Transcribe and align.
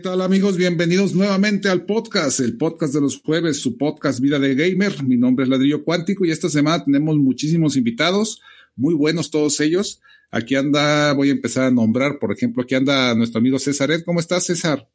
¿Qué 0.00 0.04
tal 0.04 0.22
amigos? 0.22 0.56
Bienvenidos 0.56 1.14
nuevamente 1.14 1.68
al 1.68 1.84
podcast, 1.84 2.40
el 2.40 2.56
podcast 2.56 2.94
de 2.94 3.02
los 3.02 3.20
jueves, 3.20 3.60
su 3.60 3.76
podcast 3.76 4.18
Vida 4.18 4.38
de 4.38 4.54
Gamer. 4.54 5.02
Mi 5.02 5.18
nombre 5.18 5.42
es 5.42 5.50
Ladrillo 5.50 5.84
Cuántico 5.84 6.24
y 6.24 6.30
esta 6.30 6.48
semana 6.48 6.82
tenemos 6.82 7.18
muchísimos 7.18 7.76
invitados, 7.76 8.40
muy 8.76 8.94
buenos 8.94 9.30
todos 9.30 9.60
ellos. 9.60 10.00
Aquí 10.30 10.54
anda, 10.54 11.12
voy 11.12 11.28
a 11.28 11.32
empezar 11.32 11.64
a 11.64 11.70
nombrar, 11.70 12.18
por 12.18 12.32
ejemplo, 12.32 12.62
aquí 12.62 12.74
anda 12.74 13.14
nuestro 13.14 13.40
amigo 13.40 13.58
César 13.58 13.90
Ed. 13.90 14.00
¿Cómo 14.06 14.20
estás, 14.20 14.46
César? 14.46 14.88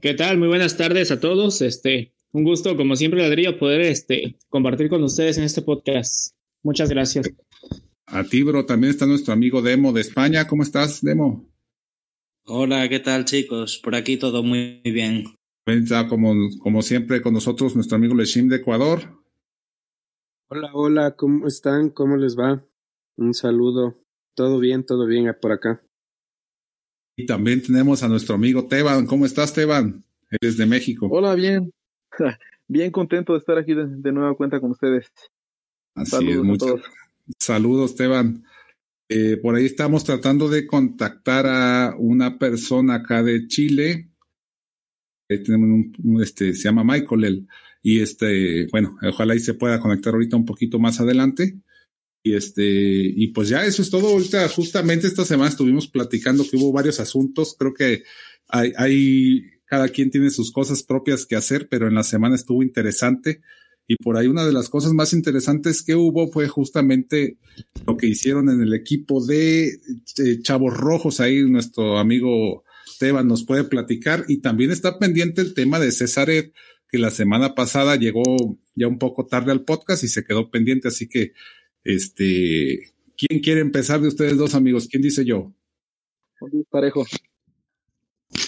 ¿Qué 0.00 0.14
tal? 0.14 0.38
Muy 0.38 0.48
buenas 0.48 0.78
tardes 0.78 1.10
a 1.10 1.20
todos. 1.20 1.60
Este, 1.60 2.14
un 2.32 2.44
gusto, 2.44 2.78
como 2.78 2.96
siempre, 2.96 3.20
Ladrillo, 3.20 3.58
poder 3.58 3.82
este, 3.82 4.38
compartir 4.48 4.88
con 4.88 5.04
ustedes 5.04 5.36
en 5.36 5.44
este 5.44 5.60
podcast. 5.60 6.34
Muchas 6.62 6.88
gracias. 6.88 7.28
A 8.06 8.24
ti, 8.24 8.42
bro, 8.42 8.64
también 8.64 8.92
está 8.92 9.04
nuestro 9.04 9.34
amigo 9.34 9.60
Demo 9.60 9.92
de 9.92 10.00
España. 10.00 10.46
¿Cómo 10.46 10.62
estás, 10.62 11.02
Demo? 11.02 11.46
Hola, 12.48 12.88
¿qué 12.88 13.00
tal 13.00 13.24
chicos? 13.24 13.80
Por 13.82 13.96
aquí 13.96 14.18
todo 14.18 14.44
muy 14.44 14.80
bien. 14.84 15.24
Como, 16.08 16.32
como 16.60 16.80
siempre 16.80 17.20
con 17.20 17.34
nosotros 17.34 17.74
nuestro 17.74 17.96
amigo 17.96 18.14
Leshim 18.14 18.46
de 18.46 18.56
Ecuador. 18.56 19.00
Hola, 20.46 20.70
hola, 20.72 21.16
¿cómo 21.16 21.48
están? 21.48 21.90
¿Cómo 21.90 22.16
les 22.16 22.38
va? 22.38 22.64
Un 23.16 23.34
saludo. 23.34 23.96
Todo 24.36 24.60
bien, 24.60 24.86
todo 24.86 25.06
bien 25.06 25.36
por 25.42 25.50
acá. 25.50 25.82
Y 27.16 27.26
también 27.26 27.64
tenemos 27.64 28.04
a 28.04 28.08
nuestro 28.08 28.36
amigo 28.36 28.68
Teban. 28.68 29.06
¿Cómo 29.06 29.26
estás, 29.26 29.52
Teban? 29.52 30.04
Eres 30.30 30.56
de 30.56 30.66
México. 30.66 31.08
Hola, 31.10 31.34
bien. 31.34 31.72
bien 32.68 32.92
contento 32.92 33.32
de 33.32 33.40
estar 33.40 33.58
aquí 33.58 33.74
de, 33.74 33.88
de 33.88 34.12
nueva 34.12 34.36
cuenta 34.36 34.60
con 34.60 34.70
ustedes. 34.70 35.10
Así 35.96 36.12
Saludos 36.12 36.36
es, 36.36 36.44
muchas. 36.44 36.80
Saludos, 37.40 37.96
Teban. 37.96 38.44
Eh, 39.08 39.36
por 39.36 39.54
ahí 39.54 39.66
estamos 39.66 40.04
tratando 40.04 40.48
de 40.48 40.66
contactar 40.66 41.46
a 41.46 41.94
una 41.98 42.38
persona 42.38 42.96
acá 42.96 43.22
de 43.22 43.46
Chile. 43.46 44.10
Ahí 45.28 45.42
tenemos 45.42 45.68
un, 45.68 45.92
un, 46.02 46.22
este, 46.22 46.54
se 46.54 46.64
llama 46.64 46.84
Michael 46.84 47.24
él, 47.24 47.48
y 47.82 48.00
este, 48.00 48.66
bueno, 48.72 48.98
ojalá 49.02 49.36
y 49.36 49.40
se 49.40 49.54
pueda 49.54 49.80
conectar 49.80 50.12
ahorita 50.12 50.36
un 50.36 50.44
poquito 50.44 50.80
más 50.80 51.00
adelante. 51.00 51.56
Y 52.24 52.34
este, 52.34 52.64
y 52.64 53.28
pues 53.28 53.48
ya 53.48 53.64
eso 53.64 53.80
es 53.80 53.90
todo. 53.90 54.08
Ahorita, 54.08 54.48
justamente 54.48 55.06
esta 55.06 55.24
semana 55.24 55.50
estuvimos 55.50 55.86
platicando 55.86 56.44
que 56.50 56.56
hubo 56.56 56.72
varios 56.72 56.98
asuntos. 56.98 57.54
Creo 57.56 57.72
que 57.72 58.02
hay, 58.48 58.72
hay, 58.76 59.42
cada 59.66 59.88
quien 59.88 60.10
tiene 60.10 60.30
sus 60.30 60.50
cosas 60.50 60.82
propias 60.82 61.24
que 61.26 61.36
hacer, 61.36 61.68
pero 61.68 61.86
en 61.86 61.94
la 61.94 62.02
semana 62.02 62.34
estuvo 62.34 62.64
interesante. 62.64 63.42
Y 63.88 63.96
por 63.96 64.16
ahí 64.16 64.26
una 64.26 64.44
de 64.44 64.52
las 64.52 64.68
cosas 64.68 64.92
más 64.92 65.12
interesantes 65.12 65.82
que 65.82 65.94
hubo 65.94 66.28
fue 66.32 66.48
justamente 66.48 67.38
lo 67.86 67.96
que 67.96 68.08
hicieron 68.08 68.50
en 68.50 68.60
el 68.60 68.74
equipo 68.74 69.24
de, 69.24 69.78
de 70.16 70.42
Chavos 70.42 70.76
Rojos. 70.76 71.20
Ahí 71.20 71.42
nuestro 71.42 71.98
amigo 71.98 72.64
Teban 72.98 73.28
nos 73.28 73.44
puede 73.44 73.64
platicar. 73.64 74.24
Y 74.28 74.38
también 74.38 74.70
está 74.70 74.98
pendiente 74.98 75.40
el 75.40 75.54
tema 75.54 75.78
de 75.78 75.92
César 75.92 76.30
Ed, 76.30 76.50
que 76.88 76.98
la 76.98 77.10
semana 77.10 77.54
pasada 77.54 77.96
llegó 77.96 78.22
ya 78.74 78.88
un 78.88 78.98
poco 78.98 79.26
tarde 79.26 79.52
al 79.52 79.64
podcast 79.64 80.02
y 80.04 80.08
se 80.08 80.24
quedó 80.24 80.50
pendiente. 80.50 80.88
Así 80.88 81.08
que, 81.08 81.32
este, 81.84 82.92
¿quién 83.16 83.40
quiere 83.40 83.60
empezar 83.60 84.00
de 84.00 84.08
ustedes 84.08 84.36
dos 84.36 84.54
amigos? 84.54 84.88
¿Quién 84.90 85.02
dice 85.02 85.24
yo? 85.24 85.52
Parejo. 86.70 87.06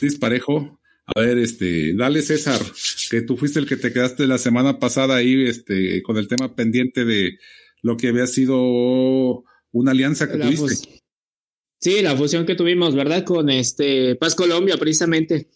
Disparejo. 0.00 0.80
A 1.06 1.20
ver, 1.20 1.38
este, 1.38 1.94
dale 1.94 2.20
César, 2.20 2.60
que 3.08 3.22
tú 3.22 3.36
fuiste 3.36 3.58
el 3.58 3.66
que 3.66 3.76
te 3.76 3.92
quedaste 3.92 4.26
la 4.26 4.38
semana 4.38 4.78
pasada 4.78 5.16
ahí, 5.16 5.46
este, 5.46 6.02
con 6.02 6.16
el 6.16 6.28
tema 6.28 6.54
pendiente 6.54 7.04
de 7.04 7.38
lo 7.82 7.96
que 7.96 8.08
había 8.08 8.26
sido 8.26 9.44
una 9.72 9.92
alianza 9.92 10.30
que 10.30 10.38
la 10.38 10.46
tuviste. 10.46 11.02
Sí, 11.80 12.02
la 12.02 12.16
fusión 12.16 12.44
que 12.44 12.56
tuvimos, 12.56 12.94
¿verdad? 12.94 13.24
Con 13.24 13.50
este 13.50 14.16
Paz 14.16 14.34
Colombia, 14.34 14.76
precisamente. 14.76 15.48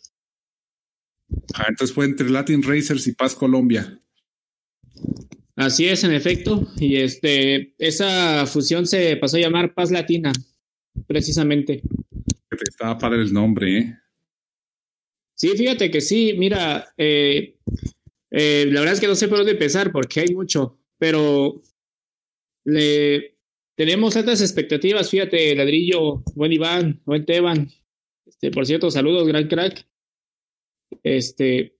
Ah, 1.54 1.66
entonces 1.68 1.94
fue 1.94 2.04
entre 2.04 2.30
Latin 2.30 2.62
Racers 2.62 3.06
y 3.08 3.12
Paz 3.12 3.34
Colombia. 3.34 4.00
Así 5.56 5.86
es, 5.86 6.04
en 6.04 6.12
efecto. 6.12 6.68
Y 6.76 6.96
este, 6.96 7.74
esa 7.78 8.46
fusión 8.46 8.86
se 8.86 9.16
pasó 9.16 9.36
a 9.36 9.40
llamar 9.40 9.74
Paz 9.74 9.90
Latina, 9.90 10.32
precisamente. 11.06 11.82
Estaba 12.50 12.98
padre 12.98 13.22
el 13.22 13.32
nombre, 13.32 13.78
¿eh? 13.78 13.98
Sí, 15.34 15.48
fíjate 15.56 15.90
que 15.90 16.00
sí, 16.00 16.34
mira, 16.38 16.92
eh, 16.96 17.56
eh, 18.30 18.66
la 18.68 18.80
verdad 18.80 18.94
es 18.94 19.00
que 19.00 19.08
no 19.08 19.14
sé 19.14 19.28
por 19.28 19.38
dónde 19.38 19.52
empezar 19.52 19.90
porque 19.92 20.20
hay 20.20 20.34
mucho, 20.34 20.78
pero 20.98 21.60
le, 22.64 23.38
tenemos 23.74 24.16
altas 24.16 24.40
expectativas, 24.40 25.10
fíjate, 25.10 25.54
Ladrillo, 25.54 26.22
buen 26.34 26.52
Iván, 26.52 27.02
buen 27.04 27.24
Teban, 27.24 27.68
este, 28.26 28.50
por 28.50 28.66
cierto, 28.66 28.90
saludos, 28.90 29.26
gran 29.26 29.48
crack. 29.48 29.86
Este, 31.02 31.76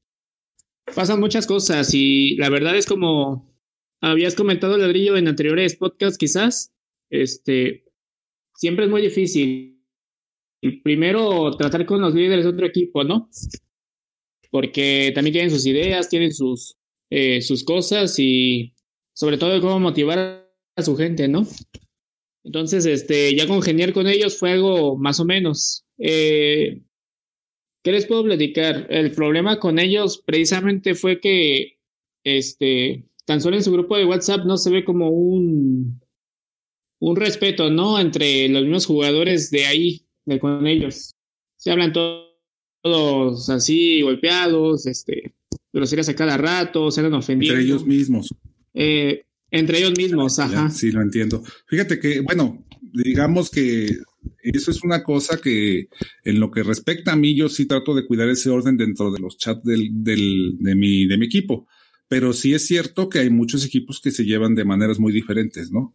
pasan 0.94 1.20
muchas 1.20 1.46
cosas 1.46 1.92
y 1.94 2.36
la 2.36 2.48
verdad 2.48 2.76
es 2.76 2.86
como 2.86 3.52
habías 4.00 4.34
comentado, 4.34 4.76
Ladrillo, 4.76 5.16
en 5.16 5.28
anteriores 5.28 5.76
podcasts 5.76 6.18
quizás, 6.18 6.74
este, 7.10 7.84
siempre 8.54 8.86
es 8.86 8.90
muy 8.90 9.02
difícil 9.02 9.71
primero 10.82 11.50
tratar 11.56 11.84
con 11.86 12.00
los 12.00 12.14
líderes 12.14 12.44
de 12.44 12.50
otro 12.50 12.66
equipo, 12.66 13.04
¿no? 13.04 13.28
Porque 14.50 15.12
también 15.14 15.32
tienen 15.32 15.50
sus 15.50 15.66
ideas, 15.66 16.08
tienen 16.08 16.32
sus, 16.32 16.76
eh, 17.10 17.42
sus 17.42 17.64
cosas 17.64 18.18
y 18.18 18.74
sobre 19.12 19.38
todo 19.38 19.60
cómo 19.60 19.80
motivar 19.80 20.48
a 20.76 20.82
su 20.82 20.96
gente, 20.96 21.28
¿no? 21.28 21.46
Entonces, 22.44 22.86
este, 22.86 23.34
ya 23.36 23.46
congeniar 23.46 23.92
con 23.92 24.06
ellos 24.06 24.38
fue 24.38 24.52
algo 24.52 24.96
más 24.96 25.20
o 25.20 25.24
menos. 25.24 25.84
Eh, 25.98 26.80
¿Qué 27.84 27.92
les 27.92 28.06
puedo 28.06 28.24
platicar? 28.24 28.86
El 28.90 29.12
problema 29.12 29.58
con 29.58 29.78
ellos 29.78 30.22
precisamente 30.24 30.94
fue 30.94 31.20
que, 31.20 31.78
este, 32.24 33.04
tan 33.24 33.40
solo 33.40 33.56
en 33.56 33.62
su 33.64 33.72
grupo 33.72 33.96
de 33.96 34.04
WhatsApp 34.04 34.44
no 34.44 34.56
se 34.56 34.70
ve 34.70 34.84
como 34.84 35.10
un, 35.10 36.00
un 37.00 37.16
respeto, 37.16 37.70
¿no? 37.70 37.98
Entre 37.98 38.48
los 38.48 38.62
mismos 38.62 38.86
jugadores 38.86 39.50
de 39.50 39.66
ahí 39.66 40.06
de 40.24 40.38
con 40.40 40.66
ellos. 40.66 41.14
Se 41.56 41.70
hablan 41.70 41.92
to 41.92 42.32
todos 42.82 43.48
así, 43.48 44.02
golpeados, 44.02 44.86
este, 44.86 45.34
groserías 45.72 46.08
a 46.08 46.16
cada 46.16 46.36
rato, 46.36 46.90
se 46.90 47.00
han 47.00 47.14
ofendido. 47.14 47.54
Entre 47.54 47.66
ellos 47.66 47.86
mismos. 47.86 48.34
Eh, 48.74 49.24
entre 49.50 49.78
ellos 49.78 49.94
mismos, 49.96 50.38
ajá. 50.38 50.68
Ya, 50.68 50.70
sí, 50.70 50.90
lo 50.90 51.00
entiendo. 51.00 51.42
Fíjate 51.66 51.98
que, 51.98 52.20
bueno, 52.20 52.64
digamos 52.80 53.50
que 53.50 53.98
eso 54.42 54.70
es 54.70 54.82
una 54.82 55.02
cosa 55.02 55.40
que 55.40 55.88
en 56.24 56.40
lo 56.40 56.50
que 56.50 56.62
respecta 56.62 57.12
a 57.12 57.16
mí, 57.16 57.36
yo 57.36 57.48
sí 57.48 57.66
trato 57.66 57.94
de 57.94 58.06
cuidar 58.06 58.28
ese 58.28 58.50
orden 58.50 58.76
dentro 58.76 59.12
de 59.12 59.20
los 59.20 59.38
chats 59.38 59.62
del, 59.62 59.90
del, 59.92 60.56
de, 60.58 60.74
mi, 60.74 61.06
de 61.06 61.18
mi 61.18 61.26
equipo. 61.26 61.66
Pero 62.08 62.32
sí 62.32 62.52
es 62.52 62.66
cierto 62.66 63.08
que 63.08 63.20
hay 63.20 63.30
muchos 63.30 63.64
equipos 63.64 64.00
que 64.00 64.10
se 64.10 64.24
llevan 64.24 64.54
de 64.54 64.64
maneras 64.64 64.98
muy 64.98 65.12
diferentes, 65.12 65.70
¿no? 65.70 65.94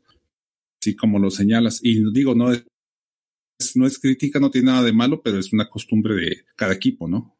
Sí, 0.79 0.95
como 0.95 1.19
lo 1.19 1.29
señalas. 1.29 1.79
Y 1.83 2.11
digo, 2.11 2.33
no 2.33 2.51
es 2.51 2.63
no 3.75 3.87
es 3.87 3.99
crítica, 3.99 4.39
no 4.39 4.51
tiene 4.51 4.71
nada 4.71 4.83
de 4.83 4.93
malo, 4.93 5.21
pero 5.21 5.39
es 5.39 5.53
una 5.53 5.69
costumbre 5.69 6.15
de 6.15 6.45
cada 6.55 6.73
equipo, 6.73 7.07
¿no? 7.07 7.37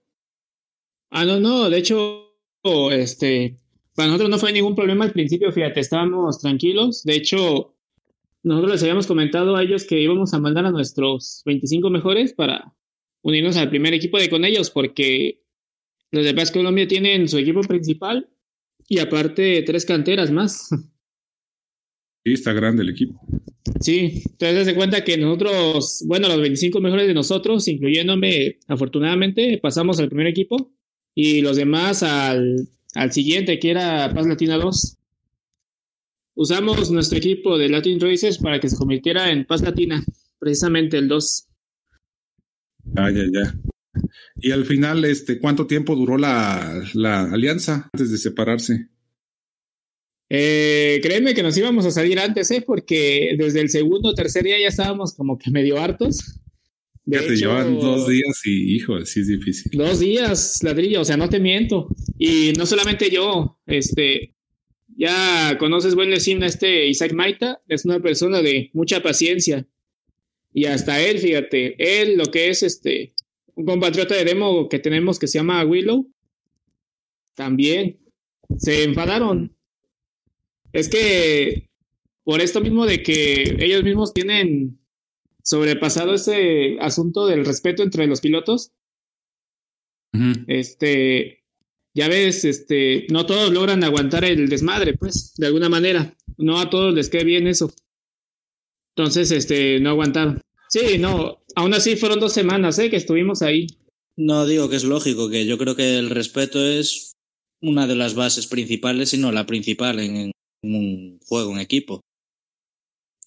Ah, 1.09 1.25
no, 1.25 1.39
no, 1.39 1.69
de 1.69 1.77
hecho, 1.77 2.33
este, 2.91 3.59
para 3.95 4.07
nosotros 4.07 4.29
no 4.29 4.37
fue 4.37 4.51
ningún 4.51 4.75
problema 4.75 5.05
al 5.05 5.11
principio, 5.11 5.51
fíjate, 5.51 5.79
estábamos 5.79 6.39
tranquilos. 6.39 7.03
De 7.03 7.15
hecho, 7.15 7.75
nosotros 8.43 8.73
les 8.73 8.83
habíamos 8.83 9.07
comentado 9.07 9.55
a 9.55 9.63
ellos 9.63 9.85
que 9.85 9.99
íbamos 9.99 10.33
a 10.33 10.39
mandar 10.39 10.65
a 10.65 10.71
nuestros 10.71 11.41
25 11.45 11.89
mejores 11.89 12.33
para 12.33 12.73
unirnos 13.21 13.57
al 13.57 13.69
primer 13.69 13.93
equipo 13.93 14.17
de 14.17 14.29
con 14.29 14.45
ellos, 14.45 14.69
porque 14.69 15.41
los 16.11 16.25
de 16.25 16.33
Paz 16.33 16.51
Colombia 16.51 16.87
tienen 16.87 17.27
su 17.27 17.37
equipo 17.37 17.61
principal 17.61 18.29
y 18.87 18.99
aparte 18.99 19.63
tres 19.63 19.85
canteras 19.85 20.31
más. 20.31 20.69
Sí, 22.27 22.33
está 22.33 22.51
grande 22.51 22.83
el 22.83 22.89
equipo. 22.89 23.21
Sí, 23.79 24.21
entonces 24.31 24.65
se 24.65 24.75
cuenta 24.75 25.05
que 25.05 25.17
nosotros, 25.17 26.03
bueno, 26.07 26.27
los 26.27 26.41
25 26.41 26.81
mejores 26.81 27.07
de 27.07 27.13
nosotros, 27.13 27.65
incluyéndome, 27.69 28.57
afortunadamente, 28.67 29.57
pasamos 29.63 29.97
al 30.01 30.09
primer 30.09 30.27
equipo 30.27 30.73
y 31.15 31.39
los 31.39 31.55
demás 31.55 32.03
al, 32.03 32.67
al 32.95 33.13
siguiente, 33.13 33.59
que 33.59 33.71
era 33.71 34.13
Paz 34.13 34.27
Latina 34.27 34.57
2. 34.57 34.97
Usamos 36.35 36.91
nuestro 36.91 37.17
equipo 37.17 37.57
de 37.57 37.69
Latin 37.69 37.97
Races 37.97 38.39
para 38.39 38.59
que 38.59 38.67
se 38.67 38.75
convirtiera 38.75 39.31
en 39.31 39.45
Paz 39.45 39.61
Latina, 39.61 40.03
precisamente 40.37 40.97
el 40.97 41.07
2. 41.07 41.47
Ah, 42.97 43.09
ya, 43.09 43.23
ya. 43.31 43.55
Y 44.35 44.51
al 44.51 44.65
final, 44.65 45.05
este, 45.05 45.39
¿cuánto 45.39 45.65
tiempo 45.65 45.95
duró 45.95 46.17
la, 46.17 46.83
la 46.93 47.21
alianza 47.31 47.89
antes 47.93 48.11
de 48.11 48.17
separarse? 48.17 48.89
Eh, 50.29 50.99
créeme 51.01 51.33
que 51.33 51.43
nos 51.43 51.57
íbamos 51.57 51.85
a 51.85 51.91
salir 51.91 52.19
antes, 52.19 52.51
¿eh? 52.51 52.61
Porque 52.65 53.35
desde 53.37 53.61
el 53.61 53.69
segundo 53.69 54.09
o 54.09 54.13
tercer 54.13 54.43
día 54.43 54.59
ya 54.59 54.67
estábamos 54.67 55.13
como 55.13 55.37
que 55.37 55.51
medio 55.51 55.79
hartos. 55.79 56.39
De 57.05 57.21
ya 57.21 57.27
te 57.27 57.35
llevan 57.37 57.79
dos 57.79 58.07
días 58.09 58.41
y, 58.45 58.75
hijo, 58.75 59.05
sí 59.05 59.21
es 59.21 59.27
difícil. 59.27 59.71
Dos 59.73 59.99
días, 59.99 60.61
ladrillo, 60.61 61.01
o 61.01 61.05
sea, 61.05 61.15
no 61.15 61.29
te 61.29 61.39
miento. 61.39 61.87
Y 62.17 62.51
no 62.57 62.65
solamente 62.65 63.09
yo, 63.09 63.57
este, 63.65 64.35
ya 64.97 65.57
conoces 65.57 65.95
buen 65.95 66.09
decir 66.09 66.43
este 66.43 66.87
Isaac 66.87 67.13
Maita, 67.13 67.61
es 67.69 67.85
una 67.85 68.01
persona 68.01 68.41
de 68.41 68.69
mucha 68.73 69.01
paciencia. 69.01 69.65
Y 70.53 70.65
hasta 70.65 71.01
él, 71.01 71.19
fíjate, 71.19 72.01
él 72.01 72.17
lo 72.17 72.25
que 72.25 72.49
es 72.49 72.63
este, 72.63 73.13
un 73.55 73.65
compatriota 73.65 74.15
de 74.15 74.25
demo 74.25 74.67
que 74.67 74.79
tenemos 74.79 75.17
que 75.19 75.27
se 75.27 75.37
llama 75.39 75.63
Willow, 75.63 76.11
también 77.35 77.99
se 78.57 78.83
enfadaron. 78.83 79.55
Es 80.73 80.89
que 80.89 81.69
por 82.23 82.41
esto 82.41 82.61
mismo 82.61 82.85
de 82.85 83.03
que 83.03 83.55
ellos 83.59 83.83
mismos 83.83 84.13
tienen 84.13 84.79
sobrepasado 85.43 86.13
ese 86.13 86.77
asunto 86.81 87.25
del 87.25 87.45
respeto 87.45 87.83
entre 87.83 88.05
los 88.05 88.21
pilotos, 88.21 88.73
este, 90.47 91.43
ya 91.93 92.07
ves, 92.07 92.43
este, 92.43 93.07
no 93.09 93.25
todos 93.25 93.51
logran 93.51 93.83
aguantar 93.83 94.25
el 94.25 94.49
desmadre, 94.49 94.97
pues, 94.97 95.33
de 95.37 95.47
alguna 95.47 95.69
manera. 95.69 96.15
No 96.37 96.59
a 96.59 96.69
todos 96.69 96.93
les 96.93 97.09
queda 97.09 97.23
bien 97.23 97.47
eso. 97.47 97.73
Entonces, 98.95 99.31
este, 99.31 99.79
no 99.79 99.91
aguantaron. 99.91 100.41
Sí, 100.69 100.97
no, 100.97 101.43
aún 101.55 101.73
así 101.73 101.95
fueron 101.95 102.19
dos 102.19 102.33
semanas, 102.33 102.77
¿eh? 102.79 102.89
Que 102.89 102.97
estuvimos 102.97 103.41
ahí. 103.41 103.67
No, 104.17 104.45
digo 104.45 104.69
que 104.69 104.75
es 104.75 104.83
lógico, 104.83 105.29
que 105.29 105.45
yo 105.45 105.57
creo 105.57 105.75
que 105.75 105.97
el 105.97 106.09
respeto 106.09 106.59
es 106.65 107.13
una 107.61 107.87
de 107.87 107.95
las 107.95 108.15
bases 108.15 108.47
principales, 108.47 109.13
y 109.13 109.17
no 109.17 109.31
la 109.31 109.45
principal 109.45 109.99
en, 109.99 110.31
un 110.61 111.19
juego 111.25 111.53
en 111.53 111.59
equipo. 111.59 112.01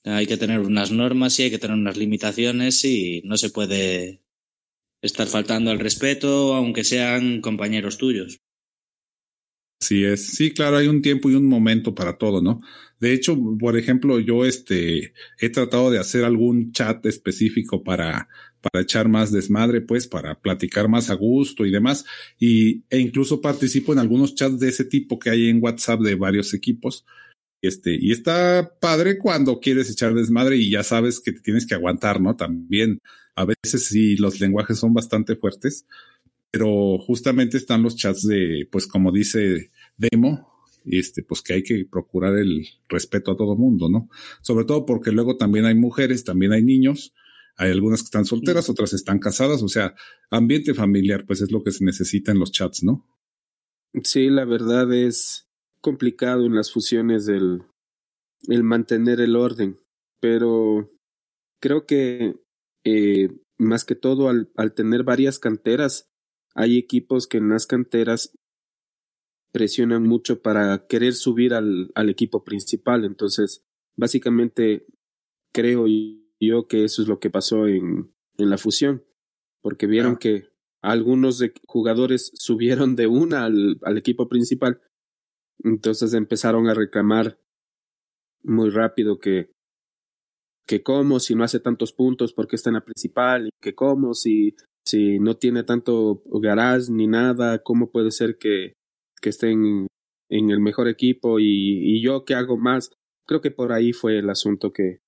Hay 0.05 0.27
que 0.27 0.37
tener 0.37 0.61
unas 0.61 0.91
normas 0.91 1.39
y 1.39 1.45
hay 1.45 1.51
que 1.51 1.59
tener 1.59 1.77
unas 1.77 1.97
limitaciones 1.97 2.85
y 2.85 3.23
no 3.25 3.37
se 3.37 3.51
puede 3.51 4.23
estar 5.03 5.27
faltando 5.27 5.71
al 5.71 5.79
respeto 5.79 6.55
aunque 6.55 6.85
sean 6.85 7.41
compañeros 7.41 7.99
tuyos. 7.99 8.41
Sí 9.81 10.05
es, 10.05 10.27
sí, 10.37 10.53
claro, 10.53 10.77
hay 10.77 10.89
un 10.89 11.03
tiempo 11.03 11.31
y 11.31 11.35
un 11.35 11.47
momento 11.47 11.95
para 11.95 12.19
todo, 12.19 12.43
¿no? 12.43 12.61
De 13.01 13.15
hecho, 13.15 13.37
por 13.59 13.79
ejemplo, 13.79 14.21
yo 14.21 14.45
este 14.45 15.15
he 15.39 15.49
tratado 15.49 15.91
de 15.91 15.99
hacer 15.99 16.25
algún 16.25 16.73
chat 16.73 17.05
específico 17.07 17.83
para 17.83 18.29
para 18.61 18.83
echar 18.83 19.09
más 19.09 19.33
desmadre, 19.33 19.81
pues, 19.81 20.07
para 20.07 20.39
platicar 20.41 20.89
más 20.89 21.11
a 21.11 21.15
gusto 21.15 21.67
y 21.67 21.71
demás. 21.71 22.05
Y, 22.39 22.85
e 22.91 22.99
incluso 22.99 23.41
participo 23.41 23.93
en 23.93 23.99
algunos 23.99 24.35
chats 24.35 24.59
de 24.59 24.69
ese 24.69 24.85
tipo 24.85 25.19
que 25.19 25.31
hay 25.31 25.49
en 25.49 25.63
WhatsApp 25.63 26.01
de 26.01 26.15
varios 26.15 26.55
equipos. 26.55 27.07
Este, 27.63 27.97
y 27.99 28.11
está 28.13 28.73
padre 28.81 29.19
cuando 29.19 29.61
quieres 29.61 29.91
echar 29.91 30.15
desmadre 30.15 30.57
y 30.57 30.71
ya 30.71 30.83
sabes 30.83 31.21
que 31.21 31.33
te 31.33 31.41
tienes 31.41 31.67
que 31.67 31.75
aguantar, 31.75 32.21
¿no? 32.21 32.37
También 32.37 33.01
a 33.35 33.45
veces 33.45 33.87
sí 33.87 34.17
los 34.17 34.41
lenguajes 34.41 34.79
son 34.79 34.95
bastante 34.95 35.37
fuertes, 35.37 35.87
pero 36.51 36.99
justamente 36.99 37.57
están 37.57 37.83
los 37.83 37.97
chats 37.97 38.27
de, 38.27 38.69
pues 38.71 38.87
como 38.87 39.13
dice 39.13 39.71
Demo, 39.97 40.51
este, 40.85 41.23
pues 41.23 41.43
que 41.43 41.55
hay 41.55 41.63
que 41.63 41.87
procurar 41.91 42.37
el 42.37 42.67
respeto 42.89 43.33
a 43.33 43.37
todo 43.37 43.57
mundo, 43.57 43.89
¿no? 43.89 44.09
Sobre 44.41 44.65
todo 44.65 44.87
porque 44.87 45.13
luego 45.13 45.37
también 45.37 45.65
hay 45.67 45.75
mujeres, 45.75 46.25
también 46.25 46.53
hay 46.53 46.63
niños, 46.63 47.15
hay 47.57 47.71
algunas 47.71 48.01
que 48.01 48.07
están 48.07 48.25
solteras, 48.25 48.71
otras 48.71 48.93
están 48.93 49.19
casadas, 49.19 49.63
o 49.63 49.69
sea, 49.69 49.95
ambiente 50.31 50.75
familiar, 50.75 51.27
pues 51.27 51.43
es 51.43 51.53
lo 51.53 51.63
que 51.63 51.73
se 51.73 51.85
necesita 51.85 52.33
en 52.33 52.39
los 52.39 52.53
chats, 52.53 52.83
¿no? 52.83 53.07
Sí, 54.05 54.31
la 54.31 54.45
verdad 54.45 54.93
es 54.93 55.49
complicado 55.81 56.47
en 56.47 56.55
las 56.55 56.73
fusiones 56.73 57.29
el, 57.29 57.63
el 58.49 58.63
mantener 58.63 59.21
el 59.21 59.37
orden, 59.37 59.79
pero 60.21 60.91
creo 61.61 61.87
que 61.87 62.37
eh, 62.85 63.29
más 63.59 63.85
que 63.85 63.95
todo 63.95 64.29
al, 64.29 64.51
al 64.57 64.75
tener 64.75 65.05
varias 65.05 65.39
canteras, 65.39 66.10
hay 66.61 66.77
equipos 66.77 67.27
que 67.27 67.39
en 67.39 67.49
las 67.49 67.67
canteras 67.67 68.35
presionan 69.51 70.03
mucho 70.03 70.43
para 70.43 70.87
querer 70.87 71.15
subir 71.15 71.55
al, 71.55 71.91
al 71.95 72.11
equipo 72.11 72.45
principal. 72.45 73.05
Entonces, 73.05 73.65
básicamente, 73.97 74.87
creo 75.53 75.87
yo 76.39 76.69
que 76.69 76.85
eso 76.85 77.01
es 77.03 77.09
lo 77.09 77.19
que 77.19 77.31
pasó 77.31 77.67
en, 77.67 78.15
en 78.37 78.51
la 78.51 78.59
fusión, 78.59 79.05
porque 79.63 79.87
vieron 79.87 80.17
que 80.17 80.49
algunos 80.83 81.39
de 81.39 81.53
jugadores 81.67 82.31
subieron 82.35 82.95
de 82.95 83.07
una 83.07 83.45
al, 83.45 83.79
al 83.83 83.97
equipo 83.99 84.29
principal, 84.29 84.83
entonces 85.65 86.13
empezaron 86.13 86.69
a 86.69 86.75
reclamar 86.75 87.39
muy 88.43 88.71
rápido 88.71 89.19
que 89.19 89.51
que 90.67 90.85
cómo 90.85 91.19
si 91.19 91.35
no 91.35 91.43
hace 91.43 91.59
tantos 91.59 91.93
puntos 91.93 92.33
porque 92.33 92.55
está 92.55 92.71
en 92.71 92.75
la 92.75 92.85
principal 92.85 93.49
y 93.49 93.51
que 93.61 93.75
cómo 93.75 94.15
si 94.15 94.55
si 94.85 95.19
no 95.19 95.37
tiene 95.37 95.63
tanto 95.63 96.23
garage 96.27 96.91
ni 96.91 97.07
nada, 97.07 97.63
¿cómo 97.63 97.91
puede 97.91 98.11
ser 98.11 98.39
que, 98.39 98.75
que 99.21 99.31
estén 99.31 99.87
en 100.29 100.51
el 100.51 100.61
mejor 100.61 100.89
equipo 100.89 101.39
y, 101.39 101.47
y 101.97 102.03
yo 102.03 102.25
que 102.25 102.35
hago 102.35 102.57
más? 102.57 102.91
Creo 103.27 103.41
que 103.41 103.51
por 103.51 103.73
ahí 103.73 103.93
fue 103.93 104.19
el 104.19 104.31
asunto 104.31 104.73
que, 104.73 105.01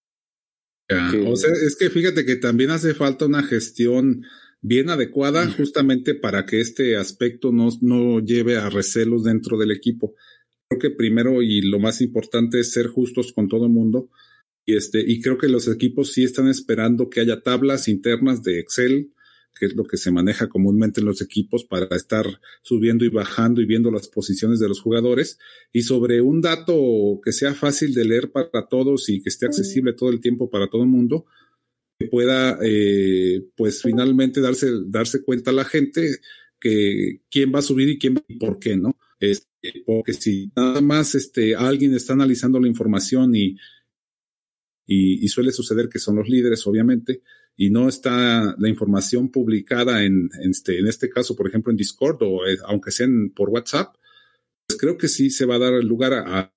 O 1.26 1.36
sea, 1.36 1.50
es 1.52 1.76
que 1.76 1.90
fíjate 1.90 2.24
que 2.24 2.36
también 2.36 2.70
hace 2.70 2.94
falta 2.94 3.26
una 3.26 3.42
gestión 3.42 4.24
bien 4.60 4.90
adecuada 4.90 5.50
justamente 5.50 6.14
para 6.14 6.46
que 6.46 6.60
este 6.60 6.96
aspecto 6.96 7.50
no, 7.50 7.68
no 7.80 8.20
lleve 8.20 8.56
a 8.56 8.70
recelos 8.70 9.24
dentro 9.24 9.58
del 9.58 9.72
equipo. 9.72 10.14
Creo 10.68 10.80
que 10.80 10.90
primero 10.96 11.42
y 11.42 11.62
lo 11.62 11.80
más 11.80 12.00
importante 12.00 12.60
es 12.60 12.72
ser 12.72 12.86
justos 12.86 13.32
con 13.32 13.48
todo 13.48 13.66
el 13.66 13.72
mundo. 13.72 14.08
Y, 14.64 14.76
este, 14.76 15.02
y 15.04 15.20
creo 15.20 15.38
que 15.38 15.48
los 15.48 15.66
equipos 15.66 16.12
sí 16.12 16.22
están 16.22 16.46
esperando 16.46 17.10
que 17.10 17.20
haya 17.20 17.42
tablas 17.42 17.88
internas 17.88 18.42
de 18.42 18.60
Excel 18.60 19.12
que 19.54 19.66
es 19.66 19.74
lo 19.74 19.84
que 19.84 19.96
se 19.96 20.10
maneja 20.10 20.48
comúnmente 20.48 21.00
en 21.00 21.06
los 21.06 21.20
equipos 21.20 21.64
para 21.64 21.94
estar 21.94 22.26
subiendo 22.62 23.04
y 23.04 23.08
bajando 23.08 23.60
y 23.60 23.66
viendo 23.66 23.90
las 23.90 24.08
posiciones 24.08 24.58
de 24.58 24.68
los 24.68 24.80
jugadores 24.80 25.38
y 25.72 25.82
sobre 25.82 26.20
un 26.20 26.40
dato 26.40 27.20
que 27.24 27.32
sea 27.32 27.54
fácil 27.54 27.94
de 27.94 28.04
leer 28.04 28.30
para 28.30 28.68
todos 28.68 29.08
y 29.08 29.22
que 29.22 29.28
esté 29.28 29.46
accesible 29.46 29.92
todo 29.92 30.10
el 30.10 30.20
tiempo 30.20 30.50
para 30.50 30.68
todo 30.68 30.82
el 30.82 30.88
mundo, 30.88 31.26
que 31.98 32.08
pueda 32.08 32.58
eh, 32.62 33.44
pues 33.56 33.82
finalmente 33.82 34.40
darse, 34.40 34.70
darse 34.86 35.22
cuenta 35.22 35.50
a 35.50 35.54
la 35.54 35.64
gente 35.64 36.18
que 36.58 37.22
quién 37.30 37.52
va 37.54 37.58
a 37.58 37.62
subir 37.62 37.88
y 37.88 37.98
quién 37.98 38.22
y 38.28 38.36
por 38.36 38.58
qué, 38.58 38.76
¿no? 38.76 38.96
Este, 39.18 39.84
porque 39.86 40.12
si 40.12 40.50
nada 40.56 40.80
más 40.80 41.14
este, 41.14 41.54
alguien 41.54 41.94
está 41.94 42.12
analizando 42.12 42.58
la 42.58 42.68
información 42.68 43.34
y, 43.34 43.56
y, 44.86 45.24
y 45.24 45.28
suele 45.28 45.52
suceder 45.52 45.88
que 45.88 45.98
son 45.98 46.16
los 46.16 46.28
líderes, 46.28 46.66
obviamente, 46.66 47.22
y 47.56 47.70
no 47.70 47.88
está 47.88 48.54
la 48.58 48.68
información 48.68 49.30
publicada 49.30 50.04
en, 50.04 50.30
este, 50.42 50.78
en 50.78 50.88
este 50.88 51.08
caso, 51.10 51.36
por 51.36 51.48
ejemplo, 51.48 51.70
en 51.70 51.76
Discord 51.76 52.22
o 52.22 52.46
eh, 52.46 52.58
aunque 52.66 52.90
sean 52.90 53.30
por 53.34 53.50
WhatsApp, 53.50 53.94
pues 54.66 54.78
creo 54.78 54.96
que 54.96 55.08
sí 55.08 55.30
se 55.30 55.44
va 55.44 55.56
a 55.56 55.60
dar 55.60 55.84
lugar 55.84 56.14
a, 56.14 56.54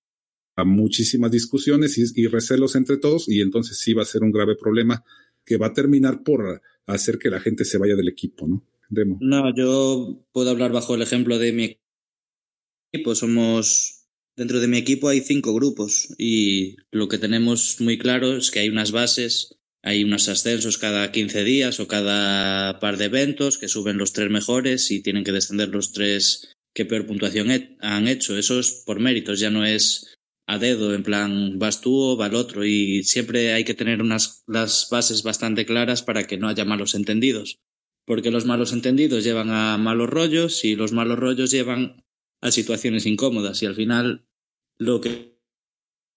a 0.56 0.64
muchísimas 0.64 1.32
discusiones 1.32 1.98
y, 1.98 2.28
recelos 2.28 2.76
entre 2.76 2.98
todos 2.98 3.28
y 3.28 3.42
entonces 3.42 3.78
sí 3.78 3.94
va 3.94 4.04
a 4.04 4.06
ser 4.06 4.24
un 4.24 4.32
grave 4.32 4.56
problema 4.56 5.04
que 5.46 5.58
va 5.58 5.68
a 5.68 5.74
terminar 5.74 6.24
por 6.24 6.62
hacer 6.88 7.20
que 7.20 7.30
la 7.30 7.40
gente 7.40 7.66
se 7.66 7.78
vaya 7.78 7.96
del 7.96 8.08
equipo, 8.08 8.48
¿no? 8.48 8.66
Demo. 8.90 9.18
No, 9.20 9.54
yo 9.56 10.26
puedo 10.32 10.50
hablar 10.52 10.72
bajo 10.72 10.96
el 10.96 11.02
ejemplo 11.02 11.40
de 11.40 11.52
mi 11.52 11.80
equipo. 12.94 13.16
Somos, 13.16 14.08
dentro 14.36 14.60
de 14.60 14.68
mi 14.68 14.78
equipo 14.78 15.10
hay 15.10 15.22
cinco 15.22 15.54
grupos 15.54 16.14
y 16.18 16.78
lo 16.92 17.08
que 17.08 17.18
tenemos 17.18 17.82
muy 17.82 17.98
claro 17.98 18.38
es 18.38 18.52
que 18.52 18.60
hay 18.60 18.70
unas 18.70 18.92
bases 18.92 19.58
hay 19.86 20.04
unos 20.04 20.28
ascensos 20.30 20.80
cada 20.80 21.12
15 21.12 21.44
días 21.44 21.80
o 21.80 21.88
cada 21.88 22.80
par 22.80 22.98
de 22.98 23.06
eventos 23.06 23.60
que 23.60 23.68
suben 23.68 24.00
los 24.00 24.14
tres 24.14 24.32
mejores 24.32 24.90
y 24.90 25.04
tienen 25.04 25.24
que 25.24 25.32
descender 25.32 25.70
los 25.70 25.92
tres 25.92 26.56
que 26.74 26.86
peor 26.86 27.06
puntuación 27.06 27.78
han 27.82 28.08
hecho. 28.08 28.36
Eso 28.36 28.60
es 28.60 28.84
por 28.84 29.00
méritos, 29.00 29.40
ya 29.40 29.52
no 29.52 29.64
es 29.64 30.18
a 30.48 30.58
dedo, 30.58 30.96
en 30.96 31.04
plan 31.04 31.60
vas 31.60 31.82
tú 31.82 31.96
o 32.02 32.18
va 32.18 32.26
el 32.26 32.34
otro. 32.34 32.66
Y 32.66 33.04
siempre 33.04 33.54
hay 33.54 33.64
que 33.64 33.76
tener 33.76 34.02
unas 34.02 34.44
las 34.48 34.88
bases 34.90 35.22
bastante 35.22 35.68
claras 35.68 36.02
para 36.02 36.26
que 36.26 36.38
no 36.38 36.48
haya 36.48 36.66
malos 36.66 36.96
entendidos. 36.96 37.60
Porque 38.08 38.32
los 38.32 38.46
malos 38.46 38.74
entendidos 38.74 39.24
llevan 39.24 39.52
a 39.52 39.78
malos 39.78 40.10
rollos 40.10 40.66
y 40.66 40.76
los 40.76 40.94
malos 40.94 41.20
rollos 41.20 41.52
llevan 41.52 42.04
a 42.42 42.50
situaciones 42.50 43.06
incómodas. 43.06 43.62
Y 43.62 43.68
al 43.68 43.76
final 43.76 44.26
lo 44.80 45.00
que 45.00 45.35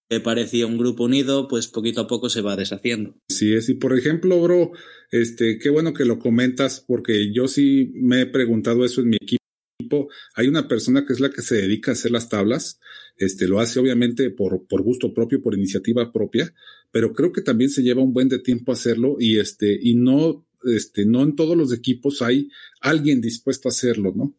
que 0.09 0.21
parecía 0.21 0.67
un 0.67 0.79
grupo 0.79 1.05
unido, 1.05 1.49
pues 1.49 1.69
poquito 1.69 2.01
a 2.01 2.07
poco 2.07 2.31
se 2.31 2.41
va 2.41 2.57
deshaciendo. 2.57 3.15
Sí 3.29 3.53
es, 3.53 3.69
y 3.69 3.75
por 3.75 3.97
ejemplo, 3.97 4.41
bro, 4.41 4.73
este, 5.11 5.59
qué 5.59 5.69
bueno 5.69 5.93
que 5.93 6.05
lo 6.05 6.19
comentas, 6.19 6.83
porque 6.87 7.33
yo 7.33 7.47
sí 7.47 7.93
me 7.95 8.23
he 8.23 8.27
preguntado 8.27 8.85
eso 8.85 9.03
en 9.03 9.11
mi 9.11 9.17
equipo. 9.17 10.09
Hay 10.35 10.49
una 10.49 10.67
persona 10.67 11.05
que 11.05 11.13
es 11.13 11.21
la 11.21 11.31
que 11.31 11.43
se 11.43 11.57
dedica 11.57 11.91
a 11.91 11.95
hacer 11.95 12.11
las 12.11 12.29
tablas, 12.29 12.81
este, 13.17 13.49
lo 13.49 13.61
hace 13.61 13.81
obviamente 13.81 14.31
por, 14.31 14.67
por 14.67 14.83
gusto 14.83 15.13
propio, 15.13 15.43
por 15.43 15.55
iniciativa 15.55 16.13
propia, 16.13 16.55
pero 16.91 17.13
creo 17.13 17.33
que 17.33 17.43
también 17.43 17.71
se 17.71 17.83
lleva 17.83 18.03
un 18.03 18.13
buen 18.13 18.29
de 18.29 18.39
tiempo 18.39 18.73
hacerlo 18.73 19.17
y 19.19 19.39
este, 19.39 19.79
y 19.81 19.95
no, 19.95 20.47
este, 20.65 21.05
no 21.05 21.23
en 21.23 21.37
todos 21.37 21.57
los 21.57 21.73
equipos 21.73 22.23
hay 22.23 22.49
alguien 22.81 23.21
dispuesto 23.21 23.69
a 23.69 23.71
hacerlo, 23.71 24.13
¿no? 24.17 24.37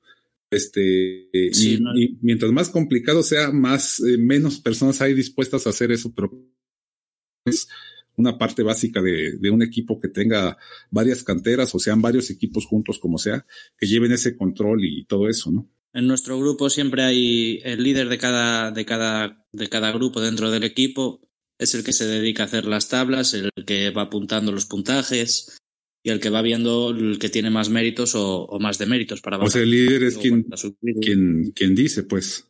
Este, 0.51 1.29
y, 1.33 2.17
mientras 2.21 2.51
más 2.51 2.69
complicado 2.69 3.21
sea, 3.21 3.51
más, 3.51 3.99
eh, 3.99 4.17
menos 4.17 4.59
personas 4.59 4.99
hay 5.01 5.13
dispuestas 5.13 5.67
a 5.67 5.69
hacer 5.69 5.91
eso, 5.91 6.11
pero 6.13 6.31
es 7.45 7.67
una 8.15 8.37
parte 8.37 8.63
básica 8.63 9.01
de, 9.01 9.37
de, 9.39 9.49
un 9.51 9.61
equipo 9.61 9.99
que 9.99 10.09
tenga 10.09 10.57
varias 10.89 11.23
canteras 11.23 11.73
o 11.75 11.79
sean 11.79 12.01
varios 12.01 12.29
equipos 12.31 12.65
juntos, 12.65 12.99
como 12.99 13.17
sea, 13.17 13.45
que 13.77 13.87
lleven 13.87 14.11
ese 14.11 14.35
control 14.35 14.83
y 14.83 15.05
todo 15.05 15.29
eso, 15.29 15.51
¿no? 15.51 15.69
En 15.93 16.07
nuestro 16.07 16.39
grupo 16.39 16.69
siempre 16.69 17.03
hay 17.03 17.61
el 17.63 17.83
líder 17.83 18.09
de 18.09 18.17
cada, 18.17 18.71
de 18.71 18.85
cada, 18.85 19.45
de 19.51 19.69
cada 19.69 19.91
grupo 19.91 20.21
dentro 20.21 20.51
del 20.51 20.63
equipo, 20.63 21.21
es 21.57 21.73
el 21.75 21.83
que 21.83 21.93
se 21.93 22.05
dedica 22.05 22.43
a 22.43 22.45
hacer 22.45 22.65
las 22.65 22.89
tablas, 22.89 23.33
el 23.33 23.51
que 23.65 23.89
va 23.89 24.03
apuntando 24.03 24.51
los 24.51 24.65
puntajes, 24.65 25.58
y 26.01 26.09
el 26.09 26.19
que 26.19 26.29
va 26.29 26.41
viendo 26.41 26.91
el 26.91 27.19
que 27.19 27.29
tiene 27.29 27.49
más 27.49 27.69
méritos 27.69 28.15
o, 28.15 28.45
o 28.45 28.59
más 28.59 28.77
deméritos 28.77 29.21
para 29.21 29.37
O 29.37 29.49
sea, 29.49 29.63
el 29.63 29.71
líder 29.71 30.03
es 30.03 30.17
quien, 30.17 30.45
quien, 31.01 31.51
quien, 31.51 31.75
dice, 31.75 32.03
pues. 32.03 32.47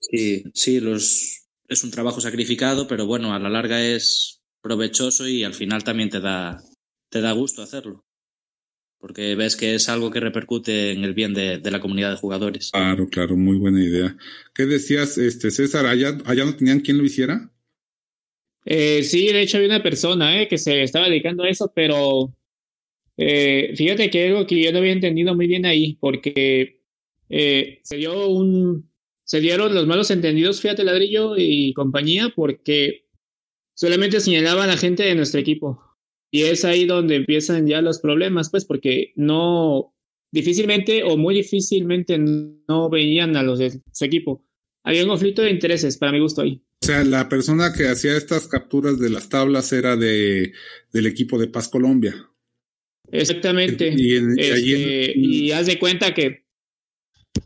Sí, 0.00 0.44
sí, 0.52 0.80
los, 0.80 1.46
es 1.68 1.84
un 1.84 1.90
trabajo 1.90 2.20
sacrificado, 2.20 2.86
pero 2.86 3.06
bueno, 3.06 3.32
a 3.32 3.38
la 3.38 3.48
larga 3.48 3.84
es 3.84 4.42
provechoso 4.60 5.26
y 5.26 5.42
al 5.44 5.54
final 5.54 5.84
también 5.84 6.10
te 6.10 6.20
da, 6.20 6.62
te 7.08 7.20
da 7.20 7.32
gusto 7.32 7.62
hacerlo. 7.62 8.04
Porque 8.98 9.34
ves 9.34 9.56
que 9.56 9.74
es 9.74 9.88
algo 9.88 10.10
que 10.12 10.20
repercute 10.20 10.92
en 10.92 11.02
el 11.02 11.14
bien 11.14 11.34
de, 11.34 11.58
de 11.58 11.70
la 11.72 11.80
comunidad 11.80 12.10
de 12.10 12.18
jugadores. 12.18 12.70
Claro, 12.70 13.08
claro, 13.08 13.36
muy 13.36 13.56
buena 13.56 13.82
idea. 13.82 14.16
¿Qué 14.54 14.66
decías, 14.66 15.18
este 15.18 15.50
César? 15.50 15.86
¿Allá, 15.86 16.18
allá 16.24 16.44
no 16.44 16.54
tenían 16.54 16.80
quien 16.80 16.98
lo 16.98 17.04
hiciera? 17.04 17.50
Eh, 18.64 19.02
sí, 19.02 19.26
de 19.32 19.42
hecho 19.42 19.56
había 19.56 19.70
una 19.70 19.82
persona 19.82 20.40
eh, 20.40 20.46
que 20.46 20.56
se 20.56 20.84
estaba 20.84 21.08
dedicando 21.08 21.42
a 21.42 21.48
eso, 21.48 21.72
pero 21.74 22.32
eh, 23.16 23.72
fíjate 23.76 24.10
que 24.10 24.28
algo 24.28 24.46
que 24.46 24.62
yo 24.62 24.72
no 24.72 24.78
había 24.78 24.92
entendido 24.92 25.34
muy 25.34 25.46
bien 25.46 25.66
ahí, 25.66 25.96
porque 26.00 26.80
eh, 27.28 27.80
se 27.82 27.96
dio 27.96 28.28
un. 28.28 28.90
Se 29.24 29.40
dieron 29.40 29.74
los 29.74 29.86
malos 29.86 30.10
entendidos, 30.10 30.60
fíjate, 30.60 30.84
ladrillo 30.84 31.34
y 31.38 31.72
compañía, 31.74 32.32
porque 32.34 33.06
solamente 33.74 34.20
señalaban 34.20 34.68
a 34.68 34.74
la 34.74 34.78
gente 34.78 35.04
de 35.04 35.14
nuestro 35.14 35.40
equipo. 35.40 35.80
Y 36.30 36.42
es 36.42 36.64
ahí 36.64 36.86
donde 36.86 37.16
empiezan 37.16 37.66
ya 37.66 37.80
los 37.82 38.00
problemas, 38.00 38.50
pues, 38.50 38.64
porque 38.64 39.12
no. 39.16 39.94
Difícilmente 40.34 41.02
o 41.04 41.18
muy 41.18 41.34
difícilmente 41.34 42.18
no 42.18 42.88
veían 42.88 43.36
a 43.36 43.42
los 43.42 43.58
de 43.58 43.82
su 43.92 44.04
equipo. 44.04 44.46
Había 44.82 45.02
un 45.02 45.10
conflicto 45.10 45.42
de 45.42 45.50
intereses, 45.50 45.98
para 45.98 46.10
mi 46.10 46.20
gusto 46.20 46.40
ahí. 46.40 46.62
O 46.82 46.86
sea, 46.86 47.04
la 47.04 47.28
persona 47.28 47.72
que 47.72 47.86
hacía 47.86 48.16
estas 48.16 48.48
capturas 48.48 48.98
de 48.98 49.10
las 49.10 49.28
tablas 49.28 49.72
era 49.74 49.94
de, 49.96 50.52
del 50.90 51.06
equipo 51.06 51.38
de 51.38 51.48
Paz 51.48 51.68
Colombia. 51.68 52.31
Exactamente. 53.12 53.94
Y, 53.96 54.16
este, 54.40 55.54
haz 55.54 55.66
de 55.66 55.78
cuenta 55.78 56.12
que. 56.14 56.42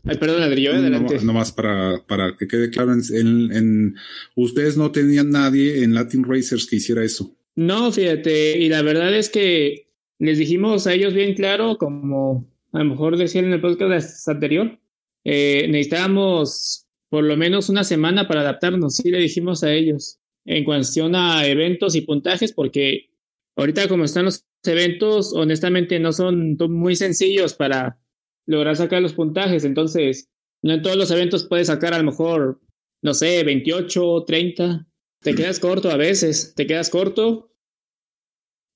Ay, 0.05 0.17
perdón, 0.17 0.41
Adri, 0.41 0.67
adelante. 0.67 1.19
No, 1.23 1.33
más 1.33 1.51
para, 1.51 2.03
para 2.07 2.35
que 2.35 2.47
quede 2.47 2.69
claro, 2.69 2.93
en, 2.93 3.51
en, 3.51 3.95
ustedes 4.35 4.77
no 4.77 4.91
tenían 4.91 5.29
nadie 5.31 5.83
en 5.83 5.93
Latin 5.93 6.23
Racers 6.23 6.65
que 6.65 6.77
hiciera 6.77 7.03
eso. 7.03 7.35
No, 7.55 7.91
fíjate, 7.91 8.57
y 8.57 8.69
la 8.69 8.81
verdad 8.81 9.13
es 9.15 9.29
que 9.29 9.87
les 10.19 10.37
dijimos 10.37 10.87
a 10.87 10.93
ellos 10.93 11.13
bien 11.13 11.33
claro, 11.35 11.77
como 11.77 12.49
a 12.71 12.79
lo 12.79 12.85
mejor 12.85 13.17
decían 13.17 13.45
en 13.45 13.53
el 13.53 13.61
podcast 13.61 14.27
anterior, 14.27 14.77
eh, 15.23 15.67
necesitábamos 15.69 16.85
por 17.09 17.23
lo 17.23 17.37
menos 17.37 17.69
una 17.69 17.83
semana 17.83 18.27
para 18.27 18.41
adaptarnos, 18.41 18.95
sí 18.95 19.09
le 19.09 19.19
dijimos 19.19 19.63
a 19.63 19.73
ellos, 19.73 20.19
en 20.45 20.63
cuestión 20.63 21.15
a 21.15 21.45
eventos 21.45 21.95
y 21.95 22.01
puntajes, 22.01 22.53
porque 22.53 23.09
ahorita 23.55 23.87
como 23.87 24.05
están 24.05 24.25
los 24.25 24.45
eventos 24.63 25.33
honestamente 25.33 25.99
no 25.99 26.11
son 26.11 26.57
muy 26.69 26.95
sencillos 26.95 27.53
para 27.53 27.99
lograr 28.45 28.75
sacar 28.75 29.01
los 29.01 29.13
puntajes, 29.13 29.63
entonces 29.65 30.29
no 30.61 30.73
en 30.73 30.81
todos 30.81 30.97
los 30.97 31.11
eventos 31.11 31.45
puedes 31.45 31.67
sacar 31.67 31.93
a 31.93 31.99
lo 31.99 32.05
mejor, 32.05 32.61
no 33.01 33.13
sé, 33.13 33.43
28, 33.43 34.23
30, 34.25 34.87
te 35.21 35.35
quedas 35.35 35.59
corto 35.59 35.91
a 35.91 35.97
veces, 35.97 36.53
te 36.55 36.65
quedas 36.65 36.89
corto. 36.89 37.51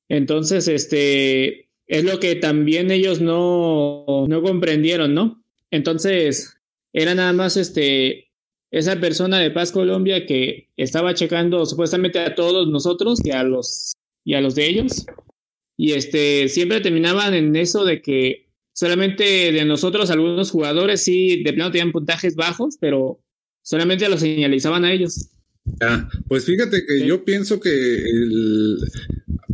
Entonces, 0.10 0.68
este, 0.68 1.70
es 1.88 2.04
lo 2.04 2.20
que 2.20 2.36
también 2.36 2.92
ellos 2.92 3.22
no, 3.22 4.26
no 4.28 4.42
comprendieron, 4.42 5.14
¿no? 5.14 5.44
Entonces, 5.72 6.58
era 6.94 7.16
nada 7.16 7.34
más 7.34 7.56
este, 7.58 8.30
esa 8.72 9.00
persona 9.00 9.40
de 9.40 9.52
Paz 9.52 9.72
Colombia 9.72 10.26
que 10.26 10.70
estaba 10.78 11.14
checando 11.14 11.66
supuestamente 11.66 12.20
a 12.20 12.36
todos 12.36 12.68
nosotros 12.68 13.20
y 13.24 13.32
a 13.32 13.44
los, 13.44 13.94
y 14.26 14.34
a 14.34 14.42
los 14.42 14.56
de 14.56 14.68
ellos 14.68 15.06
y 15.82 15.94
este, 15.94 16.48
siempre 16.48 16.80
terminaban 16.80 17.34
en 17.34 17.56
eso 17.56 17.84
de 17.84 18.04
que 18.04 18.46
solamente 18.72 19.52
de 19.52 19.66
nosotros 19.66 20.12
algunos 20.12 20.52
jugadores 20.52 21.04
sí 21.04 21.42
de 21.42 21.54
plano 21.54 21.72
tenían 21.72 21.92
puntajes 21.92 22.36
bajos, 22.36 22.78
pero 22.80 23.20
solamente 23.64 24.08
lo 24.08 24.16
señalizaban 24.16 24.86
a 24.86 24.94
ellos. 24.94 25.32
Ah, 25.82 26.08
pues 26.28 26.46
fíjate 26.46 26.86
que 26.86 27.04
yo 27.08 27.26
pienso 27.26 27.60
que 27.60 27.72
el, 27.72 28.78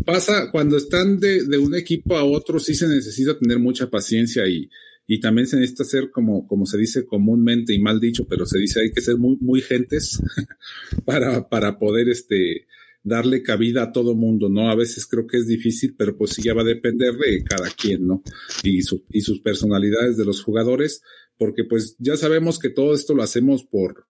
pasa 0.06 0.52
cuando 0.52 0.76
están 0.76 1.18
de, 1.22 1.46
de, 1.46 1.58
un 1.60 1.74
equipo 1.74 2.18
a 2.18 2.26
otro, 2.26 2.60
sí 2.60 2.76
se 2.76 2.90
necesita 2.90 3.40
tener 3.40 3.60
mucha 3.60 3.90
paciencia 3.90 4.46
y, 4.50 4.70
y 5.08 5.22
también 5.22 5.48
se 5.48 5.56
necesita 5.56 5.86
ser 5.86 6.10
como, 6.12 6.46
como 6.46 6.66
se 6.66 6.78
dice 6.78 7.06
comúnmente 7.06 7.74
y 7.74 7.80
mal 7.80 8.02
dicho, 8.02 8.28
pero 8.28 8.46
se 8.46 8.60
dice 8.60 8.82
hay 8.82 8.92
que 8.92 9.00
ser 9.00 9.16
muy, 9.16 9.38
muy 9.40 9.62
gentes 9.62 10.22
para, 11.06 11.48
para 11.48 11.80
poder 11.80 12.10
este, 12.10 12.68
darle 13.08 13.42
cabida 13.42 13.84
a 13.84 13.92
todo 13.92 14.16
mundo, 14.16 14.50
¿no? 14.50 14.70
A 14.70 14.76
veces 14.76 15.06
creo 15.06 15.26
que 15.26 15.38
es 15.38 15.48
difícil, 15.48 15.96
pero 15.98 16.18
pues 16.18 16.32
sí 16.32 16.42
ya 16.42 16.54
va 16.54 16.62
a 16.62 16.66
depender 16.66 17.14
de 17.16 17.44
cada 17.44 17.70
quien, 17.70 18.06
¿no? 18.06 18.22
Y, 18.64 18.82
su, 18.82 19.04
y 19.10 19.22
sus 19.22 19.40
personalidades 19.40 20.18
de 20.18 20.26
los 20.26 20.44
jugadores, 20.44 21.02
porque 21.38 21.64
pues 21.64 21.96
ya 22.00 22.18
sabemos 22.18 22.60
que 22.60 22.70
todo 22.70 22.94
esto 22.94 23.16
lo 23.16 23.24
hacemos 23.24 23.64
por, 23.64 24.08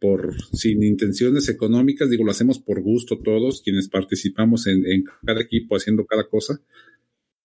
por, 0.00 0.34
sin 0.52 0.82
intenciones 0.82 1.48
económicas, 1.48 2.08
digo, 2.08 2.24
lo 2.24 2.30
hacemos 2.30 2.58
por 2.58 2.80
gusto 2.80 3.18
todos, 3.18 3.60
quienes 3.62 3.88
participamos 3.88 4.66
en, 4.66 4.86
en 4.86 5.04
cada 5.24 5.42
equipo 5.42 5.76
haciendo 5.76 6.06
cada 6.06 6.26
cosa. 6.28 6.60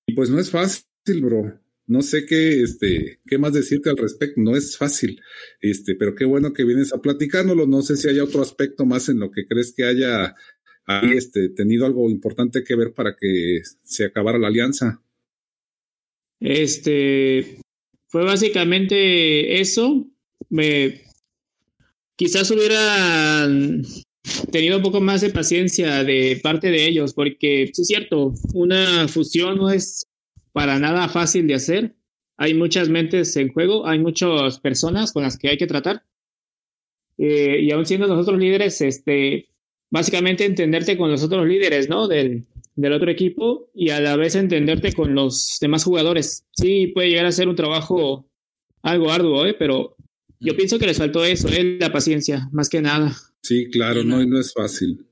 Y 0.05 0.13
pues 0.13 0.29
no 0.29 0.39
es 0.39 0.49
fácil, 0.49 0.85
bro. 1.21 1.59
No 1.85 2.01
sé 2.01 2.25
qué, 2.25 2.61
este, 2.63 3.21
qué 3.25 3.37
más 3.37 3.53
decirte 3.53 3.89
al 3.89 3.95
respecto, 3.95 4.41
no 4.41 4.57
es 4.57 4.75
fácil, 4.75 5.21
este, 5.61 5.95
pero 5.95 6.15
qué 6.15 6.25
bueno 6.25 6.51
que 6.51 6.65
vienes 6.65 6.91
a 6.93 7.01
platicárnoslo. 7.01 7.65
No 7.65 7.81
sé 7.81 7.95
si 7.95 8.09
hay 8.09 8.19
otro 8.19 8.41
aspecto 8.41 8.85
más 8.85 9.07
en 9.07 9.19
lo 9.19 9.31
que 9.31 9.45
crees 9.45 9.73
que 9.73 9.85
haya 9.85 10.35
ha 10.87 11.01
este, 11.13 11.49
tenido 11.49 11.85
algo 11.85 12.09
importante 12.09 12.63
que 12.63 12.75
ver 12.75 12.93
para 12.93 13.15
que 13.15 13.61
se 13.83 14.05
acabara 14.05 14.39
la 14.39 14.47
alianza? 14.47 15.01
Este 16.39 17.59
fue 18.07 18.23
básicamente 18.23 19.59
eso. 19.59 20.07
Me, 20.49 21.01
quizás 22.15 22.49
hubieran 22.51 23.83
tenido 24.51 24.77
un 24.77 24.83
poco 24.83 25.01
más 25.01 25.21
de 25.21 25.29
paciencia 25.29 26.03
de 26.03 26.39
parte 26.41 26.71
de 26.71 26.87
ellos, 26.87 27.13
porque 27.13 27.69
sí 27.73 27.81
es 27.81 27.87
cierto, 27.87 28.33
una 28.53 29.07
fusión 29.07 29.57
no 29.57 29.69
es 29.69 30.05
para 30.53 30.79
nada 30.79 31.09
fácil 31.09 31.47
de 31.47 31.55
hacer. 31.55 31.95
Hay 32.37 32.53
muchas 32.53 32.87
mentes 32.87 33.35
en 33.35 33.51
juego, 33.51 33.87
hay 33.87 33.99
muchas 33.99 34.59
personas 34.59 35.11
con 35.11 35.23
las 35.23 35.37
que 35.37 35.49
hay 35.49 35.57
que 35.57 35.67
tratar. 35.67 36.03
Eh, 37.17 37.61
y 37.63 37.71
aún 37.71 37.85
siendo 37.85 38.07
nosotros 38.07 38.39
líderes, 38.39 38.79
este, 38.81 39.49
básicamente 39.89 40.45
entenderte 40.45 40.97
con 40.97 41.09
los 41.11 41.23
otros 41.23 41.47
líderes, 41.47 41.89
¿no? 41.89 42.07
Del, 42.07 42.45
del 42.75 42.93
otro 42.93 43.11
equipo 43.11 43.69
y 43.73 43.89
a 43.89 43.99
la 43.99 44.15
vez 44.15 44.35
entenderte 44.35 44.93
con 44.93 45.15
los 45.15 45.57
demás 45.59 45.83
jugadores. 45.83 46.45
Sí, 46.51 46.87
puede 46.87 47.09
llegar 47.09 47.25
a 47.25 47.31
ser 47.31 47.47
un 47.47 47.55
trabajo 47.55 48.29
algo 48.81 49.11
arduo, 49.11 49.45
¿eh? 49.45 49.55
Pero 49.57 49.97
yo 50.39 50.53
mm. 50.53 50.57
pienso 50.57 50.79
que 50.79 50.87
les 50.87 50.97
faltó 50.97 51.25
eso, 51.25 51.49
¿eh? 51.49 51.77
la 51.79 51.91
paciencia, 51.91 52.47
más 52.51 52.69
que 52.69 52.81
nada. 52.81 53.15
Sí, 53.41 53.69
claro, 53.69 54.03
no, 54.03 54.23
no 54.25 54.39
es 54.39 54.53
fácil. 54.53 55.05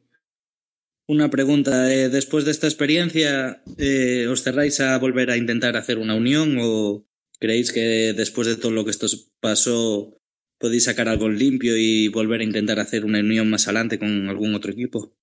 Una 1.07 1.29
pregunta, 1.29 1.93
eh, 1.93 2.09
después 2.09 2.45
de 2.45 2.51
esta 2.51 2.67
experiencia, 2.67 3.61
eh, 3.77 4.27
¿os 4.27 4.43
cerráis 4.43 4.79
a 4.79 4.97
volver 4.97 5.29
a 5.29 5.37
intentar 5.37 5.77
hacer 5.77 5.99
una 5.99 6.15
unión 6.15 6.57
o 6.59 7.07
creéis 7.39 7.71
que 7.71 8.13
después 8.13 8.47
de 8.47 8.55
todo 8.55 8.71
lo 8.71 8.85
que 8.85 8.91
esto 8.91 9.07
pasó 9.39 10.17
podéis 10.57 10.85
sacar 10.85 11.07
algo 11.09 11.29
limpio 11.29 11.77
y 11.77 12.07
volver 12.07 12.41
a 12.41 12.45
intentar 12.45 12.79
hacer 12.79 13.05
una 13.05 13.19
unión 13.19 13.49
más 13.49 13.67
adelante 13.67 13.99
con 13.99 14.29
algún 14.29 14.55
otro 14.55 14.71
equipo? 14.71 15.13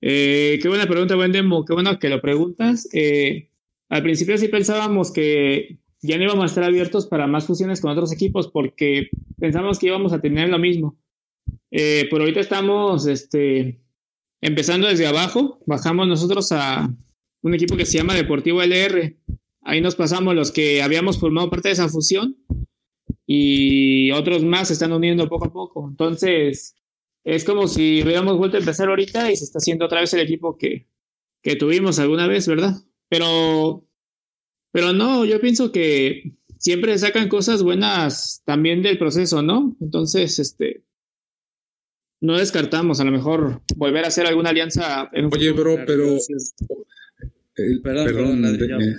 Eh, 0.00 0.58
qué 0.60 0.68
buena 0.68 0.86
pregunta, 0.86 1.14
buen 1.16 1.32
demo. 1.32 1.64
Qué 1.64 1.72
bueno 1.72 1.98
que 1.98 2.10
lo 2.10 2.20
preguntas. 2.20 2.88
Eh, 2.92 3.50
al 3.88 4.02
principio 4.02 4.36
sí 4.36 4.48
pensábamos 4.48 5.12
que 5.12 5.78
ya 6.02 6.18
no 6.18 6.24
íbamos 6.24 6.42
a 6.42 6.46
estar 6.46 6.64
abiertos 6.64 7.06
para 7.06 7.26
más 7.26 7.46
fusiones 7.46 7.80
con 7.80 7.90
otros 7.90 8.12
equipos 8.12 8.48
porque 8.48 9.08
pensamos 9.38 9.78
que 9.78 9.86
íbamos 9.86 10.12
a 10.12 10.20
tener 10.20 10.50
lo 10.50 10.58
mismo. 10.58 10.98
Eh, 11.70 12.06
por 12.10 12.20
ahorita 12.20 12.40
estamos 12.40 13.06
este, 13.06 13.80
empezando 14.42 14.88
desde 14.88 15.06
abajo. 15.06 15.62
Bajamos 15.66 16.06
nosotros 16.06 16.52
a 16.52 16.94
un 17.42 17.54
equipo 17.54 17.76
que 17.76 17.86
se 17.86 17.96
llama 17.96 18.14
Deportivo 18.14 18.62
LR. 18.62 19.16
Ahí 19.62 19.80
nos 19.80 19.94
pasamos 19.94 20.34
los 20.34 20.52
que 20.52 20.82
habíamos 20.82 21.18
formado 21.18 21.48
parte 21.48 21.68
de 21.68 21.72
esa 21.72 21.88
fusión 21.88 22.36
y 23.26 24.10
otros 24.12 24.44
más 24.44 24.68
se 24.68 24.74
están 24.74 24.92
uniendo 24.92 25.28
poco 25.28 25.46
a 25.46 25.52
poco. 25.52 25.88
Entonces, 25.88 26.76
es 27.24 27.44
como 27.44 27.68
si 27.68 28.02
hubiéramos 28.02 28.36
vuelto 28.36 28.56
a 28.56 28.60
empezar 28.60 28.88
ahorita 28.88 29.30
y 29.30 29.36
se 29.36 29.44
está 29.44 29.58
haciendo 29.58 29.86
otra 29.86 30.00
vez 30.00 30.12
el 30.14 30.20
equipo 30.20 30.58
que, 30.58 30.86
que 31.42 31.56
tuvimos 31.56 31.98
alguna 31.98 32.26
vez, 32.26 32.46
¿verdad? 32.46 32.74
Pero, 33.08 33.86
pero 34.72 34.92
no, 34.92 35.24
yo 35.24 35.40
pienso 35.40 35.72
que 35.72 36.34
siempre 36.58 36.98
sacan 36.98 37.28
cosas 37.28 37.62
buenas 37.62 38.42
también 38.44 38.82
del 38.82 38.98
proceso, 38.98 39.42
¿no? 39.42 39.76
Entonces, 39.80 40.38
este, 40.38 40.84
no 42.20 42.38
descartamos 42.38 43.00
a 43.00 43.04
lo 43.04 43.10
mejor 43.10 43.62
volver 43.76 44.04
a 44.04 44.08
hacer 44.08 44.26
alguna 44.26 44.50
alianza. 44.50 45.08
En 45.12 45.26
Oye, 45.32 45.52
bro, 45.52 45.76
pero... 45.86 46.16
perdón, 47.82 48.06
perdón, 48.06 48.96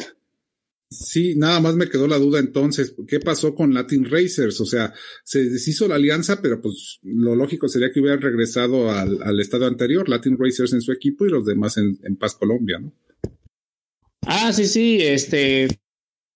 Sí, 0.95 1.35
nada 1.35 1.59
más 1.59 1.75
me 1.75 1.89
quedó 1.89 2.07
la 2.07 2.17
duda 2.17 2.39
entonces, 2.39 2.95
¿qué 3.07 3.19
pasó 3.19 3.53
con 3.53 3.73
Latin 3.73 4.05
Racers? 4.05 4.61
O 4.61 4.65
sea, 4.65 4.93
se 5.23 5.43
deshizo 5.43 5.87
la 5.87 5.95
alianza, 5.95 6.41
pero 6.41 6.61
pues 6.61 6.99
lo 7.03 7.35
lógico 7.35 7.67
sería 7.67 7.91
que 7.91 7.99
hubieran 7.99 8.21
regresado 8.21 8.89
al, 8.89 9.21
al 9.21 9.39
estado 9.41 9.65
anterior, 9.65 10.07
Latin 10.07 10.37
Racers 10.39 10.71
en 10.71 10.81
su 10.81 10.93
equipo 10.93 11.25
y 11.25 11.29
los 11.29 11.45
demás 11.45 11.77
en, 11.77 11.99
en 12.03 12.15
Paz 12.15 12.35
Colombia, 12.35 12.79
¿no? 12.79 12.93
Ah, 14.21 14.53
sí, 14.53 14.65
sí, 14.67 14.99
este, 15.01 15.67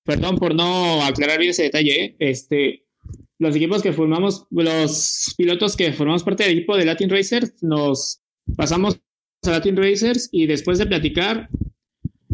perdón 0.03 0.37
por 0.37 0.53
no 0.53 1.03
aclarar 1.03 1.39
bien 1.39 1.51
ese 1.51 1.63
detalle, 1.63 2.03
¿eh? 2.03 2.15
este, 2.19 2.85
los 3.39 3.55
equipos 3.55 3.81
que 3.81 3.93
formamos, 3.93 4.45
los 4.51 5.33
pilotos 5.37 5.77
que 5.77 5.93
formamos 5.93 6.23
parte 6.23 6.43
del 6.43 6.57
equipo 6.57 6.75
de 6.75 6.85
Latin 6.85 7.09
Racers, 7.09 7.63
nos 7.63 8.19
pasamos 8.57 8.99
a 9.43 9.51
Latin 9.51 9.77
Racers 9.77 10.27
y 10.33 10.47
después 10.47 10.77
de 10.77 10.85
platicar 10.85 11.49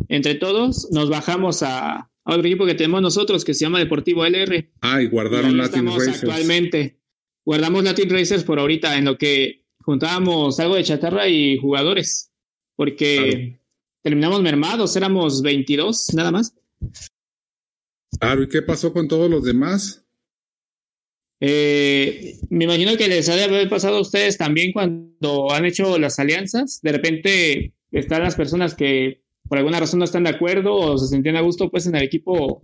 entre 0.09 0.35
todos, 0.35 0.89
nos 0.91 1.09
bajamos 1.09 1.63
a, 1.63 2.11
otro 2.33 2.47
equipo 2.47 2.65
que 2.65 2.75
tenemos 2.75 3.01
nosotros 3.01 3.45
que 3.45 3.53
se 3.53 3.65
llama 3.65 3.79
Deportivo 3.79 4.25
LR. 4.25 4.69
Ah, 4.81 5.01
y 5.01 5.07
guardaron 5.07 5.57
Latin 5.57 5.85
Racers. 5.85 6.23
Actualmente, 6.23 6.99
guardamos 7.45 7.83
Latin 7.83 8.09
Racers 8.09 8.43
por 8.43 8.59
ahorita, 8.59 8.97
en 8.97 9.05
lo 9.05 9.17
que 9.17 9.65
juntábamos 9.79 10.59
algo 10.59 10.75
de 10.75 10.83
chatarra 10.83 11.27
y 11.27 11.57
jugadores, 11.57 12.31
porque 12.75 13.59
terminamos 14.01 14.41
mermados, 14.41 14.95
éramos 14.95 15.41
22 15.43 16.13
nada 16.15 16.31
más. 16.31 16.55
Claro, 18.19 18.43
¿y 18.43 18.49
qué 18.49 18.61
pasó 18.61 18.91
con 18.91 19.07
todos 19.07 19.29
los 19.29 19.43
demás? 19.43 20.03
Eh, 21.39 22.37
me 22.49 22.63
imagino 22.63 22.97
que 22.97 23.07
les 23.07 23.29
ha 23.29 23.35
de 23.35 23.43
haber 23.43 23.69
pasado 23.69 23.97
a 23.97 24.01
ustedes 24.01 24.37
también 24.37 24.71
cuando 24.71 25.51
han 25.51 25.65
hecho 25.65 25.99
las 25.99 26.17
alianzas. 26.17 26.79
De 26.81 26.91
repente 26.91 27.73
están 27.91 28.23
las 28.23 28.35
personas 28.35 28.73
que 28.73 29.24
por 29.47 29.57
alguna 29.57 29.79
razón 29.79 29.99
no 29.99 30.05
están 30.05 30.23
de 30.23 30.31
acuerdo 30.31 30.73
o 30.75 30.97
se 30.97 31.07
sentían 31.07 31.35
a 31.35 31.41
gusto 31.41 31.69
pues 31.69 31.85
en 31.87 31.95
el 31.95 32.03
equipo 32.03 32.61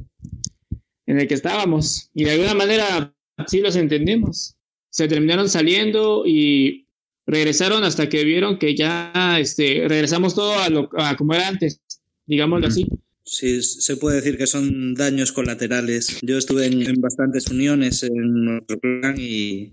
en 1.05 1.19
el 1.19 1.27
que 1.27 1.33
estábamos. 1.33 2.09
Y 2.13 2.23
de 2.23 2.31
alguna 2.31 2.53
manera 2.53 3.13
sí 3.47 3.59
los 3.59 3.75
entendemos. 3.75 4.55
Se 4.89 5.07
terminaron 5.07 5.49
saliendo 5.49 6.23
y 6.25 6.87
regresaron 7.25 7.83
hasta 7.83 8.09
que 8.09 8.23
vieron 8.23 8.59
que 8.59 8.75
ya 8.75 9.37
este, 9.39 9.85
regresamos 9.87 10.35
todo 10.35 10.59
a, 10.59 10.69
lo, 10.69 10.89
a 10.97 11.15
como 11.15 11.33
era 11.33 11.47
antes, 11.47 11.81
digámoslo 12.25 12.67
así. 12.67 12.87
Sí, 13.23 13.61
se 13.61 13.95
puede 13.95 14.17
decir 14.17 14.37
que 14.37 14.47
son 14.47 14.93
daños 14.93 15.31
colaterales. 15.31 16.19
Yo 16.21 16.37
estuve 16.37 16.65
en, 16.65 16.99
bastantes 16.99 17.47
uniones 17.47 18.03
en 18.03 18.45
nuestro 18.45 18.79
plan 18.79 19.15
y, 19.17 19.71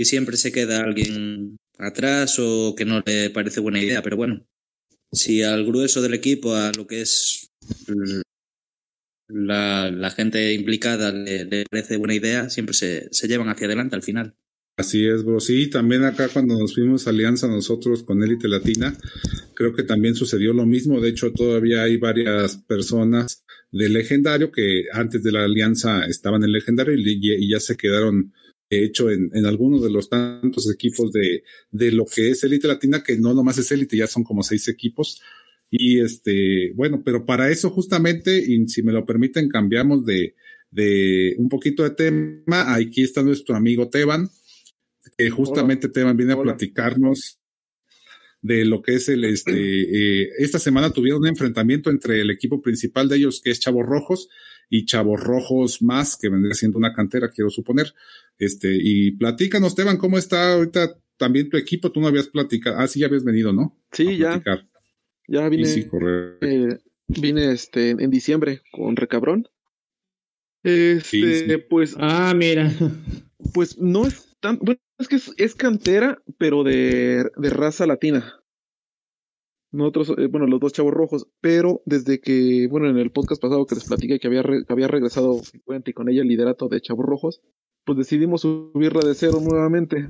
siempre 0.00 0.36
se 0.36 0.50
queda 0.50 0.82
alguien 0.82 1.58
atrás 1.78 2.38
o 2.38 2.74
que 2.74 2.84
no 2.84 3.02
le 3.04 3.30
parece 3.30 3.60
buena 3.60 3.82
idea, 3.82 4.02
pero 4.02 4.16
bueno, 4.16 4.46
si 5.12 5.42
al 5.42 5.64
grueso 5.64 6.02
del 6.02 6.14
equipo, 6.14 6.54
a 6.54 6.72
lo 6.76 6.86
que 6.86 7.02
es 7.02 7.50
la, 9.28 9.90
la 9.90 10.10
gente 10.10 10.52
implicada 10.52 11.12
le, 11.12 11.64
parece 11.70 11.96
buena 11.96 12.14
idea, 12.14 12.48
siempre 12.50 12.74
se, 12.74 13.08
llevan 13.26 13.48
hacia 13.48 13.66
adelante 13.66 13.96
al 13.96 14.02
final. 14.02 14.34
Así 14.78 15.06
es, 15.06 15.24
bro. 15.24 15.40
Sí, 15.40 15.70
también 15.70 16.04
acá 16.04 16.28
cuando 16.28 16.58
nos 16.58 16.74
fuimos 16.74 17.08
alianza 17.08 17.48
nosotros 17.48 18.02
con 18.02 18.22
Élite 18.22 18.46
Latina, 18.46 18.94
creo 19.54 19.74
que 19.74 19.84
también 19.84 20.14
sucedió 20.14 20.52
lo 20.52 20.66
mismo. 20.66 21.00
De 21.00 21.08
hecho, 21.08 21.32
todavía 21.32 21.82
hay 21.82 21.96
varias 21.96 22.58
personas 22.58 23.42
del 23.72 23.94
legendario 23.94 24.52
que 24.52 24.84
antes 24.92 25.22
de 25.22 25.32
la 25.32 25.44
alianza 25.44 26.04
estaban 26.06 26.44
en 26.44 26.52
legendario 26.52 26.94
y, 26.94 27.48
ya 27.48 27.58
se 27.58 27.76
quedaron, 27.76 28.34
de 28.68 28.84
hecho, 28.84 29.10
en, 29.10 29.30
en 29.32 29.46
algunos 29.46 29.82
de 29.82 29.90
los 29.90 30.08
tantos 30.08 30.70
equipos 30.72 31.12
de, 31.12 31.44
de 31.70 31.92
lo 31.92 32.04
que 32.04 32.30
es 32.30 32.42
Élite 32.44 32.66
Latina, 32.68 33.02
que 33.02 33.16
no 33.16 33.34
nomás 33.34 33.58
es 33.58 33.70
Élite, 33.70 33.96
ya 33.96 34.06
son 34.06 34.24
como 34.24 34.42
seis 34.42 34.66
equipos. 34.68 35.20
Y 35.70 36.00
este, 36.00 36.72
bueno, 36.74 37.02
pero 37.04 37.24
para 37.24 37.50
eso 37.50 37.70
justamente, 37.70 38.38
y 38.38 38.66
si 38.68 38.82
me 38.82 38.92
lo 38.92 39.04
permiten, 39.04 39.48
cambiamos 39.48 40.04
de, 40.04 40.34
de 40.70 41.34
un 41.38 41.48
poquito 41.48 41.82
de 41.82 41.90
tema. 41.90 42.74
Aquí 42.74 43.02
está 43.02 43.22
nuestro 43.22 43.56
amigo 43.56 43.88
Teban 43.88 44.28
que 45.16 45.30
justamente 45.30 45.88
te 45.88 46.04
viene 46.12 46.32
a 46.32 46.42
platicarnos 46.42 47.38
de 48.42 48.64
lo 48.64 48.82
que 48.82 48.94
es 48.94 49.08
el, 49.08 49.24
este, 49.24 49.52
eh, 49.52 50.30
esta 50.38 50.58
semana 50.58 50.90
tuvieron 50.90 51.22
un 51.22 51.28
enfrentamiento 51.28 51.90
entre 51.90 52.20
el 52.20 52.30
equipo 52.30 52.60
principal 52.60 53.08
de 53.08 53.16
ellos, 53.16 53.40
que 53.42 53.50
es 53.50 53.60
Chavos 53.60 53.86
Rojos, 53.86 54.28
y 54.68 54.84
Chavos 54.84 55.20
Rojos 55.20 55.80
más, 55.82 56.16
que 56.16 56.28
vendría 56.28 56.54
siendo 56.54 56.78
una 56.78 56.92
cantera, 56.92 57.30
quiero 57.30 57.50
suponer. 57.50 57.92
Este, 58.38 58.68
y 58.72 59.12
platícanos, 59.12 59.68
Esteban, 59.68 59.96
¿cómo 59.96 60.18
está 60.18 60.54
ahorita 60.54 60.98
también 61.16 61.48
tu 61.48 61.56
equipo? 61.56 61.90
Tú 61.90 62.00
no 62.00 62.08
habías 62.08 62.28
platicado, 62.28 62.78
ah, 62.78 62.86
sí, 62.86 63.00
ya 63.00 63.06
habías 63.06 63.24
venido, 63.24 63.52
¿no? 63.52 63.78
Sí, 63.92 64.18
ya. 64.18 64.42
Ya 65.28 65.48
vine. 65.48 65.66
Sí, 65.66 65.88
eh, 66.42 66.78
vine 67.08 67.52
este, 67.52 67.90
en 67.90 68.10
diciembre 68.10 68.62
con 68.72 68.96
Recabrón. 68.96 69.48
Este, 70.62 71.58
pues. 71.58 71.96
Ah, 71.98 72.32
mira. 72.36 72.72
Pues 73.54 73.78
no 73.78 74.06
es 74.06 74.36
tan. 74.40 74.58
Bueno, 74.58 74.80
es 74.98 75.08
que 75.08 75.16
es, 75.36 75.54
cantera, 75.54 76.22
pero 76.38 76.64
de, 76.64 77.30
de, 77.36 77.50
raza 77.50 77.86
latina. 77.86 78.42
Nosotros, 79.72 80.14
eh, 80.18 80.26
bueno, 80.26 80.46
los 80.46 80.58
dos 80.58 80.72
chavos 80.72 80.94
rojos, 80.94 81.28
pero 81.40 81.82
desde 81.84 82.20
que, 82.20 82.66
bueno, 82.68 82.88
en 82.88 82.96
el 82.96 83.12
podcast 83.12 83.40
pasado 83.42 83.66
que 83.66 83.74
les 83.74 83.84
platiqué 83.84 84.18
que 84.18 84.26
había, 84.26 84.42
había 84.68 84.88
regresado 84.88 85.40
y 85.84 85.92
con 85.92 86.08
ella 86.08 86.22
el 86.22 86.28
liderato 86.28 86.68
de 86.68 86.80
chavos 86.80 87.04
rojos, 87.04 87.42
pues 87.86 87.96
decidimos 87.96 88.42
subirla 88.42 89.06
de 89.06 89.14
cero 89.14 89.38
nuevamente. 89.40 90.08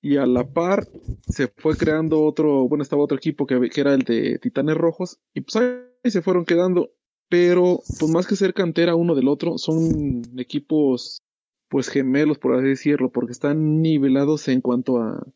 Y 0.00 0.16
a 0.16 0.26
la 0.26 0.46
par 0.46 0.86
se 1.26 1.48
fue 1.48 1.76
creando 1.76 2.22
otro, 2.22 2.68
bueno, 2.68 2.82
estaba 2.82 3.02
otro 3.02 3.16
equipo 3.16 3.46
que, 3.46 3.58
que 3.68 3.80
era 3.80 3.94
el 3.94 4.02
de 4.02 4.38
Titanes 4.38 4.76
Rojos, 4.76 5.18
y 5.34 5.40
pues 5.40 5.56
ahí 5.56 6.10
se 6.10 6.22
fueron 6.22 6.44
quedando. 6.44 6.92
Pero, 7.28 7.80
pues 7.98 8.10
más 8.10 8.26
que 8.26 8.36
ser 8.36 8.54
cantera 8.54 8.94
uno 8.94 9.14
del 9.14 9.28
otro, 9.28 9.58
son 9.58 10.22
equipos 10.38 11.22
pues 11.68 11.88
gemelos, 11.88 12.38
por 12.38 12.54
así 12.54 12.68
decirlo, 12.68 13.10
porque 13.10 13.32
están 13.32 13.82
nivelados 13.82 14.48
en 14.48 14.60
cuanto 14.60 14.98
a 14.98 15.26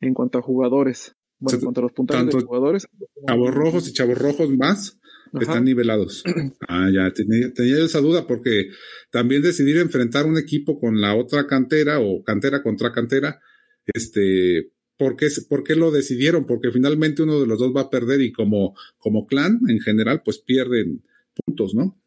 en 0.00 0.14
cuanto 0.14 0.38
a 0.38 0.42
jugadores. 0.42 1.14
Bueno, 1.38 1.58
en 1.58 1.64
cuanto 1.64 1.80
a 1.80 1.82
los 1.82 1.92
puntajes 1.92 2.34
de 2.34 2.42
jugadores. 2.42 2.88
Chavos 3.26 3.54
rojos 3.54 3.88
y 3.88 3.92
chavos 3.92 4.18
rojos 4.18 4.48
más 4.56 4.98
están 5.44 5.64
nivelados. 5.64 6.24
ah, 6.68 6.88
ya, 6.92 7.10
tenía, 7.12 7.52
tenía, 7.52 7.84
esa 7.84 8.00
duda 8.00 8.26
porque 8.26 8.70
también 9.10 9.42
decidir 9.42 9.76
enfrentar 9.78 10.26
un 10.26 10.38
equipo 10.38 10.78
con 10.78 11.00
la 11.00 11.14
otra 11.14 11.46
cantera 11.46 12.00
o 12.00 12.22
cantera 12.22 12.62
contra 12.62 12.92
cantera, 12.92 13.40
este, 13.86 14.72
¿por 14.96 15.16
qué, 15.16 15.28
¿por 15.48 15.64
qué 15.64 15.76
lo 15.76 15.90
decidieron? 15.90 16.46
Porque 16.46 16.70
finalmente 16.70 17.22
uno 17.22 17.40
de 17.40 17.46
los 17.46 17.58
dos 17.58 17.74
va 17.74 17.82
a 17.82 17.90
perder 17.90 18.20
y 18.20 18.32
como, 18.32 18.74
como 18.98 19.26
clan 19.26 19.60
en 19.68 19.80
general, 19.80 20.22
pues 20.24 20.38
pierden 20.38 21.02
puntos, 21.44 21.74
¿no? 21.74 22.00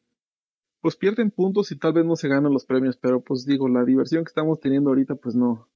pues 0.81 0.95
pierden 0.95 1.31
puntos 1.31 1.71
y 1.71 1.77
tal 1.77 1.93
vez 1.93 2.05
no 2.05 2.15
se 2.15 2.27
ganan 2.27 2.53
los 2.53 2.65
premios, 2.65 2.97
pero 2.97 3.21
pues 3.21 3.45
digo, 3.45 3.67
la 3.67 3.83
diversión 3.83 4.23
que 4.23 4.29
estamos 4.29 4.59
teniendo 4.59 4.89
ahorita, 4.89 5.15
pues 5.15 5.35
no, 5.35 5.69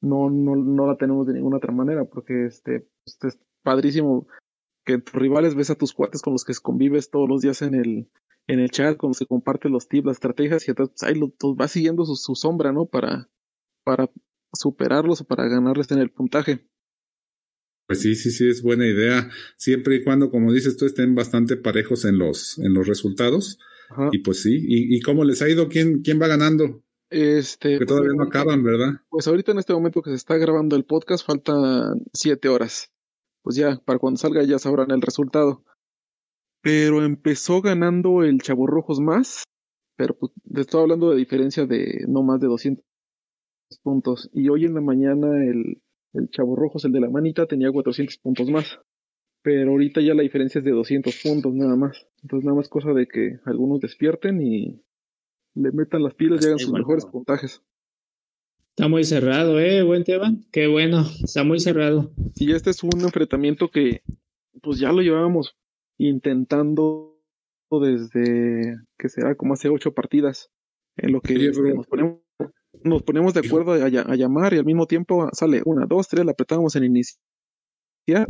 no, 0.00 0.30
no, 0.30 0.56
no 0.56 0.86
la 0.86 0.96
tenemos 0.96 1.26
de 1.26 1.34
ninguna 1.34 1.58
otra 1.58 1.72
manera, 1.72 2.04
porque 2.04 2.46
este, 2.46 2.88
pues, 3.04 3.18
es 3.34 3.40
padrísimo 3.62 4.26
que 4.88 4.98
tus 4.98 5.14
rivales 5.14 5.54
ves 5.54 5.68
a 5.68 5.74
tus 5.74 5.92
cuates 5.92 6.22
con 6.22 6.32
los 6.32 6.44
que 6.46 6.54
convives 6.54 7.10
todos 7.10 7.28
los 7.28 7.42
días 7.42 7.60
en 7.60 7.74
el, 7.74 8.08
en 8.46 8.58
el 8.58 8.70
chat, 8.70 8.96
con 8.96 9.10
los 9.10 9.18
que 9.18 9.26
comparten 9.26 9.70
los 9.70 9.86
tips, 9.86 10.06
las 10.06 10.16
estrategias, 10.16 10.66
y 10.66 10.70
entonces 10.70 10.96
pues, 10.98 11.10
ahí 11.10 11.18
lo, 11.18 11.30
vas 11.54 11.72
siguiendo 11.72 12.06
su, 12.06 12.16
su, 12.16 12.34
sombra, 12.34 12.72
¿no? 12.72 12.86
Para, 12.86 13.28
para 13.84 14.10
superarlos 14.54 15.20
o 15.20 15.26
para 15.26 15.46
ganarles 15.46 15.90
en 15.90 15.98
el 15.98 16.10
puntaje. 16.10 16.66
Pues 17.86 18.00
sí, 18.00 18.14
sí, 18.14 18.30
sí, 18.30 18.48
es 18.48 18.62
buena 18.62 18.86
idea. 18.86 19.28
Siempre 19.58 19.96
y 19.96 20.04
cuando, 20.04 20.30
como 20.30 20.52
dices 20.54 20.78
tú, 20.78 20.86
estén 20.86 21.14
bastante 21.14 21.56
parejos 21.56 22.06
en 22.06 22.16
los, 22.16 22.58
en 22.58 22.72
los 22.72 22.86
resultados 22.86 23.58
y 24.12 24.18
pues 24.18 24.42
sí, 24.42 24.54
¿Y, 24.66 24.96
¿Y, 24.96 25.00
cómo 25.00 25.24
les 25.24 25.40
ha 25.42 25.48
ido? 25.48 25.68
¿Quién, 25.68 26.02
quién 26.02 26.20
va 26.20 26.28
ganando? 26.28 26.82
Este, 27.10 27.78
que 27.78 27.86
todavía 27.86 28.12
no 28.14 28.24
acaban, 28.24 28.62
¿verdad? 28.62 29.00
Pues 29.08 29.26
ahorita 29.26 29.52
en 29.52 29.58
este 29.58 29.72
momento 29.72 30.02
que 30.02 30.10
se 30.10 30.16
está 30.16 30.36
grabando 30.36 30.76
el 30.76 30.84
podcast 30.84 31.26
faltan 31.26 32.04
siete 32.12 32.48
horas. 32.48 32.90
Pues 33.42 33.56
ya, 33.56 33.80
para 33.84 33.98
cuando 33.98 34.18
salga 34.18 34.42
ya 34.42 34.58
sabrán 34.58 34.90
el 34.90 35.00
resultado. 35.00 35.64
Pero 36.62 37.04
empezó 37.04 37.62
ganando 37.62 38.22
el 38.24 38.40
Chavo 38.40 38.66
Rojos 38.66 39.00
más, 39.00 39.44
pero 39.96 40.16
pues, 40.18 40.32
estoy 40.54 40.82
hablando 40.82 41.10
de 41.10 41.16
diferencia 41.16 41.66
de 41.66 42.04
no 42.08 42.22
más 42.22 42.40
de 42.40 42.48
200 42.48 42.84
puntos. 43.82 44.28
Y 44.32 44.48
hoy 44.48 44.64
en 44.64 44.74
la 44.74 44.80
mañana 44.80 45.44
el, 45.44 45.80
el 46.14 46.30
Chavo 46.30 46.56
Rojos, 46.56 46.84
el 46.84 46.92
de 46.92 47.00
la 47.00 47.10
manita, 47.10 47.46
tenía 47.46 47.70
400 47.70 48.18
puntos 48.18 48.50
más 48.50 48.78
pero 49.42 49.70
ahorita 49.70 50.00
ya 50.00 50.14
la 50.14 50.22
diferencia 50.22 50.58
es 50.58 50.64
de 50.64 50.72
200 50.72 51.22
puntos 51.22 51.54
nada 51.54 51.76
más. 51.76 52.06
Entonces 52.22 52.44
nada 52.44 52.56
más 52.56 52.68
cosa 52.68 52.92
de 52.92 53.06
que 53.06 53.38
algunos 53.44 53.80
despierten 53.80 54.42
y 54.42 54.82
le 55.54 55.72
metan 55.72 56.02
las 56.02 56.14
pilas 56.14 56.42
y 56.42 56.46
hagan 56.46 56.58
sus 56.58 56.72
mejores 56.72 57.06
puntajes. 57.06 57.62
Está 58.78 58.86
muy 58.86 59.02
cerrado, 59.02 59.58
eh, 59.58 59.82
buen 59.82 60.04
tema. 60.04 60.32
Qué 60.52 60.68
bueno, 60.68 61.04
está 61.24 61.42
muy 61.42 61.58
cerrado. 61.58 62.12
Y 62.36 62.52
este 62.52 62.70
es 62.70 62.84
un 62.84 63.00
enfrentamiento 63.00 63.72
que 63.72 64.02
pues 64.62 64.78
ya 64.78 64.92
lo 64.92 65.02
llevábamos 65.02 65.56
intentando 65.96 67.20
desde 67.72 68.76
que 68.96 69.08
será 69.08 69.34
como 69.34 69.54
hace 69.54 69.68
ocho 69.68 69.94
partidas. 69.94 70.52
En 70.96 71.10
lo 71.10 71.20
que 71.20 71.34
nos, 71.74 71.88
ponemos, 71.88 72.20
nos 72.84 73.02
ponemos 73.02 73.34
de 73.34 73.40
acuerdo 73.40 73.72
a, 73.72 73.86
a, 73.86 74.14
llamar 74.14 74.54
y 74.54 74.58
al 74.58 74.64
mismo 74.64 74.86
tiempo 74.86 75.28
sale 75.32 75.60
una, 75.64 75.84
dos, 75.84 76.06
tres, 76.06 76.24
la 76.24 76.30
apretamos 76.30 76.76
en 76.76 76.84
inicio 76.84 77.18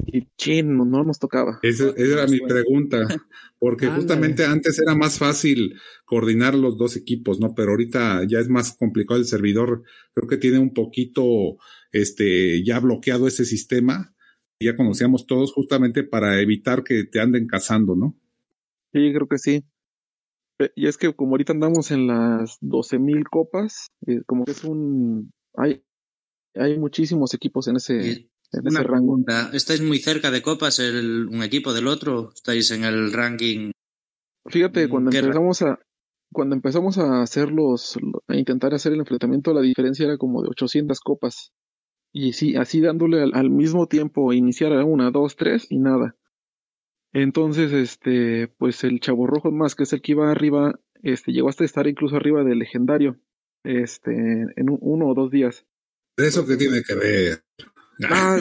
y 0.06 0.26
chin, 0.36 0.76
no, 0.76 1.04
nos 1.04 1.18
tocaba. 1.18 1.58
Esa, 1.62 1.90
era 1.96 2.26
mi 2.26 2.40
pregunta, 2.40 3.06
porque 3.58 3.86
justamente 3.86 4.44
antes 4.44 4.78
era 4.80 4.94
más 4.94 5.18
fácil 5.18 5.74
coordinar 6.04 6.54
los 6.54 6.76
dos 6.76 6.96
equipos, 6.96 7.40
¿no? 7.40 7.54
Pero 7.54 7.70
ahorita 7.70 8.24
ya 8.26 8.38
es 8.40 8.48
más 8.48 8.76
complicado 8.76 9.20
el 9.20 9.26
servidor, 9.26 9.82
creo 10.14 10.28
que 10.28 10.36
tiene 10.36 10.58
un 10.58 10.74
poquito, 10.74 11.58
este, 11.92 12.64
ya 12.64 12.80
bloqueado 12.80 13.28
ese 13.28 13.44
sistema, 13.44 14.14
ya 14.60 14.76
conocíamos 14.76 15.26
todos 15.26 15.52
justamente 15.52 16.02
para 16.02 16.40
evitar 16.40 16.82
que 16.82 17.04
te 17.04 17.20
anden 17.20 17.46
cazando, 17.46 17.94
¿no? 17.94 18.16
Sí, 18.92 19.12
creo 19.12 19.28
que 19.28 19.38
sí. 19.38 19.64
Y 20.74 20.88
es 20.88 20.96
que 20.96 21.14
como 21.14 21.32
ahorita 21.32 21.52
andamos 21.52 21.92
en 21.92 22.08
las 22.08 22.58
12.000 22.60 23.28
copas, 23.30 23.92
eh, 24.06 24.22
como 24.26 24.44
que 24.44 24.50
es 24.50 24.64
un... 24.64 25.30
Hay, 25.54 25.84
hay 26.54 26.76
muchísimos 26.78 27.32
equipos 27.34 27.68
en 27.68 27.76
ese, 27.76 28.28
una 28.52 28.82
pregunta, 28.82 29.50
¿estáis 29.52 29.82
muy 29.82 29.98
cerca 29.98 30.30
de 30.30 30.42
copas 30.42 30.78
el, 30.78 31.28
un 31.28 31.42
equipo 31.42 31.72
del 31.72 31.86
otro? 31.86 32.32
¿Estáis 32.34 32.70
en 32.70 32.84
el 32.84 33.12
ranking? 33.12 33.72
Fíjate, 34.46 34.88
cuando 34.88 35.10
empezamos 35.10 35.62
a 35.62 35.78
cuando 36.30 36.54
empezamos 36.54 36.98
a 36.98 37.22
hacer 37.22 37.50
los, 37.50 37.98
a 38.26 38.36
intentar 38.36 38.74
hacer 38.74 38.92
el 38.92 39.00
enfrentamiento, 39.00 39.54
la 39.54 39.62
diferencia 39.62 40.06
era 40.06 40.18
como 40.18 40.42
de 40.42 40.48
800 40.50 41.00
copas. 41.00 41.52
Y 42.12 42.32
sí, 42.32 42.56
así 42.56 42.80
dándole 42.80 43.22
al, 43.22 43.50
mismo 43.50 43.86
tiempo 43.86 44.32
iniciar 44.32 44.72
a 44.72 44.84
una, 44.84 45.10
dos, 45.10 45.36
tres 45.36 45.66
y 45.70 45.78
nada. 45.78 46.16
Entonces, 47.12 47.72
este, 47.72 48.48
pues 48.58 48.84
el 48.84 49.00
Chavo 49.00 49.26
Rojo 49.26 49.50
más, 49.50 49.74
que 49.74 49.84
es 49.84 49.92
el 49.92 50.02
que 50.02 50.12
iba 50.12 50.30
arriba, 50.30 50.78
este, 51.02 51.32
llegó 51.32 51.48
hasta 51.48 51.64
estar 51.64 51.86
incluso 51.86 52.16
arriba 52.16 52.44
del 52.44 52.58
legendario, 52.58 53.18
este, 53.64 54.12
en 54.12 54.66
uno 54.80 55.08
o 55.08 55.14
dos 55.14 55.30
días. 55.30 55.66
¿Eso 56.16 56.46
qué 56.46 56.56
tiene 56.56 56.82
que 56.82 56.94
ver? 56.94 57.44
Ah, 58.10 58.38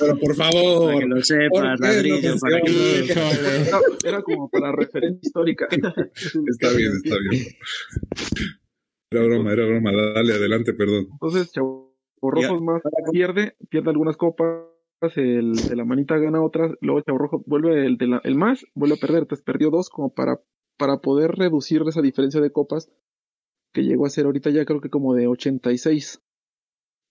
Pero 0.00 0.18
por 0.18 0.34
favor. 0.34 0.86
Para 0.86 0.98
que 0.98 1.06
lo 1.06 1.22
sepas, 1.22 1.80
ladrillo, 1.80 2.34
para 2.40 2.60
que 2.60 2.72
lo... 2.72 4.08
Era 4.08 4.22
como 4.22 4.48
para 4.50 4.72
referencia 4.72 5.20
histórica. 5.22 5.68
está 5.70 6.72
bien, 6.76 6.92
está 6.96 7.16
bien. 7.30 7.44
Era 9.10 9.24
broma, 9.24 9.52
era 9.52 9.66
broma. 9.66 9.92
Dale, 9.92 10.32
adelante, 10.34 10.72
perdón. 10.74 11.06
Entonces, 11.12 11.52
Chavo 11.52 11.94
Rojo 12.20 12.60
más 12.60 12.82
pierde, 13.12 13.56
pierde 13.70 13.90
algunas 13.90 14.16
copas, 14.16 14.66
el 15.14 15.54
de 15.54 15.76
la 15.76 15.84
manita 15.84 16.18
gana 16.18 16.42
otras, 16.42 16.72
luego 16.80 17.00
Chavo 17.02 17.18
Rojo 17.18 17.44
vuelve 17.46 17.86
el 17.86 17.96
de 17.96 18.08
la, 18.08 18.20
el 18.24 18.34
más, 18.34 18.66
vuelve 18.74 18.96
a 18.96 19.00
perder, 19.00 19.20
entonces 19.20 19.44
perdió 19.44 19.70
dos 19.70 19.88
como 19.88 20.12
para, 20.12 20.40
para 20.76 20.98
poder 20.98 21.30
reducir 21.32 21.82
esa 21.86 22.02
diferencia 22.02 22.40
de 22.40 22.50
copas 22.50 22.90
que 23.72 23.84
llegó 23.84 24.06
a 24.06 24.10
ser 24.10 24.26
ahorita 24.26 24.50
ya 24.50 24.64
creo 24.64 24.80
que 24.80 24.90
como 24.90 25.14
de 25.14 25.26
86 25.28 26.20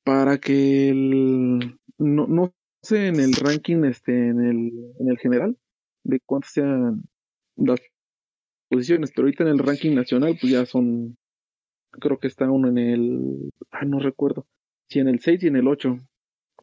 para 0.08 0.38
que 0.38 0.88
el, 0.88 1.78
no, 1.98 2.28
no 2.28 2.54
sé 2.82 3.08
en 3.08 3.20
el 3.20 3.34
ranking, 3.34 3.84
este, 3.84 4.14
en 4.14 4.40
el, 4.40 4.72
en 5.02 5.10
el 5.10 5.18
general, 5.18 5.58
de 6.06 6.22
cuántas 6.26 6.54
sean 6.54 7.04
las 7.58 7.82
posiciones, 8.70 9.12
pero 9.14 9.26
ahorita 9.26 9.44
en 9.44 9.50
el 9.50 9.60
ranking 9.60 9.96
nacional, 9.96 10.38
pues 10.40 10.54
ya 10.54 10.66
son, 10.66 11.18
creo 11.92 12.20
que 12.20 12.28
está 12.28 12.50
uno 12.50 12.70
en 12.70 12.78
el, 12.78 13.52
ah, 13.72 13.84
no 13.84 14.00
recuerdo, 14.00 14.48
si 14.90 15.00
en 15.00 15.10
el 15.10 15.20
6 15.20 15.44
y 15.44 15.48
en 15.48 15.58
el 15.58 15.68
8, 15.68 15.98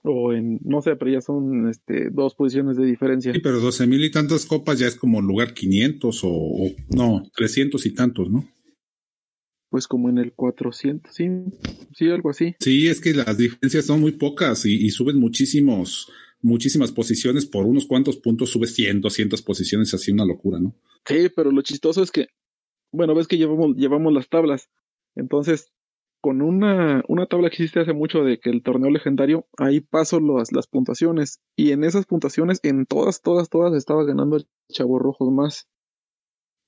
o 0.04 0.33
en, 0.33 0.59
no 0.64 0.80
sé, 0.80 0.96
pero 0.96 1.11
ya 1.11 1.20
son 1.20 1.68
este, 1.68 2.09
dos 2.09 2.35
posiciones 2.35 2.78
de 2.78 2.87
diferencia. 2.87 3.30
Sí, 3.30 3.40
pero 3.40 3.61
12 3.61 3.87
mil 3.87 4.02
y 4.02 4.11
tantas 4.11 4.46
copas 4.46 4.78
ya 4.78 4.87
es 4.87 4.96
como 4.96 5.20
lugar 5.20 5.52
500 5.52 6.20
o, 6.24 6.70
no, 6.96 7.28
300 7.37 7.85
y 7.85 7.94
tantos, 7.94 8.30
¿no? 8.30 8.48
Pues 9.74 9.88
como 9.88 10.08
en 10.08 10.18
el 10.18 10.32
400, 10.34 11.12
sí, 11.12 11.28
sí, 11.96 12.08
algo 12.08 12.30
así. 12.30 12.54
Sí, 12.60 12.87
es 12.87 13.00
que 13.00 13.12
las 13.12 13.37
diferencias 13.37 13.84
son 13.87 14.00
muy 14.00 14.12
pocas 14.12 14.66
y, 14.66 14.88
suben 14.90 15.18
muchísimos, 15.18 16.12
muchísimas 16.40 16.92
posiciones 16.92 17.44
por 17.44 17.66
unos 17.66 17.84
cuantos 17.84 18.16
puntos, 18.18 18.50
subes 18.50 18.72
100, 18.76 19.00
200 19.00 19.42
posiciones, 19.42 19.92
así 19.92 20.12
una 20.12 20.24
locura, 20.26 20.60
¿no? 20.60 20.76
Sí, 21.04 21.28
pero 21.34 21.50
lo 21.50 21.60
chistoso 21.62 22.04
es 22.04 22.12
que, 22.12 22.28
bueno, 22.92 23.16
ves 23.16 23.26
que 23.26 23.37
llevamos, 23.37 23.74
llevamos 23.74 24.12
las 24.12 24.28
tablas, 24.28 24.70
entonces, 25.16 25.72
con 26.20 26.40
una, 26.40 27.02
una 27.08 27.26
tabla 27.26 27.50
que 27.50 27.64
hiciste 27.64 27.80
hace 27.80 27.94
mucho 27.94 28.22
de 28.22 28.38
que 28.38 28.50
el 28.50 28.62
torneo 28.62 28.92
legendario, 28.92 29.48
ahí 29.58 29.80
paso 29.80 30.20
las, 30.20 30.52
las 30.52 30.68
puntuaciones, 30.68 31.40
y 31.56 31.72
en 31.72 31.82
esas 31.82 32.06
puntuaciones, 32.06 32.60
en 32.62 32.87
todas, 32.87 33.22
todas, 33.22 33.48
todas, 33.50 33.74
estaba 33.74 34.04
ganando 34.04 34.37
el 34.37 34.46
Chavo 34.72 35.00
Rojo 35.00 35.28
más. 35.32 35.66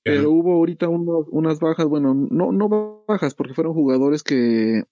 Pero 0.07 0.31
hubo 0.31 0.53
ahorita 0.53 0.87
unas 0.89 1.59
bajas, 1.59 1.87
bueno, 1.87 2.13
no, 2.13 2.51
no 2.51 3.03
bajas, 3.07 3.33
porque 3.33 3.53
fueron 3.53 3.73
jugadores 3.73 4.23
que, 4.23 4.83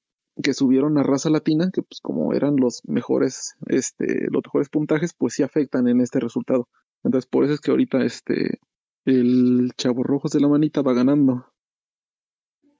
que 0.42 0.54
subieron 0.54 0.98
a 0.98 1.04
raza 1.04 1.30
latina, 1.30 1.72
que 1.74 1.82
pues 1.82 2.02
como 2.02 2.34
eran 2.34 2.58
los 2.58 2.82
mejores, 2.86 3.56
este, 3.68 4.28
los 4.32 4.44
mejores 4.44 4.70
puntajes, 4.70 5.14
pues 5.18 5.34
sí 5.34 5.44
afectan 5.44 5.88
en 5.88 6.02
este 6.02 6.20
resultado. 6.20 6.68
Entonces 7.04 7.30
por 7.30 7.44
eso 7.44 7.54
es 7.54 7.62
que 7.62 7.72
ahorita 7.72 8.04
este, 8.04 8.60
el 9.06 9.72
Chavo 9.78 10.04
Rojos 10.04 10.32
de 10.32 10.42
la 10.42 10.48
Manita 10.48 10.82
va 10.82 10.94
ganando. 10.94 11.46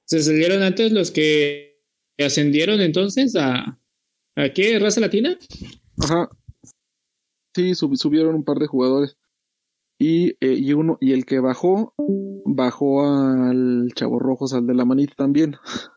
¿Se 0.04 0.22
salieron 0.22 0.62
antes 0.62 0.92
los 0.92 1.10
que 1.10 1.80
ascendieron 2.18 2.80
entonces 2.80 3.34
a, 3.36 3.78
a 4.36 4.48
qué 4.54 4.78
raza 4.78 5.00
latina? 5.00 5.36
Ajá. 6.02 6.28
Sí, 7.54 7.74
subieron 7.74 8.34
un 8.34 8.44
par 8.44 8.58
de 8.58 8.66
jugadores. 8.66 9.16
Y, 9.98 10.36
eh, 10.40 10.54
y 10.54 10.72
uno, 10.74 10.98
y 11.00 11.12
el 11.12 11.24
que 11.24 11.40
bajó, 11.40 11.94
bajó 12.44 13.06
al 13.06 13.92
Chavo 13.94 14.18
Rojos, 14.18 14.52
al 14.52 14.66
de 14.66 14.74
la 14.74 14.84
manita 14.84 15.14
también. 15.16 15.56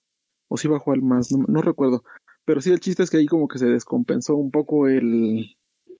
o 0.50 0.58
si 0.58 0.68
bajó 0.68 0.92
al 0.92 1.02
más, 1.02 1.32
no, 1.32 1.62
recuerdo. 1.62 2.04
Pero 2.46 2.62
sí, 2.62 2.72
el 2.72 2.80
chiste 2.80 3.04
es 3.04 3.10
que 3.10 3.18
ahí 3.18 3.28
como 3.28 3.48
que 3.48 3.60
se 3.60 3.68
descompensó 3.68 4.36
un 4.36 4.52
poco 4.52 4.88
el, 4.88 5.56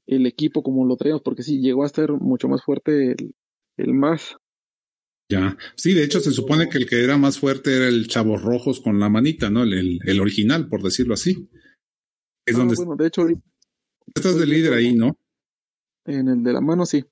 el 0.08 0.26
equipo 0.26 0.64
como 0.64 0.86
lo 0.86 0.96
traíamos, 0.96 1.22
porque 1.22 1.44
sí, 1.44 1.60
llegó 1.60 1.84
a 1.84 1.90
ser 1.90 2.12
mucho 2.12 2.48
más 2.48 2.64
fuerte 2.64 3.12
el, 3.12 3.36
el 3.78 3.94
más. 3.94 4.38
Ya, 5.32 5.56
sí, 5.76 5.94
de 5.94 6.04
hecho 6.04 6.20
se 6.22 6.32
supone 6.32 6.70
que 6.70 6.80
el 6.80 6.88
que 6.88 7.04
era 7.04 7.18
más 7.18 7.38
fuerte 7.38 7.76
era 7.76 7.88
el 7.88 8.08
Chavo 8.08 8.36
Rojos 8.38 8.80
con 8.80 9.00
la 9.00 9.10
manita, 9.10 9.52
¿no? 9.52 9.62
El, 9.62 10.00
el, 10.04 10.20
original, 10.20 10.68
por 10.68 10.82
decirlo 10.82 11.14
así. 11.14 11.48
Es 12.48 12.56
ah, 12.56 12.60
donde 12.60 12.76
bueno, 12.76 12.96
de 12.96 13.08
hecho, 13.08 13.28
estás 14.16 14.40
de 14.40 14.48
líder 14.48 14.74
ahí, 14.74 14.96
¿no? 14.96 15.16
En 16.06 16.30
el 16.30 16.42
de 16.42 16.54
la 16.54 16.62
mano, 16.62 16.88
sí. 16.88 17.06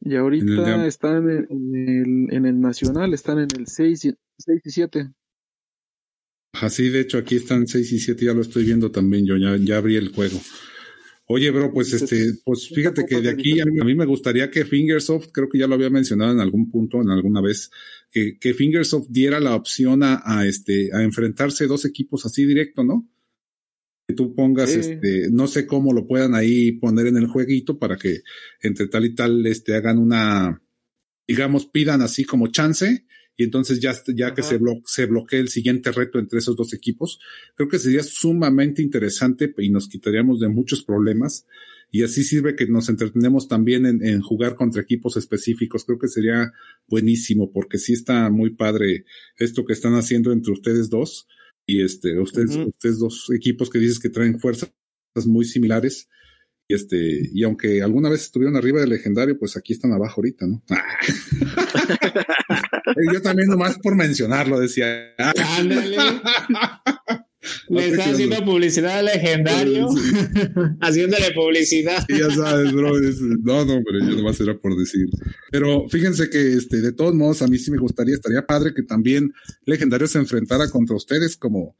Y 0.00 0.16
ahorita 0.16 0.86
están 0.86 1.28
en 1.28 1.74
el, 1.74 2.34
en 2.34 2.46
el 2.46 2.60
Nacional, 2.60 3.12
están 3.12 3.38
en 3.38 3.48
el 3.58 3.66
6 3.66 4.04
y, 4.06 4.14
6 4.38 4.60
y 4.64 4.70
7. 4.70 5.10
Así, 6.52 6.88
de 6.88 7.00
hecho, 7.00 7.18
aquí 7.18 7.36
están 7.36 7.66
6 7.66 7.92
y 7.92 7.98
7, 7.98 8.24
ya 8.24 8.34
lo 8.34 8.40
estoy 8.40 8.64
viendo 8.64 8.90
también, 8.90 9.26
yo 9.26 9.36
ya, 9.36 9.56
ya 9.56 9.76
abrí 9.76 9.96
el 9.96 10.08
juego. 10.08 10.40
Oye, 11.26 11.50
bro, 11.52 11.72
pues 11.72 11.92
este, 11.92 12.32
pues 12.44 12.68
fíjate 12.74 13.06
que 13.06 13.20
de 13.20 13.30
aquí 13.30 13.60
a 13.60 13.64
mí, 13.64 13.94
me 13.94 14.04
gustaría 14.04 14.50
que 14.50 14.64
Fingersoft, 14.64 15.28
creo 15.32 15.48
que 15.48 15.58
ya 15.58 15.68
lo 15.68 15.76
había 15.76 15.88
mencionado 15.90 16.32
en 16.32 16.40
algún 16.40 16.68
punto, 16.70 17.00
en 17.00 17.10
alguna 17.10 17.40
vez, 17.40 17.70
que, 18.10 18.36
que 18.36 18.52
Fingersoft 18.52 19.06
diera 19.10 19.38
la 19.38 19.54
opción 19.54 20.02
a, 20.02 20.22
a, 20.24 20.44
este, 20.44 20.90
a 20.92 21.02
enfrentarse 21.04 21.68
dos 21.68 21.84
equipos 21.84 22.26
así 22.26 22.44
directo, 22.46 22.82
¿no? 22.82 23.08
Tú 24.12 24.34
pongas, 24.34 24.70
este, 24.70 25.28
no 25.30 25.46
sé 25.46 25.66
cómo 25.66 25.92
lo 25.92 26.06
puedan 26.06 26.34
ahí 26.34 26.72
poner 26.72 27.06
en 27.06 27.16
el 27.16 27.26
jueguito 27.26 27.78
para 27.78 27.96
que 27.96 28.20
entre 28.60 28.88
tal 28.88 29.04
y 29.04 29.14
tal, 29.14 29.46
este, 29.46 29.74
hagan 29.74 29.98
una, 29.98 30.62
digamos, 31.26 31.66
pidan 31.66 32.02
así 32.02 32.24
como 32.24 32.48
chance 32.48 33.04
y 33.36 33.44
entonces 33.44 33.80
ya, 33.80 33.94
ya 34.14 34.34
que 34.34 34.42
se, 34.42 34.58
se 34.84 35.06
bloquee 35.06 35.40
el 35.40 35.48
siguiente 35.48 35.92
reto 35.92 36.18
entre 36.18 36.40
esos 36.40 36.56
dos 36.56 36.74
equipos, 36.74 37.18
creo 37.54 37.68
que 37.68 37.78
sería 37.78 38.02
sumamente 38.02 38.82
interesante 38.82 39.52
y 39.58 39.70
nos 39.70 39.88
quitaríamos 39.88 40.40
de 40.40 40.48
muchos 40.48 40.84
problemas 40.84 41.46
y 41.90 42.02
así 42.02 42.22
sirve 42.22 42.54
que 42.54 42.66
nos 42.66 42.88
entretenemos 42.88 43.48
también 43.48 43.86
en, 43.86 44.06
en, 44.06 44.20
jugar 44.20 44.54
contra 44.54 44.82
equipos 44.82 45.16
específicos. 45.16 45.84
Creo 45.84 45.98
que 45.98 46.06
sería 46.06 46.52
buenísimo 46.86 47.50
porque 47.50 47.78
sí 47.78 47.94
está 47.94 48.30
muy 48.30 48.50
padre 48.50 49.04
esto 49.38 49.64
que 49.64 49.72
están 49.72 49.94
haciendo 49.94 50.32
entre 50.32 50.52
ustedes 50.52 50.88
dos 50.88 51.26
y 51.66 51.84
este, 51.84 52.18
ustedes, 52.18 52.56
ustedes 52.56 52.98
dos 52.98 53.30
equipos 53.34 53.70
que 53.70 53.78
dices 53.78 54.00
que 54.00 54.10
traen 54.10 54.40
fuerzas 54.40 54.72
muy 55.26 55.44
similares. 55.44 56.08
Y 56.68 56.74
este, 56.74 57.28
y 57.32 57.42
aunque 57.42 57.82
alguna 57.82 58.08
vez 58.08 58.22
estuvieron 58.22 58.56
arriba 58.56 58.80
del 58.80 58.90
legendario, 58.90 59.36
pues 59.38 59.56
aquí 59.56 59.72
están 59.72 59.92
abajo 59.92 60.20
ahorita, 60.20 60.46
¿no? 60.46 60.62
Yo 63.12 63.22
también 63.22 63.48
nomás 63.48 63.78
por 63.78 63.96
mencionarlo 63.96 64.60
decía. 64.60 65.14
Le 67.68 67.88
está 67.88 68.10
haciendo 68.10 68.44
publicidad 68.44 68.98
al 68.98 69.06
legendario. 69.06 69.88
Haciéndole 70.80 71.30
publicidad. 71.34 72.04
ya 72.08 72.30
sabes, 72.30 72.72
bro. 72.72 72.92
no, 73.42 73.64
no, 73.64 73.82
pero 73.84 73.98
yo 74.00 74.16
nomás 74.16 74.40
era 74.40 74.58
por 74.58 74.76
decir. 74.76 75.06
Pero 75.50 75.88
fíjense 75.88 76.28
que 76.28 76.54
este, 76.54 76.82
de 76.82 76.92
todos 76.92 77.14
modos, 77.14 77.40
a 77.40 77.46
mí 77.46 77.58
sí 77.58 77.70
me 77.70 77.78
gustaría, 77.78 78.14
estaría 78.14 78.46
padre 78.46 78.74
que 78.74 78.82
también 78.82 79.32
Legendario 79.64 80.06
se 80.06 80.18
enfrentara 80.18 80.68
contra 80.68 80.96
ustedes, 80.96 81.36
como, 81.36 81.76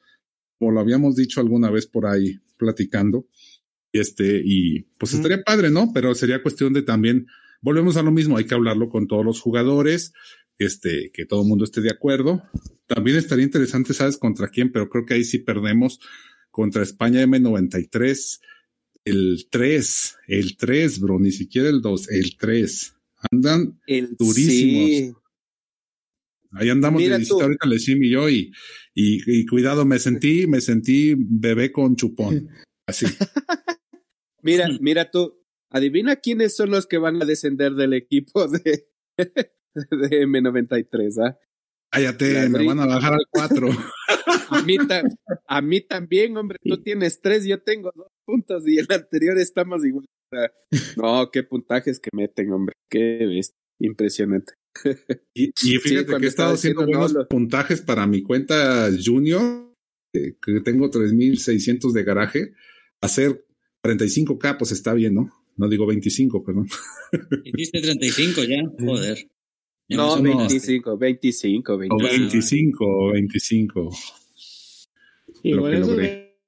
como 0.59 0.71
lo 0.71 0.81
habíamos 0.81 1.17
dicho 1.17 1.41
alguna 1.41 1.71
vez 1.71 1.87
por 1.87 2.07
ahí 2.07 2.41
platicando. 2.57 3.27
Este, 3.93 4.41
y 4.43 4.83
pues 4.99 5.13
estaría 5.13 5.43
padre, 5.43 5.71
¿no? 5.71 5.91
Pero 5.93 6.15
sería 6.15 6.43
cuestión 6.43 6.73
de 6.73 6.83
también, 6.83 7.27
volvemos 7.61 7.97
a 7.97 8.03
lo 8.03 8.11
mismo, 8.11 8.37
hay 8.37 8.45
que 8.45 8.55
hablarlo 8.55 8.89
con 8.89 9.07
todos 9.07 9.25
los 9.25 9.41
jugadores 9.41 10.13
este, 10.61 11.11
que 11.13 11.25
todo 11.25 11.43
el 11.43 11.49
mundo 11.49 11.65
esté 11.65 11.81
de 11.81 11.91
acuerdo. 11.91 12.43
También 12.87 13.17
estaría 13.17 13.45
interesante, 13.45 13.95
¿sabes 13.95 14.19
contra 14.19 14.49
quién? 14.49 14.71
Pero 14.71 14.89
creo 14.89 15.07
que 15.07 15.15
ahí 15.15 15.25
sí 15.25 15.39
perdemos 15.39 15.99
contra 16.51 16.83
España 16.83 17.25
M93. 17.25 18.41
El 19.07 19.47
3, 19.51 20.17
el 20.29 20.57
3, 20.59 21.01
bro, 21.01 21.19
ni 21.19 21.33
siquiera 21.33 21.71
el 21.71 21.81
2, 21.81 22.11
el 22.11 22.37
3. 22.37 22.95
Andan 23.33 23.81
durísimos. 24.19 25.17
Ahí 26.53 26.69
andamos 26.69 27.01
de 27.03 27.17
visita 27.17 27.45
ahorita 27.45 27.67
Leshim 27.67 28.03
y 28.03 28.11
yo 28.11 28.29
y, 28.29 28.53
y, 28.93 29.47
cuidado, 29.47 29.87
me 29.87 29.99
sentí, 29.99 30.47
me 30.47 30.61
sentí 30.61 31.15
bebé 31.17 31.73
con 31.73 31.97
chupón. 31.97 32.49
Así. 32.87 33.07
mira, 34.43 34.69
mira 34.81 35.11
tú, 35.11 35.40
adivina 35.71 36.17
quiénes 36.17 36.57
son 36.57 36.71
los 36.71 36.87
que 36.87 36.99
van 36.99 37.23
a 37.23 37.25
descender 37.25 37.73
del 37.73 37.95
equipo 37.95 38.47
de, 38.49 38.89
de 39.19 40.27
M93, 40.27 41.27
¿ah? 41.27 41.39
Cállate, 41.93 42.49
me 42.49 42.65
van 42.65 42.79
a 42.81 42.87
bajar 42.87 43.15
al 43.15 43.27
4. 43.31 43.69
a, 44.51 44.63
mí 44.63 44.77
a 45.47 45.63
mí 45.63 45.81
también, 45.81 46.37
hombre. 46.37 46.59
Tú 46.63 46.81
tienes 46.83 47.21
tres, 47.21 47.45
yo 47.45 47.61
tengo 47.63 47.91
dos 47.95 48.13
puntos 48.25 48.63
y 48.69 48.79
el 48.79 48.87
anterior 48.91 49.37
está 49.39 49.65
más 49.65 49.85
igual. 49.85 50.07
No, 50.97 51.31
qué 51.33 51.43
puntajes 51.43 51.99
que 51.99 52.11
meten, 52.13 52.53
hombre. 52.53 52.75
Qué 52.89 53.41
impresionante. 53.79 54.55
Y, 55.35 55.51
fíjate 55.79 56.17
que 56.17 56.25
he 56.27 56.29
estado 56.29 56.55
haciendo 56.55 56.87
buenos 56.87 57.15
puntajes 57.29 57.81
para 57.81 58.07
mi 58.07 58.23
cuenta 58.23 58.89
Junior, 59.05 59.75
que 60.13 60.61
tengo 60.63 60.91
3600 60.91 61.93
de 61.93 62.05
garaje. 62.05 62.53
Hacer 63.01 63.45
45K, 63.83 64.59
pues 64.59 64.71
está 64.71 64.95
bien, 64.95 65.15
¿no? 65.15 65.40
No 65.61 65.69
digo 65.69 65.87
25, 65.87 66.43
perdón. 66.43 66.67
Hiciste 67.45 67.83
35 67.83 68.45
ya, 68.45 68.63
joder. 68.83 69.29
no, 69.91 70.23
25, 70.23 70.97
25, 70.97 71.77
25. 71.77 72.09
25, 72.09 73.13
25. 73.13 73.91
Y 75.43 75.53
bueno, 75.53 75.85
eso 75.85 75.97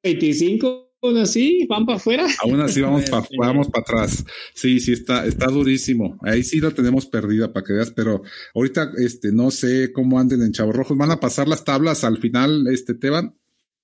25 0.03 0.97
aún 1.03 1.19
así 1.19 1.67
van 1.69 1.85
para 1.85 1.97
afuera. 1.97 2.27
Aún 2.43 2.61
así 2.61 2.81
vamos 2.81 3.11
para 3.11 3.27
vamos 3.37 3.69
para 3.69 3.83
atrás. 3.83 4.25
Sí, 4.55 4.81
sí 4.81 4.93
está 4.93 5.27
está 5.27 5.49
durísimo. 5.49 6.19
Ahí 6.23 6.43
sí 6.43 6.61
lo 6.61 6.71
tenemos 6.71 7.05
perdida 7.05 7.53
para 7.53 7.67
que 7.67 7.75
veas, 7.75 7.91
pero 7.91 8.23
ahorita 8.55 8.93
este 8.97 9.31
no 9.31 9.51
sé 9.51 9.93
cómo 9.93 10.21
anden 10.21 10.41
en 10.41 10.53
Chavo 10.53 10.73
Rojos. 10.73 10.97
Van 10.97 11.11
a 11.11 11.21
pasar 11.21 11.49
las 11.49 11.65
tablas 11.65 12.03
al 12.05 12.17
final, 12.17 12.67
este 12.69 12.95
Teban. 12.95 13.37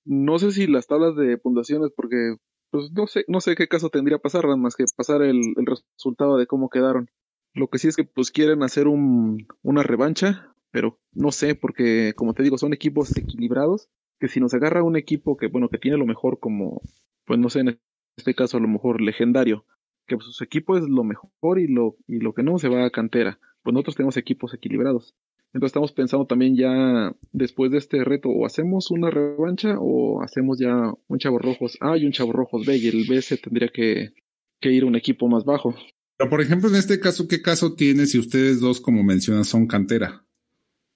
No 0.05 0.39
sé 0.39 0.51
si 0.53 0.65
las 0.65 0.87
tablas 0.87 1.15
de 1.15 1.37
puntuaciones 1.37 1.91
porque 1.95 2.33
pues 2.71 2.91
no 2.91 3.07
sé 3.07 3.25
no 3.27 3.41
sé 3.41 3.55
qué 3.55 3.67
caso 3.67 3.89
tendría 3.89 4.17
pasar 4.19 4.45
más 4.57 4.75
que 4.75 4.85
pasar 4.95 5.21
el, 5.21 5.39
el 5.55 5.65
resultado 5.65 6.37
de 6.37 6.47
cómo 6.47 6.69
quedaron. 6.69 7.09
Lo 7.53 7.67
que 7.67 7.79
sí 7.79 7.87
es 7.87 7.95
que 7.95 8.03
pues 8.03 8.31
quieren 8.31 8.63
hacer 8.63 8.87
un, 8.87 9.47
una 9.63 9.83
revancha, 9.83 10.53
pero 10.71 10.99
no 11.13 11.31
sé 11.31 11.55
porque 11.55 12.13
como 12.15 12.33
te 12.33 12.43
digo 12.43 12.57
son 12.57 12.73
equipos 12.73 13.15
equilibrados 13.17 13.89
que 14.19 14.27
si 14.27 14.39
nos 14.39 14.53
agarra 14.53 14.83
un 14.83 14.97
equipo 14.97 15.37
que 15.37 15.47
bueno 15.47 15.69
que 15.69 15.77
tiene 15.77 15.97
lo 15.97 16.05
mejor 16.05 16.39
como 16.39 16.81
pues 17.29 17.39
no 17.39 17.51
sé, 17.51 17.59
en 17.59 17.79
este 18.17 18.33
caso 18.33 18.57
a 18.57 18.59
lo 18.59 18.67
mejor 18.67 19.01
legendario, 19.01 19.63
que 20.07 20.17
pues, 20.17 20.29
su 20.31 20.43
equipo 20.43 20.75
es 20.75 20.83
lo 20.89 21.03
mejor 21.03 21.59
y 21.59 21.67
lo, 21.67 21.95
y 22.07 22.17
lo 22.21 22.33
que 22.33 22.41
no 22.41 22.57
se 22.57 22.67
va 22.67 22.83
a 22.83 22.89
cantera. 22.89 23.39
Pues 23.61 23.71
nosotros 23.71 23.97
tenemos 23.97 24.17
equipos 24.17 24.51
equilibrados. 24.55 25.15
Entonces 25.53 25.69
estamos 25.69 25.91
pensando 25.91 26.27
también 26.27 26.55
ya 26.55 27.15
después 27.31 27.71
de 27.71 27.79
este 27.79 28.03
reto, 28.03 28.29
o 28.29 28.45
hacemos 28.45 28.91
una 28.91 29.09
revancha 29.09 29.77
o 29.79 30.21
hacemos 30.21 30.59
ya 30.59 30.93
un 31.07 31.17
Chavo 31.17 31.39
Rojos 31.39 31.77
A 31.81 31.97
y 31.97 32.05
un 32.05 32.11
Chavo 32.11 32.33
Rojos 32.33 32.65
B, 32.65 32.77
y 32.77 32.87
el 32.87 33.05
B 33.07 33.21
se 33.21 33.37
tendría 33.37 33.69
que, 33.69 34.13
que 34.61 34.71
ir 34.71 34.83
a 34.83 34.87
un 34.87 34.95
equipo 34.95 35.27
más 35.27 35.45
bajo. 35.45 35.75
Pero 36.17 36.29
por 36.29 36.41
ejemplo, 36.41 36.69
en 36.69 36.75
este 36.75 36.99
caso, 36.99 37.27
¿qué 37.27 37.41
caso 37.41 37.73
tiene 37.73 38.05
si 38.05 38.19
ustedes 38.19 38.59
dos, 38.59 38.79
como 38.79 39.03
mencionan, 39.03 39.45
son 39.45 39.65
cantera? 39.65 40.25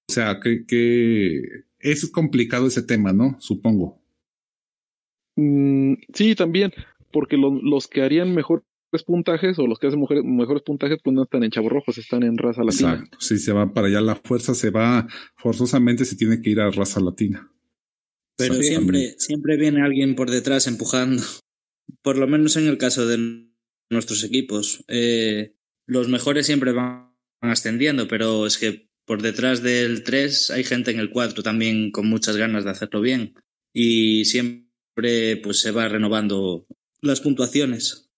O 0.10 0.14
sea, 0.14 0.40
que, 0.40 0.66
que 0.68 1.42
es 1.80 2.12
complicado 2.12 2.68
ese 2.68 2.84
tema, 2.84 3.14
¿no? 3.14 3.38
Supongo. 3.40 4.02
Mm, 5.36 5.94
sí, 6.14 6.36
también, 6.36 6.74
porque 7.12 7.38
los 7.38 7.88
que 7.88 8.02
harían 8.02 8.36
mejores 8.36 8.66
puntajes 9.02 9.58
o 9.58 9.66
los 9.66 9.80
que 9.80 9.88
hacen 9.88 10.00
mejores 10.24 10.62
puntajes 10.62 11.00
pues 11.04 11.16
no 11.16 11.24
están 11.24 11.44
en 11.44 11.50
Chavo 11.50 11.70
Rojos, 11.70 11.98
están 11.98 12.22
en 12.22 12.38
raza 12.38 12.64
latina. 12.64 12.94
Exacto, 12.94 13.18
si 13.20 13.40
se 13.40 13.52
va 13.52 13.74
para 13.74 13.88
allá 13.88 14.02
la 14.02 14.16
fuerza, 14.16 14.54
se 14.54 14.70
va 14.70 15.08
forzosamente, 15.36 16.06
se 16.06 16.16
tiene 16.16 16.40
que 16.40 16.52
ir 16.52 16.60
a 16.60 16.70
raza 16.70 17.00
latina. 17.00 17.52
Pero 18.38 18.54
siempre, 18.56 19.16
siempre 19.18 19.58
viene 19.58 19.82
alguien 19.82 20.14
por 20.14 20.30
detrás 20.30 20.68
empujando. 20.68 21.24
Por 22.04 22.18
lo 22.18 22.28
menos 22.28 22.56
en 22.58 22.68
el 22.68 22.78
caso 22.78 23.08
de 23.08 23.48
nuestros 23.90 24.24
equipos. 24.24 24.84
Eh, 24.88 25.56
los 25.86 26.10
mejores 26.10 26.46
siempre 26.46 26.72
van 26.72 27.14
ascendiendo, 27.42 28.08
pero 28.08 28.46
es 28.46 28.58
que 28.58 28.90
por 29.06 29.22
detrás 29.22 29.62
del 29.62 30.04
3 30.04 30.52
hay 30.52 30.64
gente 30.64 30.92
en 30.92 31.00
el 31.00 31.10
4 31.10 31.44
también 31.44 31.92
con 31.92 32.08
muchas 32.08 32.38
ganas 32.38 32.64
de 32.64 32.72
hacerlo 32.72 33.02
bien. 33.02 33.36
Y 33.74 34.26
siempre 34.26 35.38
pues 35.38 35.62
se 35.62 35.72
va 35.72 35.88
renovando 35.88 36.66
las 37.02 37.22
puntuaciones. 37.22 38.10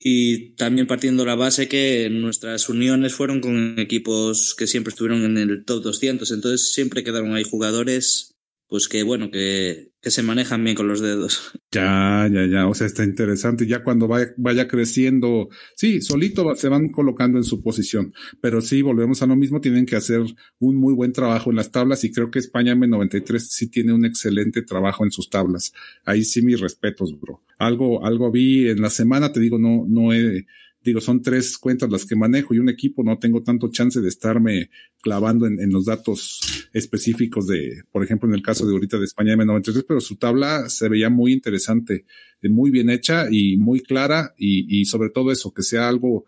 Y 0.00 0.50
también 0.50 0.86
partiendo 0.86 1.24
la 1.24 1.34
base 1.34 1.68
que 1.68 2.08
nuestras 2.10 2.68
uniones 2.68 3.14
fueron 3.14 3.40
con 3.40 3.78
equipos 3.78 4.54
que 4.56 4.68
siempre 4.68 4.90
estuvieron 4.90 5.24
en 5.24 5.36
el 5.36 5.64
top 5.64 5.82
200, 5.82 6.30
entonces 6.30 6.72
siempre 6.72 7.02
quedaron 7.02 7.34
ahí 7.34 7.44
jugadores 7.44 8.37
pues 8.68 8.86
que 8.86 9.02
bueno, 9.02 9.30
que, 9.30 9.92
que, 10.02 10.10
se 10.10 10.22
manejan 10.22 10.62
bien 10.62 10.76
con 10.76 10.88
los 10.88 11.00
dedos. 11.00 11.52
Ya, 11.70 12.26
ya, 12.32 12.46
ya, 12.46 12.66
o 12.66 12.72
sea, 12.72 12.86
está 12.86 13.04
interesante. 13.04 13.66
Ya 13.66 13.82
cuando 13.82 14.08
vaya, 14.08 14.32
vaya 14.38 14.68
creciendo, 14.68 15.50
sí, 15.76 16.00
solito 16.00 16.54
se 16.54 16.70
van 16.70 16.88
colocando 16.88 17.36
en 17.36 17.44
su 17.44 17.62
posición, 17.62 18.14
pero 18.40 18.62
sí, 18.62 18.80
volvemos 18.80 19.20
a 19.20 19.26
lo 19.26 19.36
mismo, 19.36 19.60
tienen 19.60 19.84
que 19.84 19.96
hacer 19.96 20.22
un 20.60 20.76
muy 20.76 20.94
buen 20.94 21.12
trabajo 21.12 21.50
en 21.50 21.56
las 21.56 21.70
tablas 21.70 22.04
y 22.04 22.10
creo 22.10 22.30
que 22.30 22.38
España 22.38 22.74
M93 22.74 23.38
sí 23.38 23.70
tiene 23.70 23.92
un 23.92 24.06
excelente 24.06 24.62
trabajo 24.62 25.04
en 25.04 25.10
sus 25.10 25.28
tablas. 25.28 25.74
Ahí 26.06 26.24
sí 26.24 26.40
mis 26.40 26.58
respetos, 26.58 27.20
bro. 27.20 27.42
Algo, 27.58 28.06
algo 28.06 28.30
vi 28.32 28.68
en 28.70 28.80
la 28.80 28.88
semana, 28.88 29.30
te 29.30 29.40
digo, 29.40 29.58
no, 29.58 29.84
no 29.86 30.14
he 30.14 30.46
digo, 30.80 31.00
son 31.00 31.22
tres 31.22 31.58
cuentas 31.58 31.90
las 31.90 32.06
que 32.06 32.16
manejo 32.16 32.54
y 32.54 32.58
un 32.58 32.68
equipo, 32.68 33.02
no 33.02 33.18
tengo 33.18 33.42
tanto 33.42 33.70
chance 33.70 34.00
de 34.00 34.08
estarme 34.08 34.70
clavando 35.00 35.46
en, 35.46 35.70
los 35.70 35.84
datos 35.84 36.40
específicos 36.72 37.46
de, 37.46 37.82
por 37.90 38.02
ejemplo, 38.04 38.28
en 38.28 38.34
el 38.34 38.42
caso 38.42 38.66
de 38.66 38.72
ahorita 38.72 38.98
de 38.98 39.04
España 39.04 39.34
M93, 39.34 39.84
pero 39.86 40.00
su 40.00 40.16
tabla 40.16 40.68
se 40.68 40.88
veía 40.88 41.10
muy 41.10 41.32
interesante, 41.32 42.04
eh, 42.42 42.48
muy 42.48 42.70
bien 42.70 42.90
hecha 42.90 43.26
y 43.30 43.56
muy 43.56 43.80
clara 43.80 44.34
y, 44.36 44.84
sobre 44.84 45.10
todo 45.10 45.32
eso, 45.32 45.52
que 45.52 45.62
sea 45.62 45.88
algo, 45.88 46.24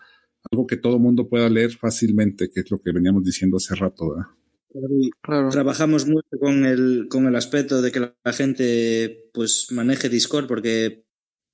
algo 0.51 0.67
que 0.67 0.77
todo 0.77 0.99
mundo 0.99 1.29
pueda 1.29 1.49
leer 1.49 1.73
fácilmente, 1.73 2.51
que 2.51 2.61
es 2.61 2.71
lo 2.71 2.81
que 2.81 2.93
veníamos 2.93 3.25
diciendo 3.25 3.57
hace 3.57 3.75
rato. 3.75 4.15
Trabajamos 5.51 6.07
mucho 6.07 6.29
con 6.39 6.65
el, 6.65 7.07
con 7.09 7.27
el 7.27 7.35
aspecto 7.35 7.83
de 7.83 7.91
que 7.91 8.01
la 8.01 8.33
gente 8.33 9.31
pues 9.33 9.69
maneje 9.73 10.09
Discord 10.09 10.47
porque 10.47 11.05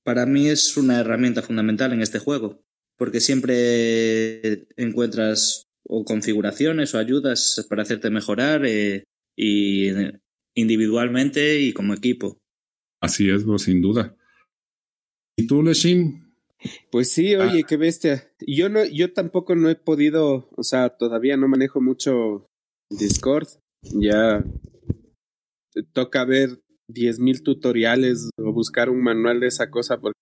para 0.05 0.27
mí 0.27 0.49
es 0.49 0.77
una 0.77 1.01
herramienta 1.01 1.43
fundamental 1.43 1.93
en 1.93 2.03
este 2.03 2.19
juego 2.19 2.66
porque 2.97 3.21
siempre 3.21 4.67
encuentras 4.77 5.67
o 5.89 6.05
configuraciones 6.05 6.95
o 6.95 6.99
ayudas 6.99 7.65
para 7.69 7.83
hacerte 7.83 8.11
mejorar 8.11 8.67
eh, 8.67 9.05
y 9.37 9.89
individualmente 10.55 11.61
y 11.61 11.73
como 11.73 11.95
equipo. 11.95 12.39
Así 13.01 13.31
es, 13.31 13.45
sin 13.59 13.83
duda. 13.83 14.17
¿Y 15.37 15.47
tú, 15.47 15.63
Leshim? 15.63 16.27
Pues 16.91 17.13
sí, 17.13 17.35
ah. 17.35 17.47
oye, 17.47 17.65
qué 17.65 17.77
bestia. 17.77 18.33
Yo 18.41 18.69
no, 18.69 18.85
yo 18.85 19.13
tampoco 19.13 19.55
no 19.55 19.69
he 19.69 19.77
podido, 19.77 20.49
o 20.57 20.63
sea, 20.63 20.89
todavía 20.91 21.37
no 21.37 21.49
manejo 21.49 21.81
mucho 21.81 22.47
Discord. 22.91 23.49
Ya 23.83 24.43
toca 25.93 26.25
ver 26.25 26.63
10.000 26.89 27.43
tutoriales 27.43 28.31
o 28.39 28.53
buscar 28.53 28.89
un 28.91 29.03
manual 29.03 29.41
de 29.41 29.49
esa 29.49 29.71
cosa 29.71 29.99
porque 29.99 30.19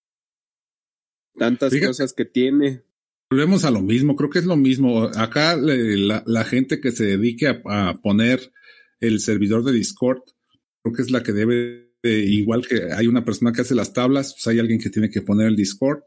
Tantas 1.37 1.73
cosas 1.79 2.13
que 2.13 2.25
tiene. 2.25 2.81
Volvemos 3.29 3.65
a 3.65 3.71
lo 3.71 3.81
mismo, 3.81 4.15
creo 4.15 4.29
que 4.29 4.39
es 4.39 4.45
lo 4.45 4.55
mismo. 4.55 5.09
Acá 5.15 5.57
la, 5.57 6.43
gente 6.45 6.79
que 6.79 6.91
se 6.91 7.05
dedique 7.05 7.47
a, 7.47 7.99
poner 8.01 8.51
el 8.99 9.19
servidor 9.19 9.63
de 9.63 9.73
Discord, 9.73 10.21
creo 10.83 10.95
que 10.95 11.01
es 11.01 11.11
la 11.11 11.23
que 11.23 11.33
debe, 11.33 11.91
igual 12.03 12.65
que 12.67 12.93
hay 12.93 13.07
una 13.07 13.25
persona 13.25 13.51
que 13.51 13.61
hace 13.61 13.75
las 13.75 13.93
tablas, 13.93 14.33
pues 14.33 14.47
hay 14.47 14.59
alguien 14.59 14.79
que 14.79 14.89
tiene 14.89 15.09
que 15.09 15.21
poner 15.21 15.47
el 15.47 15.55
Discord 15.55 16.03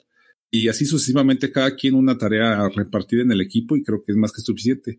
y 0.51 0.69
así 0.69 0.87
sucesivamente 0.87 1.51
cada 1.51 1.75
quien 1.77 1.95
una 1.95 2.17
tarea 2.17 2.69
repartida 2.69 3.23
en 3.23 3.33
el 3.33 3.41
equipo 3.41 3.77
y 3.77 3.83
creo 3.83 4.03
que 4.03 4.13
es 4.13 4.17
más 4.17 4.33
que 4.33 4.41
suficiente. 4.41 4.99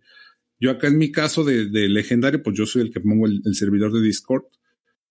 Yo 0.60 0.72
acá 0.72 0.88
en 0.88 0.98
mi 0.98 1.12
caso 1.12 1.44
de, 1.46 1.66
legendario, 1.88 2.44
pues 2.44 2.58
yo 2.58 2.66
soy 2.66 2.82
el 2.82 2.92
que 2.92 3.00
pongo 3.00 3.26
el, 3.26 3.42
el 3.46 3.56
servidor 3.56 3.94
de 3.94 4.02
Discord 4.02 4.44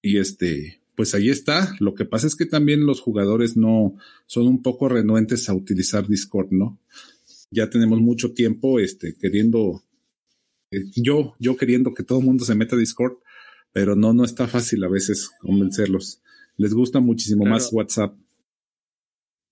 y 0.02 0.18
este, 0.18 0.82
pues 0.98 1.14
ahí 1.14 1.30
está. 1.30 1.76
Lo 1.78 1.94
que 1.94 2.04
pasa 2.04 2.26
es 2.26 2.34
que 2.34 2.44
también 2.44 2.84
los 2.84 3.00
jugadores 3.00 3.56
no 3.56 3.96
son 4.26 4.48
un 4.48 4.62
poco 4.62 4.88
renuentes 4.88 5.48
a 5.48 5.54
utilizar 5.54 6.08
Discord, 6.08 6.48
¿no? 6.50 6.80
Ya 7.52 7.70
tenemos 7.70 8.00
mucho 8.00 8.32
tiempo 8.32 8.80
este, 8.80 9.14
queriendo, 9.14 9.84
eh, 10.72 10.86
yo, 10.96 11.36
yo 11.38 11.56
queriendo 11.56 11.94
que 11.94 12.02
todo 12.02 12.18
el 12.18 12.24
mundo 12.24 12.44
se 12.44 12.56
meta 12.56 12.74
a 12.74 12.80
Discord, 12.80 13.18
pero 13.72 13.94
no, 13.94 14.12
no 14.12 14.24
está 14.24 14.48
fácil 14.48 14.82
a 14.82 14.88
veces 14.88 15.30
convencerlos. 15.40 16.20
Les 16.56 16.74
gusta 16.74 16.98
muchísimo 16.98 17.44
más 17.44 17.72
WhatsApp. 17.72 18.18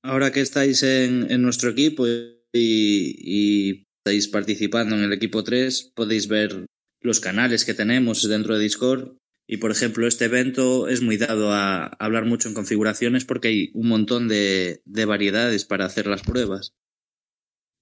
Ahora 0.03 0.33
que 0.33 0.41
estáis 0.41 0.83
en, 0.83 1.41
nuestro 1.43 1.71
equipo 1.71 2.09
y, 2.53 3.85
estáis 4.05 4.27
participando 4.27 4.97
en 4.97 5.05
el 5.05 5.13
equipo 5.13 5.45
3, 5.45 5.93
podéis 5.95 6.27
ver 6.27 6.67
los 7.03 7.21
canales 7.21 7.65
que 7.65 7.75
tenemos 7.75 8.29
dentro 8.29 8.57
de 8.57 8.65
Discord. 8.65 9.17
Y 9.47 9.59
por 9.59 9.71
ejemplo, 9.71 10.07
este 10.07 10.25
evento 10.25 10.89
es 10.89 11.03
muy 11.03 11.17
dado 11.17 11.53
a 11.53 11.87
hablar 11.87 12.25
mucho 12.25 12.49
en 12.49 12.55
configuraciones 12.55 13.25
porque 13.25 13.49
hay 13.49 13.71
un 13.75 13.89
montón 13.89 14.27
de, 14.27 14.83
de 14.85 15.05
variedades 15.05 15.65
para 15.65 15.85
hacer 15.85 16.07
las 16.07 16.23
pruebas. 16.23 16.75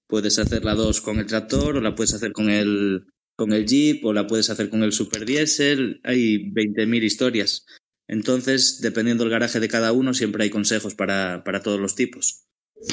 Puedes 0.07 0.37
hacer 0.37 0.63
la 0.63 0.75
2 0.75 1.01
con 1.01 1.17
el 1.17 1.25
tractor 1.25 1.77
o 1.77 1.81
la 1.81 1.95
puedes 1.95 2.13
hacer 2.13 2.31
con 2.33 2.51
el, 2.51 3.07
con 3.35 3.51
el 3.51 3.65
Jeep 3.65 4.05
o 4.05 4.13
la 4.13 4.27
puedes 4.27 4.51
hacer 4.51 4.69
con 4.69 4.83
el 4.83 4.91
Super 4.91 5.25
Diesel. 5.25 6.01
Hay 6.03 6.51
20.000 6.51 7.03
historias. 7.03 7.65
Entonces, 8.07 8.81
dependiendo 8.81 9.23
del 9.23 9.31
garaje 9.31 9.59
de 9.59 9.67
cada 9.67 9.91
uno, 9.91 10.13
siempre 10.13 10.43
hay 10.43 10.51
consejos 10.51 10.93
para, 10.93 11.43
para 11.43 11.63
todos 11.63 11.79
los 11.79 11.95
tipos. 11.95 12.45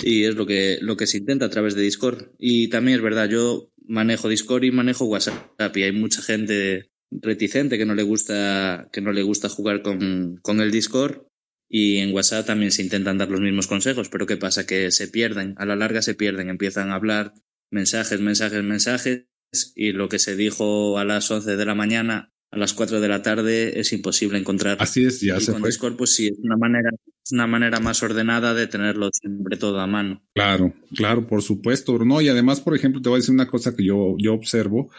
Y 0.02 0.24
es 0.24 0.36
lo 0.36 0.46
que, 0.46 0.78
lo 0.80 0.96
que 0.96 1.06
se 1.06 1.18
intenta 1.18 1.46
a 1.46 1.50
través 1.50 1.74
de 1.74 1.82
Discord. 1.82 2.30
Y 2.38 2.68
también 2.68 2.96
es 2.96 3.02
verdad, 3.02 3.28
yo 3.28 3.70
manejo 3.86 4.30
Discord 4.30 4.64
y 4.64 4.70
manejo 4.70 5.04
WhatsApp 5.04 5.76
y 5.76 5.82
hay 5.82 5.92
mucha 5.92 6.22
gente 6.22 6.91
reticente 7.20 7.78
que 7.78 7.86
no 7.86 7.94
le 7.94 8.02
gusta, 8.02 8.88
que 8.92 9.00
no 9.00 9.12
le 9.12 9.22
gusta 9.22 9.48
jugar 9.48 9.82
con, 9.82 10.38
con 10.42 10.60
el 10.60 10.70
Discord 10.70 11.26
y 11.68 11.98
en 11.98 12.14
WhatsApp 12.14 12.46
también 12.46 12.70
se 12.70 12.82
intentan 12.82 13.18
dar 13.18 13.30
los 13.30 13.40
mismos 13.40 13.66
consejos, 13.66 14.08
pero 14.08 14.26
¿qué 14.26 14.36
pasa? 14.36 14.66
Que 14.66 14.90
se 14.90 15.08
pierden, 15.08 15.54
a 15.56 15.66
la 15.66 15.76
larga 15.76 16.02
se 16.02 16.14
pierden, 16.14 16.48
empiezan 16.48 16.90
a 16.90 16.96
hablar 16.96 17.34
mensajes, 17.70 18.20
mensajes, 18.20 18.62
mensajes 18.62 19.26
y 19.74 19.92
lo 19.92 20.08
que 20.08 20.18
se 20.18 20.36
dijo 20.36 20.98
a 20.98 21.04
las 21.04 21.30
11 21.30 21.56
de 21.56 21.64
la 21.64 21.74
mañana 21.74 22.32
a 22.52 22.58
las 22.58 22.74
4 22.74 23.00
de 23.00 23.08
la 23.08 23.22
tarde 23.22 23.80
es 23.80 23.92
imposible 23.94 24.38
encontrar. 24.38 24.76
Así 24.78 25.04
es, 25.04 25.22
ya 25.22 25.40
se 25.40 25.52
con 25.52 25.62
fue. 25.62 25.70
Discord, 25.70 25.96
pues 25.96 26.14
sí, 26.14 26.26
es 26.26 26.38
una 26.38 26.56
manera, 26.58 26.90
es 27.24 27.32
una 27.32 27.46
manera 27.46 27.80
más 27.80 28.02
ordenada 28.02 28.52
de 28.52 28.66
tenerlo 28.66 29.08
siempre 29.10 29.56
todo 29.56 29.80
a 29.80 29.86
mano. 29.86 30.22
Claro, 30.34 30.74
claro, 30.94 31.26
por 31.26 31.42
supuesto, 31.42 31.98
no, 31.98 32.20
y 32.20 32.28
además, 32.28 32.60
por 32.60 32.76
ejemplo, 32.76 33.00
te 33.00 33.08
voy 33.08 33.16
a 33.16 33.20
decir 33.20 33.34
una 33.34 33.46
cosa 33.46 33.74
que 33.74 33.84
yo, 33.84 34.16
yo 34.18 34.34
observo, 34.34 34.90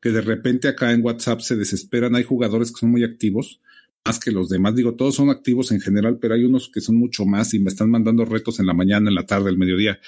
que 0.00 0.10
de 0.10 0.20
repente 0.20 0.68
acá 0.68 0.92
en 0.92 1.04
WhatsApp 1.04 1.40
se 1.40 1.56
desesperan, 1.56 2.14
hay 2.14 2.24
jugadores 2.24 2.72
que 2.72 2.80
son 2.80 2.90
muy 2.90 3.04
activos, 3.04 3.60
más 4.04 4.18
que 4.18 4.30
los 4.30 4.48
demás, 4.48 4.74
digo, 4.74 4.94
todos 4.94 5.14
son 5.14 5.28
activos 5.28 5.72
en 5.72 5.80
general, 5.80 6.18
pero 6.20 6.34
hay 6.34 6.44
unos 6.44 6.70
que 6.72 6.80
son 6.80 6.96
mucho 6.96 7.26
más 7.26 7.52
y 7.52 7.58
me 7.58 7.68
están 7.68 7.90
mandando 7.90 8.24
retos 8.24 8.58
en 8.58 8.66
la 8.66 8.74
mañana, 8.74 9.10
en 9.10 9.14
la 9.14 9.26
tarde, 9.26 9.50
el 9.50 9.58
mediodía, 9.58 10.00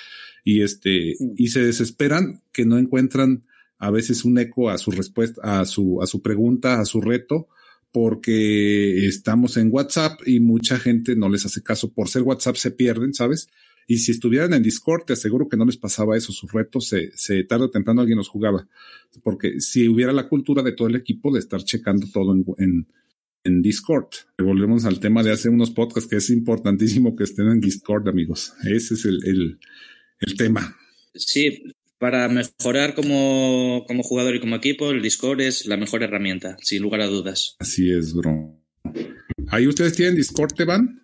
y 0.44 0.62
este, 0.62 1.14
y 1.36 1.48
se 1.48 1.62
desesperan 1.62 2.42
que 2.52 2.64
no 2.64 2.78
encuentran 2.78 3.44
a 3.78 3.90
veces 3.90 4.24
un 4.24 4.38
eco 4.38 4.70
a 4.70 4.78
su 4.78 4.92
respuesta, 4.92 5.60
a 5.60 5.64
su, 5.66 6.00
a 6.00 6.06
su 6.06 6.22
pregunta, 6.22 6.80
a 6.80 6.84
su 6.84 7.00
reto, 7.00 7.48
porque 7.90 9.06
estamos 9.06 9.56
en 9.56 9.70
WhatsApp 9.70 10.20
y 10.26 10.40
mucha 10.40 10.78
gente 10.78 11.14
no 11.14 11.28
les 11.28 11.44
hace 11.44 11.62
caso. 11.62 11.92
Por 11.92 12.08
ser 12.08 12.22
WhatsApp 12.22 12.56
se 12.56 12.70
pierden, 12.70 13.12
¿sabes? 13.12 13.48
Y 13.86 13.98
si 13.98 14.12
estuvieran 14.12 14.52
en 14.54 14.62
Discord, 14.62 15.04
te 15.04 15.12
aseguro 15.12 15.48
que 15.48 15.56
no 15.56 15.64
les 15.64 15.76
pasaba 15.76 16.16
eso. 16.16 16.32
Sus 16.32 16.52
retos 16.52 16.88
se, 16.88 17.10
se 17.14 17.44
tarde 17.44 17.64
o 17.64 17.70
temprano 17.70 18.00
alguien 18.00 18.18
los 18.18 18.28
jugaba. 18.28 18.66
Porque 19.22 19.60
si 19.60 19.88
hubiera 19.88 20.12
la 20.12 20.28
cultura 20.28 20.62
de 20.62 20.72
todo 20.72 20.88
el 20.88 20.96
equipo 20.96 21.32
de 21.32 21.40
estar 21.40 21.62
checando 21.62 22.06
todo 22.12 22.34
en, 22.34 22.44
en, 22.58 22.86
en 23.44 23.62
Discord. 23.62 24.08
Volvemos 24.38 24.84
al 24.84 25.00
tema 25.00 25.22
de 25.22 25.32
hace 25.32 25.48
unos 25.48 25.70
podcasts 25.70 26.08
que 26.08 26.16
es 26.16 26.30
importantísimo 26.30 27.16
que 27.16 27.24
estén 27.24 27.48
en 27.48 27.60
Discord, 27.60 28.08
amigos. 28.08 28.54
Ese 28.64 28.94
es 28.94 29.04
el, 29.04 29.26
el, 29.26 29.58
el 30.20 30.36
tema. 30.36 30.76
Sí, 31.14 31.62
para 31.98 32.28
mejorar 32.28 32.94
como, 32.94 33.84
como, 33.86 34.02
jugador 34.02 34.34
y 34.34 34.40
como 34.40 34.56
equipo, 34.56 34.90
el 34.90 35.02
Discord 35.02 35.40
es 35.40 35.66
la 35.66 35.76
mejor 35.76 36.02
herramienta, 36.02 36.56
sin 36.60 36.82
lugar 36.82 37.00
a 37.00 37.06
dudas. 37.06 37.56
Así 37.58 37.90
es, 37.90 38.14
bro. 38.14 38.58
¿Ahí 39.48 39.66
ustedes 39.66 39.94
tienen 39.94 40.16
Discord, 40.16 40.52
Teban? 40.54 41.01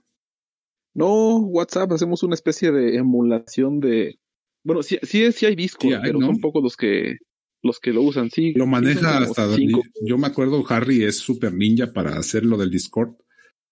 No, 0.99 1.39
WhatsApp, 1.39 1.93
hacemos 1.93 2.23
una 2.23 2.35
especie 2.35 2.73
de 2.73 2.97
emulación 2.97 3.79
de. 3.79 4.19
Bueno, 4.65 4.83
sí, 4.83 4.99
sí, 5.03 5.31
sí 5.31 5.47
hay 5.47 5.55
Discord, 5.55 5.91
sí 5.91 5.95
hay, 5.95 6.03
pero 6.03 6.19
¿no? 6.19 6.27
son 6.27 6.41
pocos 6.41 6.63
los 6.63 6.77
que 6.77 7.19
los 7.63 7.79
que 7.81 7.93
lo 7.93 8.03
usan, 8.03 8.31
sí. 8.31 8.53
Lo 8.55 8.67
maneja 8.67 9.19
hasta 9.19 9.55
cinco. 9.55 9.83
Yo 10.05 10.19
me 10.19 10.27
acuerdo, 10.27 10.65
Harry 10.69 11.05
es 11.05 11.19
super 11.19 11.55
ninja 11.55 11.93
para 11.93 12.17
hacer 12.17 12.45
lo 12.45 12.57
del 12.57 12.71
Discord. 12.71 13.15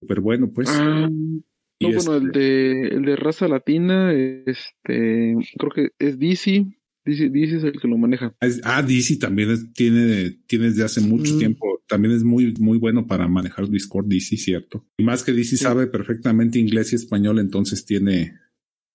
Súper 0.00 0.20
bueno, 0.20 0.52
pues. 0.52 0.68
Ah, 0.70 1.08
no, 1.10 1.42
bueno, 1.80 1.98
este... 1.98 2.16
el 2.16 2.30
de 2.30 2.88
el 2.88 3.02
de 3.04 3.16
raza 3.16 3.48
latina, 3.48 4.12
este, 4.12 5.34
creo 5.58 5.72
que 5.74 5.88
es 5.98 6.18
DC, 6.18 6.64
DC, 7.06 7.30
DC, 7.30 7.56
es 7.56 7.64
el 7.64 7.80
que 7.80 7.86
lo 7.86 7.96
maneja. 7.96 8.34
Ah, 8.64 8.82
DC 8.82 9.16
también 9.16 9.50
es, 9.50 9.72
tiene, 9.72 10.30
tiene 10.46 10.66
desde 10.66 10.82
hace 10.82 11.00
mucho 11.00 11.34
mm. 11.34 11.38
tiempo. 11.38 11.82
También 11.86 12.14
es 12.14 12.24
muy, 12.24 12.52
muy 12.58 12.78
bueno 12.78 13.06
para 13.06 13.28
manejar 13.28 13.68
Discord, 13.68 14.06
DC, 14.06 14.36
cierto. 14.36 14.84
Y 14.98 15.04
más 15.04 15.22
que 15.22 15.32
DC 15.32 15.50
sí. 15.50 15.56
sabe 15.56 15.86
perfectamente 15.86 16.58
inglés 16.58 16.92
y 16.92 16.96
español, 16.96 17.38
entonces 17.38 17.84
tiene, 17.84 18.36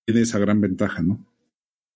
tiene 0.05 0.21
esa 0.21 0.39
gran 0.39 0.59
ventaja, 0.59 1.01
¿no? 1.01 1.25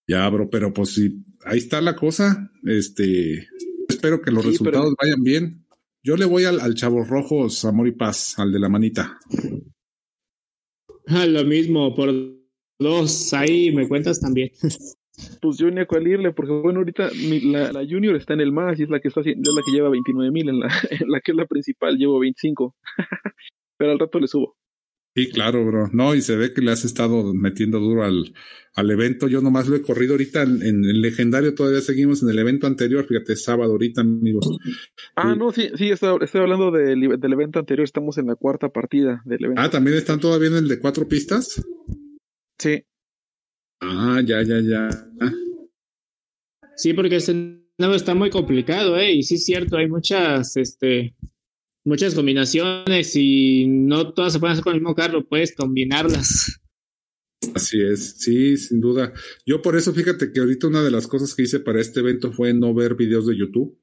Ya, 0.08 0.30
bro, 0.30 0.49
pero 0.49 0.71
pues 0.71 0.91
sí, 0.91 1.21
ahí 1.43 1.58
está 1.58 1.82
la 1.82 1.97
cosa. 1.97 2.49
Este, 2.63 3.47
espero 3.89 4.21
que 4.21 4.32
los 4.32 4.43
sí, 4.43 4.51
resultados 4.51 4.93
pero... 4.97 5.10
vayan 5.10 5.23
bien. 5.23 5.65
Yo 6.01 6.15
le 6.15 6.25
voy 6.25 6.45
al, 6.45 6.62
al 6.62 6.75
Chavo 6.75 7.04
Rojos, 7.04 7.65
Amor 7.65 7.88
y 7.88 7.91
Paz, 7.91 8.39
al 8.39 8.54
de 8.54 8.60
la 8.60 8.69
manita. 8.69 9.19
Lo 11.08 11.43
mismo, 11.43 11.93
por 11.93 12.10
dos, 12.80 13.34
ahí 13.34 13.73
me 13.75 13.88
cuentas 13.88 14.21
también. 14.21 14.51
pues 15.41 15.58
yo 15.58 15.69
ni 15.71 15.82
a 15.82 15.86
cuál 15.86 16.08
irle, 16.08 16.32
porque 16.34 16.51
bueno, 16.51 16.80
ahorita 16.80 17.10
mi, 17.30 17.39
la, 17.41 17.71
la, 17.71 17.86
Junior 17.88 18.15
está 18.15 18.34
en 18.34 18.41
el 18.41 18.51
más 18.51 18.80
y 18.80 18.84
es 18.84 18.89
la 18.89 18.99
que 18.99 19.08
está 19.08 19.21
es 19.21 19.28
la 19.28 19.62
que 19.65 19.71
lleva 19.71 19.89
29 19.89 20.32
mil, 20.32 20.49
en 20.49 20.60
la, 20.60 20.67
en 20.89 21.10
la 21.10 21.21
que 21.21 21.32
es 21.32 21.38
la 21.38 21.45
principal 21.45 21.97
llevo 21.97 22.19
25. 22.19 22.75
Pero 23.78 23.91
al 23.91 23.99
rato 23.99 24.19
le 24.19 24.28
subo. 24.28 24.56
Sí, 25.17 25.30
claro, 25.30 25.65
bro. 25.65 25.88
No, 25.93 26.13
y 26.13 26.21
se 26.21 26.36
ve 26.36 26.54
que 26.54 26.62
le 26.62 26.71
has 26.71 26.84
estado 26.84 27.34
metiendo 27.34 27.80
duro 27.80 28.04
al, 28.04 28.34
al 28.73 28.91
evento. 28.91 29.30
Yo 29.30 29.39
nomás 29.39 29.67
lo 29.69 29.78
he 29.78 29.82
corrido 29.82 30.13
ahorita 30.13 30.43
en, 30.43 30.84
el 30.84 31.01
legendario, 31.01 31.56
todavía 31.56 31.80
seguimos 31.80 32.21
en 32.21 32.30
el 32.30 32.39
evento 32.39 32.67
anterior, 32.67 33.06
fíjate, 33.06 33.38
sábado 33.38 33.71
ahorita, 33.71 34.01
amigos. 34.01 34.45
Ah, 35.15 35.34
no, 35.36 35.54
sí, 35.54 35.69
sí, 35.75 35.89
estoy, 35.89 36.17
estoy 36.21 36.41
hablando 36.41 36.69
del, 36.69 37.17
del, 37.17 37.34
evento 37.34 37.60
anterior, 37.60 37.86
estamos 37.86 38.17
en 38.17 38.28
la 38.28 38.36
cuarta 38.36 38.67
partida 38.67 39.21
del 39.23 39.45
evento. 39.45 39.62
Ah, 39.62 39.69
¿también 39.69 39.95
están 39.95 40.19
todavía 40.19 40.49
en 40.49 40.56
el 40.56 40.67
de 40.67 40.80
cuatro 40.80 41.08
pistas? 41.08 41.63
Sí. 42.60 42.84
Ah, 43.81 44.21
ya, 44.25 44.41
ya, 44.41 44.59
ya. 44.61 44.89
Sí, 46.75 46.93
porque 46.93 47.17
este 47.17 47.33
nuevo 47.77 47.95
está 47.95 48.13
muy 48.15 48.29
complicado, 48.29 48.97
¿eh? 48.97 49.13
Y 49.13 49.23
sí 49.23 49.35
es 49.35 49.45
cierto, 49.45 49.77
hay 49.77 49.88
muchas, 49.88 50.57
este, 50.57 51.15
muchas 51.83 52.15
combinaciones 52.15 53.15
y 53.15 53.65
no 53.67 54.13
todas 54.13 54.33
se 54.33 54.39
pueden 54.39 54.53
hacer 54.53 54.63
con 54.63 54.73
el 54.73 54.81
mismo 54.81 54.95
carro, 54.95 55.27
puedes 55.27 55.55
combinarlas. 55.55 56.59
Así 57.53 57.81
es, 57.81 58.15
sí, 58.17 58.57
sin 58.57 58.79
duda. 58.79 59.13
Yo 59.45 59.61
por 59.61 59.75
eso, 59.77 59.93
fíjate 59.93 60.31
que 60.31 60.39
ahorita 60.39 60.67
una 60.67 60.83
de 60.83 60.91
las 60.91 61.07
cosas 61.07 61.35
que 61.35 61.43
hice 61.43 61.59
para 61.59 61.79
este 61.79 61.99
evento 61.99 62.31
fue 62.31 62.53
no 62.53 62.73
ver 62.73 62.95
videos 62.95 63.27
de 63.27 63.38
YouTube. 63.38 63.77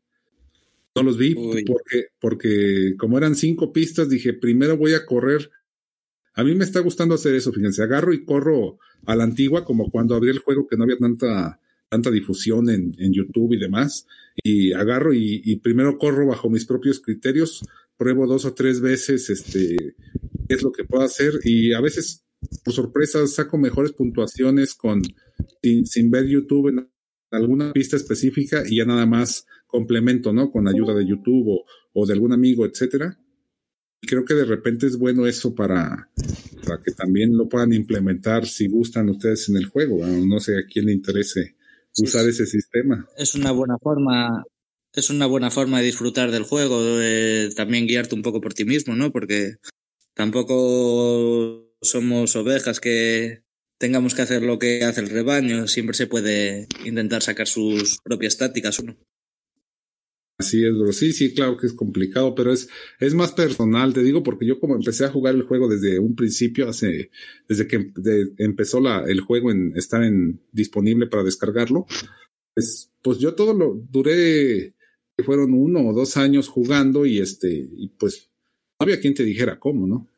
No 0.95 1.03
los 1.03 1.17
vi 1.17 1.35
Uy. 1.35 1.65
porque, 1.65 2.07
porque 2.21 2.95
como 2.99 3.17
eran 3.17 3.35
cinco 3.35 3.73
pistas, 3.73 4.09
dije, 4.11 4.35
primero 4.35 4.77
voy 4.77 4.95
a 4.95 5.07
correr. 5.07 5.51
A 6.35 6.45
mí 6.45 6.55
me 6.55 6.65
está 6.65 6.81
gustando 6.81 7.15
hacer 7.15 7.35
eso, 7.35 7.53
fíjense, 7.53 7.83
agarro 7.83 8.13
y 8.13 8.25
corro 8.25 8.79
a 9.05 9.15
la 9.15 9.25
antigua, 9.25 9.65
como 9.65 9.91
cuando 9.91 10.15
abrí 10.15 10.31
el 10.31 10.39
juego 10.39 10.67
que 10.67 10.77
no 10.77 10.85
había 10.85 10.97
tanta, 10.97 11.61
tanta 11.89 12.11
difusión 12.11 12.71
en, 12.71 12.95
en 12.99 13.13
YouTube 13.13 13.53
y 13.53 13.59
demás, 13.59 14.07
y 14.43 14.73
agarro 14.73 15.13
y, 15.13 15.43
y, 15.45 15.57
primero 15.57 15.99
corro 15.99 16.27
bajo 16.27 16.49
mis 16.49 16.65
propios 16.65 17.01
criterios, 17.01 17.61
pruebo 17.99 18.27
dos 18.27 18.47
o 18.47 18.55
tres 18.55 18.81
veces 18.81 19.29
este, 19.29 19.95
qué 20.49 20.55
es 20.55 20.63
lo 20.63 20.73
que 20.73 20.85
puedo 20.85 21.05
hacer, 21.05 21.35
y 21.45 21.75
a 21.75 21.81
veces, 21.81 22.25
por 22.65 22.73
sorpresa, 22.73 23.27
saco 23.27 23.59
mejores 23.59 23.93
puntuaciones 23.93 24.75
con, 24.75 25.03
sin, 25.63 25.87
sin 25.87 26.11
ver 26.11 26.27
YouTube 26.27 26.69
en 26.69 26.89
alguna 27.31 27.73
pista 27.73 27.97
específica 27.97 28.63
y 28.67 28.77
ya 28.77 28.87
nada 28.87 29.05
más 29.05 29.47
complemento, 29.67 30.33
¿no? 30.33 30.51
Con 30.51 30.69
ayuda 30.69 30.95
de 30.95 31.07
YouTube 31.07 31.49
o, 31.49 31.65
o 31.93 32.07
de 32.07 32.13
algún 32.15 32.33
amigo, 32.33 32.65
etcétera 32.65 33.19
creo 34.07 34.25
que 34.25 34.35
de 34.35 34.45
repente 34.45 34.87
es 34.87 34.99
bueno 34.99 35.27
eso 35.27 35.55
para, 35.55 36.11
para, 36.65 36.83
que 36.83 36.93
también 36.93 37.37
lo 37.37 37.49
puedan 37.49 37.73
implementar 37.73 38.47
si 38.47 38.69
gustan 38.69 39.09
ustedes 39.09 39.49
en 39.49 39.57
el 39.57 39.67
juego. 39.67 40.07
¿no? 40.07 40.27
no 40.27 40.41
sé 40.41 40.59
a 40.59 40.67
quién 40.71 40.87
le 40.87 40.93
interese 40.93 41.57
usar 41.97 42.23
sí, 42.25 42.31
ese 42.31 42.47
sistema. 42.47 43.09
Es 43.17 43.35
una 43.35 43.53
buena 43.53 43.79
forma, 43.79 44.45
es 44.93 45.11
una 45.11 45.27
buena 45.27 45.51
forma 45.51 45.79
de 45.79 45.87
disfrutar 45.87 46.31
del 46.31 46.43
juego, 46.43 46.83
de 46.83 47.53
también 47.55 47.87
guiarte 47.87 48.15
un 48.15 48.23
poco 48.23 48.41
por 48.41 48.55
ti 48.55 48.65
mismo, 48.65 48.95
¿no? 48.97 49.13
Porque 49.13 49.57
tampoco 50.15 51.77
somos 51.81 52.35
ovejas 52.37 52.81
que 52.81 53.43
tengamos 53.79 54.15
que 54.15 54.23
hacer 54.23 54.43
lo 54.43 54.59
que 54.59 54.85
hace 54.85 55.01
el 55.01 55.11
rebaño, 55.11 55.67
siempre 55.67 55.95
se 55.95 56.07
puede 56.07 56.69
intentar 56.85 57.23
sacar 57.23 57.49
sus 57.49 57.99
propias 58.05 58.37
tácticas, 58.37 58.83
¿no? 58.83 58.97
Así 60.43 60.67
es, 60.67 60.77
bro. 60.77 60.93
Sí, 60.93 61.13
sí, 61.13 61.33
claro 61.33 61.57
que 61.57 61.69
es 61.69 61.73
complicado, 61.73 62.35
pero 62.35 62.53
es, 62.53 62.69
es 62.99 63.15
más 63.15 63.31
personal, 63.31 63.93
te 63.93 64.03
digo, 64.03 64.25
porque 64.25 64.45
yo 64.45 64.59
como 64.59 64.75
empecé 64.75 65.05
a 65.05 65.11
jugar 65.11 65.37
el 65.37 65.45
juego 65.45 65.69
desde 65.69 66.01
un 66.01 66.17
principio, 66.17 66.69
hace, 66.69 67.13
desde 67.49 67.69
que 67.69 67.93
empezó 68.39 68.81
la, 68.81 69.05
el 69.05 69.21
juego 69.21 69.53
en 69.53 69.73
estar 69.77 70.03
en, 70.03 70.41
disponible 70.51 71.07
para 71.07 71.23
descargarlo, 71.23 71.87
pues, 72.57 72.91
pues 73.03 73.19
yo 73.21 73.37
todo 73.37 73.55
lo 73.55 73.81
duré, 73.89 74.75
fueron 75.25 75.55
uno 75.55 75.87
o 75.87 75.93
dos 75.93 76.17
años 76.17 76.49
jugando 76.49 77.07
y 77.07 77.21
este, 77.21 77.49
y 77.49 77.91
pues 77.97 78.29
no 78.81 78.85
había 78.85 78.99
quien 78.99 79.15
te 79.15 79.23
dijera 79.23 79.61
cómo, 79.61 79.87
¿no? 79.87 80.09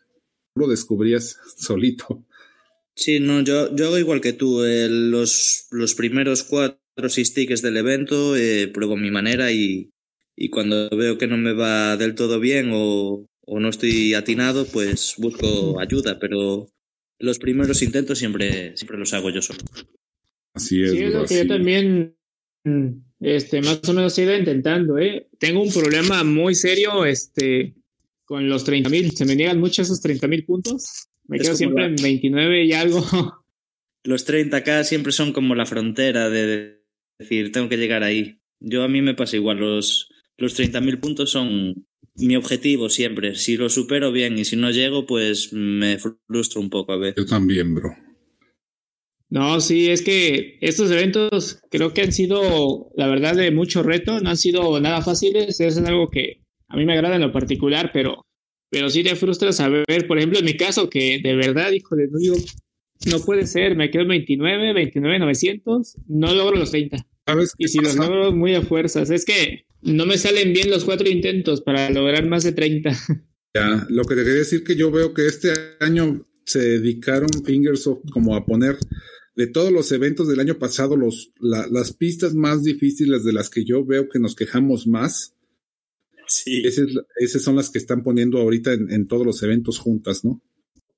Lo 0.56 0.68
descubrías 0.68 1.38
solito. 1.58 2.24
Sí, 2.96 3.20
no, 3.20 3.42
yo, 3.42 3.76
yo 3.76 3.88
hago 3.88 3.98
igual 3.98 4.22
que 4.22 4.32
tú, 4.32 4.64
eh, 4.64 4.88
los, 4.88 5.66
los 5.70 5.94
primeros 5.94 6.44
cuatro 6.44 6.80
del 6.96 7.76
evento, 7.76 8.36
eh, 8.36 8.68
pruebo 8.68 8.96
mi 8.96 9.10
manera 9.10 9.52
y, 9.52 9.90
y 10.36 10.50
cuando 10.50 10.88
veo 10.90 11.18
que 11.18 11.26
no 11.26 11.36
me 11.36 11.52
va 11.52 11.96
del 11.96 12.14
todo 12.14 12.40
bien 12.40 12.70
o, 12.72 13.26
o 13.46 13.60
no 13.60 13.68
estoy 13.68 14.14
atinado, 14.14 14.66
pues 14.66 15.14
busco 15.18 15.80
ayuda, 15.80 16.18
pero 16.18 16.68
los 17.18 17.38
primeros 17.38 17.82
intentos 17.82 18.18
siempre, 18.18 18.76
siempre 18.76 18.98
los 18.98 19.12
hago 19.14 19.30
yo 19.30 19.42
solo. 19.42 19.60
Así 20.54 20.82
es. 20.82 20.92
Sí, 20.92 21.02
es 21.02 21.14
lo 21.14 21.24
que 21.24 21.38
yo 21.38 21.46
también 21.46 22.16
este, 23.20 23.60
más 23.62 23.80
o 23.88 23.92
menos 23.92 24.18
he 24.18 24.22
ido 24.22 24.36
intentando, 24.36 24.98
¿eh? 24.98 25.28
Tengo 25.38 25.62
un 25.62 25.72
problema 25.72 26.24
muy 26.24 26.54
serio 26.54 27.04
este, 27.04 27.74
con 28.24 28.48
los 28.48 28.64
30 28.64 28.90
mil. 28.90 29.10
Se 29.12 29.24
me 29.24 29.36
niegan 29.36 29.60
mucho 29.60 29.82
esos 29.82 30.00
30 30.00 30.28
mil 30.28 30.44
puntos. 30.44 31.08
Me 31.26 31.38
quedo 31.38 31.54
siempre 31.54 31.86
en 31.86 31.96
29 31.96 32.64
y 32.64 32.72
algo. 32.72 33.00
Los 34.06 34.28
30k 34.28 34.84
siempre 34.84 35.12
son 35.12 35.32
como 35.32 35.54
la 35.54 35.64
frontera 35.64 36.28
de 36.28 36.82
decir, 37.18 37.52
tengo 37.52 37.70
que 37.70 37.78
llegar 37.78 38.02
ahí. 38.02 38.38
Yo 38.60 38.82
a 38.82 38.88
mí 38.88 39.00
me 39.00 39.14
pasa 39.14 39.36
igual, 39.36 39.56
los, 39.56 40.10
los 40.36 40.58
30.000 40.58 41.00
puntos 41.00 41.30
son 41.30 41.86
mi 42.16 42.36
objetivo 42.36 42.88
siempre. 42.88 43.34
Si 43.34 43.56
lo 43.56 43.68
supero 43.68 44.12
bien 44.12 44.38
y 44.38 44.44
si 44.44 44.56
no 44.56 44.70
llego, 44.70 45.06
pues 45.06 45.52
me 45.52 45.98
frustro 45.98 46.60
un 46.60 46.70
poco 46.70 46.92
a 46.92 46.98
ver. 46.98 47.14
Yo 47.16 47.26
también, 47.26 47.74
bro. 47.74 47.90
No, 49.30 49.60
sí, 49.60 49.90
es 49.90 50.02
que 50.02 50.58
estos 50.60 50.90
eventos 50.90 51.60
creo 51.70 51.92
que 51.92 52.02
han 52.02 52.12
sido, 52.12 52.92
la 52.96 53.08
verdad, 53.08 53.34
de 53.34 53.50
mucho 53.50 53.82
reto, 53.82 54.20
no 54.20 54.30
han 54.30 54.36
sido 54.36 54.78
nada 54.80 55.02
fáciles, 55.02 55.58
es 55.58 55.76
algo 55.78 56.08
que 56.08 56.44
a 56.68 56.76
mí 56.76 56.84
me 56.84 56.92
agrada 56.92 57.16
en 57.16 57.22
lo 57.22 57.32
particular, 57.32 57.90
pero, 57.92 58.26
pero 58.70 58.88
sí 58.90 59.02
te 59.02 59.16
frustra 59.16 59.52
saber, 59.52 59.84
por 60.06 60.18
ejemplo, 60.18 60.38
en 60.38 60.44
mi 60.44 60.56
caso, 60.56 60.88
que 60.88 61.18
de 61.20 61.34
verdad, 61.34 61.72
hijo 61.72 61.96
de 61.96 62.06
no, 62.06 62.34
no 63.10 63.24
puede 63.24 63.46
ser, 63.48 63.74
me 63.74 63.90
quedo 63.90 64.02
en 64.02 64.08
29, 64.08 64.72
29, 64.72 65.18
900, 65.18 65.96
no 66.06 66.32
logro 66.32 66.56
los 66.56 66.70
30. 66.70 67.04
¿Sabes 67.26 67.54
y 67.58 67.66
si 67.68 67.78
los 67.78 67.96
logro 67.96 68.30
muy 68.30 68.54
a 68.54 68.62
fuerzas, 68.62 69.10
es 69.10 69.24
que 69.24 69.64
no 69.84 70.06
me 70.06 70.18
salen 70.18 70.52
bien 70.52 70.70
los 70.70 70.84
cuatro 70.84 71.08
intentos 71.08 71.60
para 71.60 71.90
lograr 71.90 72.26
más 72.26 72.44
de 72.44 72.52
30. 72.52 72.96
Ya, 73.54 73.86
lo 73.88 74.02
que 74.04 74.16
te 74.16 74.24
quería 74.24 74.38
decir 74.38 74.64
que 74.64 74.74
yo 74.74 74.90
veo 74.90 75.14
que 75.14 75.26
este 75.26 75.52
año 75.78 76.26
se 76.44 76.58
dedicaron 76.58 77.28
Fingersoft 77.44 78.10
como 78.10 78.34
a 78.34 78.44
poner 78.44 78.76
de 79.36 79.46
todos 79.46 79.72
los 79.72 79.90
eventos 79.92 80.28
del 80.28 80.40
año 80.40 80.58
pasado, 80.58 80.96
los, 80.96 81.32
la, 81.40 81.66
las 81.70 81.92
pistas 81.92 82.34
más 82.34 82.62
difíciles 82.62 83.24
de 83.24 83.32
las 83.32 83.50
que 83.50 83.64
yo 83.64 83.84
veo 83.84 84.08
que 84.08 84.18
nos 84.18 84.34
quejamos 84.34 84.86
más. 84.86 85.34
Sí. 86.26 86.62
Esas, 86.64 86.88
esas 87.16 87.42
son 87.42 87.56
las 87.56 87.70
que 87.70 87.78
están 87.78 88.02
poniendo 88.02 88.38
ahorita 88.38 88.72
en, 88.72 88.90
en, 88.90 89.06
todos 89.06 89.26
los 89.26 89.42
eventos 89.42 89.78
juntas, 89.78 90.24
¿no? 90.24 90.42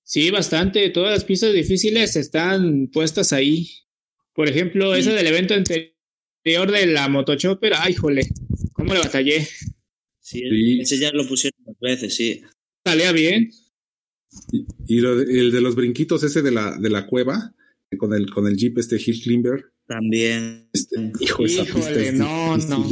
Sí, 0.02 0.30
bastante. 0.30 0.88
Todas 0.90 1.10
las 1.10 1.24
pistas 1.24 1.52
difíciles 1.52 2.14
están 2.16 2.88
puestas 2.88 3.32
ahí. 3.32 3.68
Por 4.34 4.48
ejemplo, 4.48 4.94
sí. 4.94 5.00
esa 5.00 5.14
del 5.14 5.26
evento 5.26 5.54
anterior 5.54 6.70
de 6.70 6.86
la 6.86 7.08
Motochopper, 7.08 7.72
ay, 7.74 7.94
jole, 7.94 8.28
¿cómo 8.86 8.94
le 8.94 9.06
batallé? 9.06 9.46
Sí, 10.20 10.40
sí, 10.40 10.80
ese 10.80 10.98
ya 10.98 11.12
lo 11.12 11.26
pusieron 11.26 11.58
dos 11.64 11.76
veces, 11.80 12.14
sí. 12.14 12.42
Salía 12.84 13.12
bien. 13.12 13.50
Y, 14.52 14.66
y 14.86 15.00
lo 15.00 15.16
de, 15.16 15.40
el 15.40 15.52
de 15.52 15.60
los 15.60 15.74
brinquitos, 15.74 16.22
ese 16.22 16.42
de 16.42 16.50
la, 16.50 16.76
de 16.76 16.90
la 16.90 17.06
cueva, 17.06 17.54
con 17.98 18.14
el, 18.14 18.30
con 18.30 18.46
el 18.46 18.56
Jeep 18.56 18.78
este 18.78 18.96
Hill 18.96 19.22
Climber. 19.22 19.64
También. 19.86 20.68
Este, 20.72 21.12
hijo, 21.20 21.44
esa 21.44 21.62
Híjole, 21.62 21.84
pista 21.84 22.00
es 22.00 22.14
no, 22.14 22.56
no. 22.56 22.88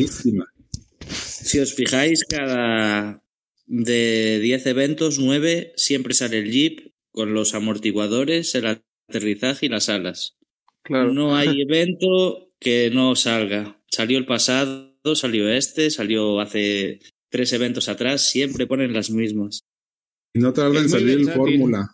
Si 1.09 1.59
os 1.59 1.75
fijáis, 1.75 2.25
cada 2.25 3.23
de 3.67 4.41
10 4.41 4.67
eventos, 4.67 5.19
9 5.19 5.73
siempre 5.77 6.15
sale 6.15 6.39
el 6.39 6.51
Jeep 6.51 6.93
con 7.11 7.35
los 7.35 7.55
amortiguadores, 7.55 8.55
el 8.55 8.67
aterrizaje 8.67 9.67
y 9.67 9.69
las 9.69 9.89
alas. 9.89 10.37
Claro. 10.83 11.13
No 11.13 11.37
hay 11.37 11.63
evento 11.63 12.53
que 12.59 12.91
no 12.93 13.17
salga. 13.17 13.81
Salió 13.91 14.19
el 14.19 14.27
pasado, 14.27 14.94
salió 15.15 15.49
este, 15.49 15.91
salió 15.91 16.41
hace 16.41 17.01
tres 17.31 17.53
eventos 17.53 17.89
atrás, 17.89 18.31
siempre 18.31 18.67
ponen 18.67 18.93
las 18.93 19.11
mismas. 19.11 19.61
Y 20.35 20.41
no 20.41 20.53
tarda 20.53 20.81
en 20.81 20.89
salir 20.89 21.19
el 21.19 21.31
fórmula. 21.31 21.91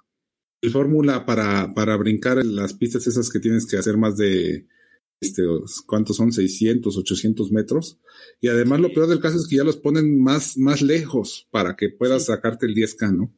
El 0.62 0.70
fórmula 0.70 1.24
para, 1.26 1.72
para 1.74 1.96
brincar 1.96 2.38
en 2.38 2.54
las 2.54 2.74
pistas 2.74 3.06
esas 3.06 3.30
que 3.30 3.40
tienes 3.40 3.66
que 3.66 3.78
hacer 3.78 3.96
más 3.96 4.16
de, 4.16 4.66
este, 5.20 5.42
¿cuántos 5.86 6.16
son? 6.16 6.32
600, 6.32 6.96
800 6.96 7.50
metros. 7.50 7.98
Y 8.40 8.48
además 8.48 8.80
lo 8.80 8.92
peor 8.92 9.08
del 9.08 9.20
caso 9.20 9.36
es 9.38 9.48
que 9.48 9.56
ya 9.56 9.64
los 9.64 9.78
ponen 9.78 10.22
más, 10.22 10.56
más 10.58 10.82
lejos 10.82 11.48
para 11.50 11.76
que 11.76 11.88
puedas 11.88 12.26
sacarte 12.26 12.66
el 12.66 12.74
10K, 12.74 13.16
¿no? 13.16 13.34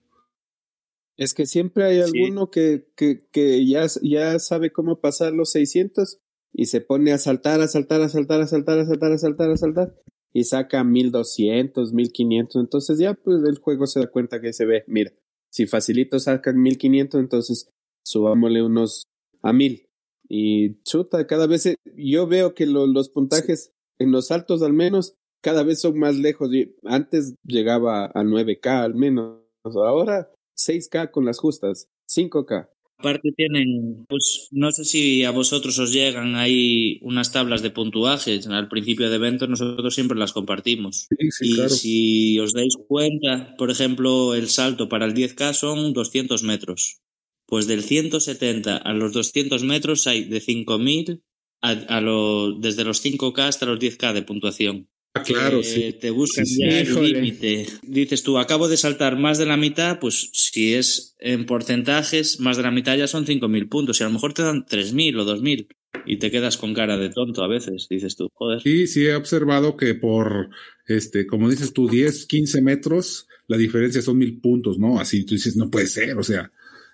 Es 1.16 1.34
que 1.34 1.46
siempre 1.46 1.84
hay 1.84 2.02
Sí. 2.02 2.02
alguno 2.02 2.50
que, 2.50 2.88
que, 2.96 3.26
que 3.30 3.64
ya, 3.66 3.86
ya 4.02 4.38
sabe 4.38 4.72
cómo 4.72 5.00
pasar 5.00 5.32
los 5.32 5.50
600 5.52 6.18
y 6.54 6.66
se 6.66 6.80
pone 6.80 7.12
a 7.12 7.18
saltar, 7.18 7.60
a 7.60 7.68
saltar, 7.68 8.00
a 8.02 8.08
saltar, 8.08 8.40
a 8.40 8.46
saltar, 8.46 8.78
a 8.78 8.84
saltar, 8.86 9.12
a 9.12 9.18
saltar, 9.18 9.50
a 9.50 9.56
saltar 9.56 9.94
y 10.34 10.44
saca 10.44 10.84
1200, 10.84 11.92
1500. 11.92 12.60
Entonces 12.62 12.98
ya 12.98 13.14
pues 13.14 13.42
el 13.44 13.58
juego 13.58 13.86
se 13.86 14.00
da 14.00 14.06
cuenta 14.10 14.40
que 14.40 14.52
se 14.52 14.64
ve, 14.66 14.84
mira, 14.86 15.12
si 15.50 15.66
facilito 15.66 16.18
sacan 16.18 16.60
1500, 16.60 17.20
entonces 17.20 17.68
subámosle 18.04 18.62
unos 18.62 19.04
a 19.42 19.52
1000. 19.52 19.86
Y 20.28 20.80
chuta, 20.82 21.26
cada 21.26 21.46
vez 21.46 21.62
se- 21.62 21.76
yo 21.96 22.26
veo 22.26 22.54
que 22.54 22.66
lo- 22.66 22.86
los 22.86 23.08
puntajes 23.10 23.72
en 23.98 24.12
los 24.12 24.30
altos 24.30 24.62
al 24.62 24.72
menos 24.72 25.14
cada 25.42 25.62
vez 25.64 25.80
son 25.80 25.98
más 25.98 26.16
lejos. 26.16 26.50
Antes 26.84 27.34
llegaba 27.44 28.06
a 28.14 28.22
9K 28.24 28.82
al 28.84 28.94
menos, 28.94 29.40
ahora 29.64 30.30
6K 30.56 31.10
con 31.10 31.24
las 31.24 31.38
justas, 31.38 31.88
5K. 32.08 32.70
Aparte 33.02 33.32
tienen, 33.36 34.06
pues 34.08 34.46
no 34.52 34.70
sé 34.70 34.84
si 34.84 35.24
a 35.24 35.32
vosotros 35.32 35.76
os 35.80 35.92
llegan 35.92 36.36
ahí 36.36 37.00
unas 37.02 37.32
tablas 37.32 37.60
de 37.60 37.70
puntuajes. 37.70 38.46
Al 38.46 38.68
principio 38.68 39.10
de 39.10 39.16
evento 39.16 39.48
nosotros 39.48 39.92
siempre 39.92 40.16
las 40.16 40.32
compartimos. 40.32 41.08
Sí, 41.10 41.30
sí, 41.30 41.50
y 41.50 41.54
claro. 41.56 41.68
si 41.70 42.38
os 42.38 42.52
dais 42.52 42.76
cuenta, 42.86 43.56
por 43.58 43.72
ejemplo, 43.72 44.34
el 44.34 44.48
salto 44.48 44.88
para 44.88 45.06
el 45.06 45.14
10K 45.14 45.52
son 45.52 45.92
200 45.92 46.44
metros. 46.44 47.00
Pues 47.46 47.66
del 47.66 47.82
170 47.82 48.76
a 48.76 48.92
los 48.92 49.12
200 49.12 49.64
metros 49.64 50.06
hay 50.06 50.22
de 50.22 50.40
5.000 50.40 51.22
a, 51.60 51.70
a 51.70 52.00
lo, 52.00 52.52
desde 52.52 52.84
los 52.84 53.04
5K 53.04 53.40
hasta 53.40 53.66
los 53.66 53.80
10K 53.80 54.12
de 54.12 54.22
puntuación. 54.22 54.88
Ah, 55.14 55.22
claro, 55.22 55.62
sí. 55.62 55.94
te 56.00 56.10
buscan 56.10 56.46
Sí, 56.46 56.54
sí. 56.54 56.60
ya 56.62 56.80
el 56.80 57.12
límite. 57.12 57.66
Dices 57.82 58.22
tú, 58.22 58.38
acabo 58.38 58.68
de 58.68 58.78
saltar 58.78 59.18
más 59.18 59.36
de 59.38 59.44
la 59.44 59.58
mitad, 59.58 59.98
pues 59.98 60.30
si 60.32 60.74
es 60.74 61.16
en 61.18 61.44
porcentajes, 61.44 62.40
más 62.40 62.56
de 62.56 62.62
la 62.62 62.70
mitad 62.70 62.96
ya 62.96 63.06
son 63.06 63.26
5.000 63.26 63.68
puntos. 63.68 64.00
Y 64.00 64.04
a 64.04 64.06
lo 64.06 64.12
mejor 64.14 64.32
te 64.32 64.42
dan 64.42 64.64
3.000 64.64 65.18
o 65.20 65.24
2.000 65.24 65.66
y 66.06 66.16
te 66.18 66.30
quedas 66.30 66.56
con 66.56 66.72
cara 66.72 66.96
de 66.96 67.10
tonto 67.10 67.44
a 67.44 67.48
veces. 67.48 67.86
Dices 67.90 68.16
tú, 68.16 68.28
joder. 68.32 68.62
Sí, 68.62 68.86
sí 68.86 69.04
he 69.04 69.14
observado 69.14 69.76
que 69.76 69.94
por, 69.94 70.48
este, 70.86 71.26
como 71.26 71.50
dices 71.50 71.72
tú, 71.74 71.88
10, 71.88 72.26
15 72.26 72.62
metros, 72.62 73.28
la 73.48 73.58
diferencia 73.58 74.00
son 74.00 74.16
mil 74.18 74.40
puntos, 74.40 74.78
¿no? 74.78 74.98
Así 74.98 75.24
tú 75.24 75.34
dices, 75.34 75.56
no 75.56 75.70
puede 75.70 75.88
ser, 75.88 76.16
o 76.16 76.22
sea, 76.22 76.50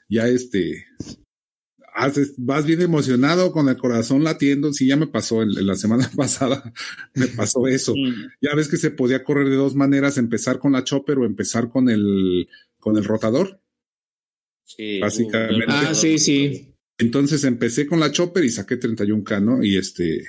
ya 0.08 0.26
este, 0.26 0.86
haces, 1.98 2.34
vas 2.36 2.64
bien 2.64 2.80
emocionado 2.80 3.50
con 3.52 3.68
el 3.68 3.76
corazón 3.76 4.22
latiendo, 4.22 4.72
sí, 4.72 4.86
ya 4.86 4.96
me 4.96 5.08
pasó 5.08 5.42
en, 5.42 5.50
en 5.50 5.66
la 5.66 5.74
semana 5.74 6.10
pasada, 6.16 6.72
me 7.14 7.26
pasó 7.26 7.66
eso. 7.66 7.94
Ya 8.40 8.54
ves 8.54 8.68
que 8.68 8.76
se 8.76 8.90
podía 8.90 9.24
correr 9.24 9.48
de 9.48 9.56
dos 9.56 9.74
maneras, 9.74 10.16
empezar 10.16 10.58
con 10.58 10.72
la 10.72 10.84
chopper 10.84 11.18
o 11.18 11.26
empezar 11.26 11.68
con 11.68 11.88
el, 11.88 12.48
con 12.78 12.96
el 12.96 13.04
rotador. 13.04 13.60
Sí, 14.64 15.00
Básicamente. 15.00 15.66
Ah, 15.68 15.94
sí, 15.94 16.18
sí. 16.18 16.74
Entonces 16.98 17.44
empecé 17.44 17.86
con 17.86 18.00
la 18.00 18.12
chopper 18.12 18.44
y 18.44 18.50
saqué 18.50 18.78
31K, 18.78 19.42
¿no? 19.42 19.62
Y 19.62 19.76
este, 19.76 20.24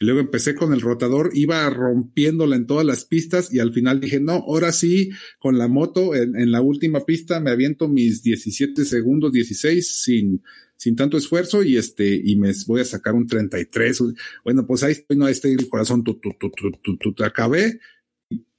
y 0.00 0.04
luego 0.04 0.20
empecé 0.20 0.54
con 0.54 0.72
el 0.72 0.80
rotador, 0.80 1.30
iba 1.34 1.68
rompiéndola 1.70 2.56
en 2.56 2.66
todas 2.66 2.84
las 2.84 3.04
pistas 3.04 3.52
y 3.52 3.60
al 3.60 3.72
final 3.72 4.00
dije, 4.00 4.20
no, 4.20 4.32
ahora 4.32 4.72
sí, 4.72 5.10
con 5.38 5.58
la 5.58 5.68
moto 5.68 6.14
en, 6.14 6.36
en 6.36 6.50
la 6.50 6.60
última 6.60 7.04
pista 7.04 7.40
me 7.40 7.50
aviento 7.50 7.88
mis 7.88 8.22
17 8.22 8.84
segundos, 8.84 9.32
16 9.32 9.86
sin, 9.86 10.42
sin 10.84 10.96
tanto 10.96 11.16
esfuerzo 11.16 11.62
y 11.62 11.78
este, 11.78 12.20
y 12.22 12.36
me 12.36 12.52
voy 12.66 12.82
a 12.82 12.84
sacar 12.84 13.14
un 13.14 13.26
33. 13.26 14.02
Bueno, 14.44 14.66
pues 14.66 14.82
ahí 14.82 14.92
estoy, 14.92 15.16
no, 15.16 15.24
ahí 15.24 15.32
está 15.32 15.48
el 15.48 15.66
corazón, 15.66 16.04
tu, 16.04 16.20
tu, 16.20 16.32
tu, 16.38 16.50
tu, 16.50 16.98
tu, 16.98 17.12
tu, 17.14 17.24
acabé. 17.24 17.80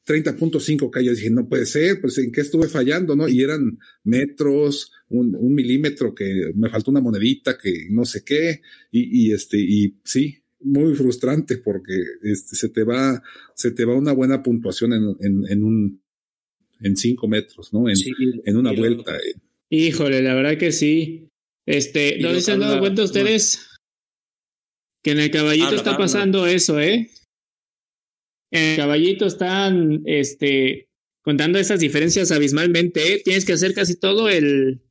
30.5 0.08 0.90
que 0.90 1.06
yo 1.06 1.14
dije, 1.14 1.30
no 1.30 1.48
puede 1.48 1.68
ser, 1.68 2.02
pues 2.02 2.18
en 2.18 2.32
qué 2.32 2.42
estuve 2.42 2.68
fallando, 2.68 3.16
¿no? 3.16 3.28
Y 3.28 3.44
eran 3.44 3.78
metros, 4.04 4.92
un, 5.08 5.36
un 5.36 5.54
milímetro 5.54 6.16
que 6.16 6.52
me 6.56 6.68
faltó 6.68 6.90
una 6.90 7.00
monedita 7.00 7.60
que 7.60 7.90
no 7.92 8.06
sé 8.06 8.24
qué, 8.26 8.62
y, 8.92 9.28
y 9.28 9.32
este, 9.32 9.58
y 9.60 10.00
sí, 10.04 10.40
muy 10.62 10.96
frustrante 10.96 11.58
porque 11.58 11.94
este, 12.24 12.56
se 12.56 12.70
te 12.70 12.84
va, 12.84 13.22
se 13.54 13.70
te 13.70 13.86
va 13.86 13.96
una 13.96 14.14
buena 14.14 14.42
puntuación 14.42 14.94
en, 14.94 15.16
en, 15.20 15.44
en 15.48 15.64
un, 15.64 16.02
en 16.80 16.98
cinco 16.98 17.28
metros, 17.28 17.72
¿no? 17.72 17.88
En, 17.88 17.96
sí, 17.96 18.12
en 18.46 18.58
una 18.58 18.74
y 18.74 18.78
vuelta. 18.78 19.16
eh. 19.16 19.36
Híjole, 19.70 20.24
la 20.24 20.34
verdad 20.34 20.58
que 20.58 20.72
sí. 20.72 21.30
Este, 21.68 22.18
¿no 22.20 22.40
se 22.40 22.52
han 22.52 22.60
dado 22.60 22.80
cuenta 22.80 23.04
ustedes 23.04 23.68
que 25.04 25.12
en 25.12 25.20
el 25.20 25.32
caballito 25.32 25.68
Habla, 25.68 25.78
está 25.78 25.92
habla. 25.92 26.06
pasando 26.06 26.46
eso, 26.46 26.80
eh? 26.80 27.10
En 28.52 28.72
el 28.72 28.78
caballito 28.78 29.26
están, 29.26 30.02
este, 30.06 30.88
contando 31.24 31.60
esas 31.60 31.80
diferencias 31.80 32.32
abismalmente, 32.32 33.14
¿eh? 33.14 33.22
Tienes 33.24 33.46
que 33.46 33.54
hacer 33.54 33.74
casi 33.74 34.00
todo 34.00 34.30
el, 34.30 34.82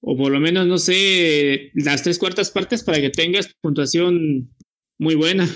o 0.00 0.16
por 0.16 0.30
lo 0.30 0.40
menos, 0.40 0.66
no 0.66 0.78
sé, 0.78 1.70
las 1.74 2.02
tres 2.02 2.18
cuartas 2.18 2.50
partes 2.50 2.84
para 2.84 3.00
que 3.00 3.10
tengas 3.10 3.52
puntuación 3.60 4.54
muy 4.98 5.14
buena. 5.14 5.46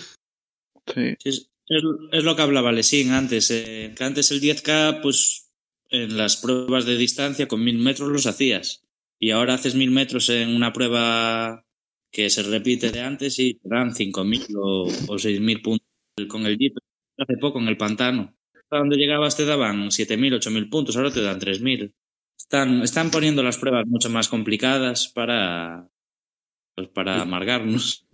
Sí. 0.93 1.16
Es, 1.24 1.51
lo 1.68 2.34
que 2.34 2.43
hablaba 2.43 2.72
Lesín 2.72 3.12
antes, 3.12 3.51
eh, 3.53 3.95
que 3.97 4.03
antes 4.03 4.32
el 4.32 4.41
10K, 4.41 5.03
pues 5.03 5.53
en 5.88 6.16
las 6.16 6.36
pruebas 6.36 6.84
de 6.84 6.97
distancia 6.97 7.47
con 7.47 7.62
mil 7.62 7.78
metros 7.78 8.09
los 8.09 8.26
hacías. 8.26 8.82
Y 9.21 9.31
ahora 9.31 9.55
haces 9.55 9.75
mil 9.75 9.91
metros 9.91 10.31
en 10.31 10.57
una 10.57 10.73
prueba 10.73 11.64
que 12.11 12.31
se 12.31 12.43
repite 12.43 12.91
de 12.91 13.01
antes 13.01 13.39
y 13.39 13.55
te 13.55 13.68
dan 13.68 13.95
cinco 13.95 14.25
mil 14.25 14.43
o, 14.57 14.89
seis 15.18 15.41
mil 15.41 15.61
puntos 15.61 15.87
con 16.29 16.47
el 16.47 16.57
Jeep. 16.57 16.75
Hace 17.18 17.37
poco 17.37 17.61
en 17.61 17.68
el 17.68 17.77
pantano. 17.77 18.35
Cuando 18.68 18.97
llegabas 18.97 19.37
te 19.37 19.45
daban 19.45 19.91
siete 19.91 20.16
mil, 20.16 20.33
ocho 20.33 20.51
mil 20.51 20.71
puntos, 20.71 20.97
ahora 20.97 21.12
te 21.12 21.21
dan 21.21 21.39
tres 21.39 21.61
mil. 21.61 21.95
Están, 22.37 22.83
están 22.83 23.11
poniendo 23.11 23.43
las 23.43 23.59
pruebas 23.59 23.87
mucho 23.87 24.09
más 24.09 24.29
complicadas 24.29 25.09
para, 25.09 25.89
pues 26.75 26.89
para 26.89 27.21
amargarnos. 27.21 28.07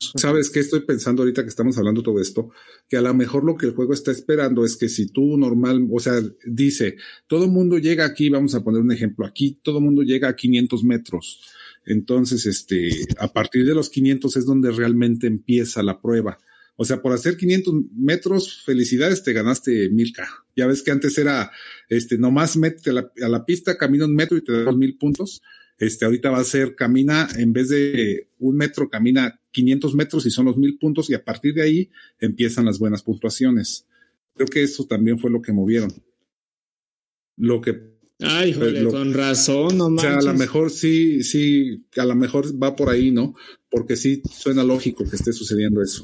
¿Sabes 0.00 0.50
qué 0.50 0.60
estoy 0.60 0.80
pensando 0.80 1.22
ahorita 1.22 1.42
que 1.42 1.48
estamos 1.48 1.76
hablando 1.76 2.02
todo 2.02 2.20
esto? 2.20 2.50
Que 2.88 2.96
a 2.96 3.02
lo 3.02 3.12
mejor 3.14 3.44
lo 3.44 3.56
que 3.56 3.66
el 3.66 3.72
juego 3.72 3.92
está 3.92 4.12
esperando 4.12 4.64
es 4.64 4.76
que 4.76 4.88
si 4.88 5.08
tú 5.08 5.36
normal, 5.36 5.88
o 5.90 5.98
sea, 5.98 6.20
dice, 6.46 6.96
todo 7.26 7.44
el 7.44 7.50
mundo 7.50 7.78
llega 7.78 8.04
aquí, 8.04 8.28
vamos 8.28 8.54
a 8.54 8.62
poner 8.62 8.80
un 8.80 8.92
ejemplo, 8.92 9.26
aquí 9.26 9.58
todo 9.60 9.78
el 9.78 9.84
mundo 9.84 10.02
llega 10.02 10.28
a 10.28 10.36
500 10.36 10.84
metros. 10.84 11.40
Entonces, 11.84 12.46
este, 12.46 12.90
a 13.18 13.32
partir 13.32 13.66
de 13.66 13.74
los 13.74 13.90
500 13.90 14.36
es 14.36 14.46
donde 14.46 14.70
realmente 14.70 15.26
empieza 15.26 15.82
la 15.82 16.00
prueba. 16.00 16.38
O 16.76 16.84
sea, 16.84 17.02
por 17.02 17.12
hacer 17.12 17.36
500 17.36 17.74
metros, 17.96 18.62
felicidades, 18.64 19.24
te 19.24 19.32
ganaste 19.32 19.90
1000K. 19.90 20.28
Ya 20.54 20.68
ves 20.68 20.82
que 20.82 20.92
antes 20.92 21.18
era, 21.18 21.50
este, 21.88 22.18
nomás 22.18 22.56
mete 22.56 22.90
a 22.90 22.92
la, 22.92 23.12
a 23.20 23.28
la 23.28 23.44
pista, 23.44 23.76
camina 23.76 24.04
un 24.04 24.14
metro 24.14 24.36
y 24.36 24.42
te 24.42 24.62
da 24.62 24.70
mil 24.70 24.96
puntos. 24.96 25.42
Este, 25.78 26.04
ahorita 26.04 26.30
va 26.30 26.38
a 26.38 26.44
ser, 26.44 26.74
camina, 26.74 27.28
en 27.36 27.52
vez 27.52 27.68
de 27.68 28.28
un 28.38 28.56
metro, 28.56 28.88
camina 28.88 29.40
500 29.52 29.94
metros 29.94 30.26
y 30.26 30.30
son 30.30 30.46
los 30.46 30.56
mil 30.56 30.76
puntos 30.76 31.08
y 31.08 31.14
a 31.14 31.24
partir 31.24 31.54
de 31.54 31.62
ahí 31.62 31.90
empiezan 32.18 32.64
las 32.64 32.78
buenas 32.78 33.02
puntuaciones. 33.02 33.86
Creo 34.34 34.48
que 34.48 34.62
eso 34.62 34.86
también 34.86 35.18
fue 35.18 35.30
lo 35.30 35.40
que 35.40 35.52
movieron. 35.52 35.92
Lo 37.36 37.60
que... 37.60 37.96
Ay, 38.20 38.52
joder, 38.52 38.84
con 38.88 39.14
razón, 39.14 39.78
no 39.78 39.86
O 39.86 39.98
sea, 39.98 40.18
a 40.18 40.22
lo 40.22 40.34
mejor 40.34 40.70
sí, 40.70 41.22
sí, 41.22 41.86
a 41.96 42.04
lo 42.04 42.16
mejor 42.16 42.60
va 42.60 42.74
por 42.74 42.88
ahí, 42.88 43.12
¿no? 43.12 43.34
Porque 43.70 43.94
sí 43.94 44.22
suena 44.28 44.64
lógico 44.64 45.08
que 45.08 45.14
esté 45.14 45.32
sucediendo 45.32 45.80
eso. 45.80 46.02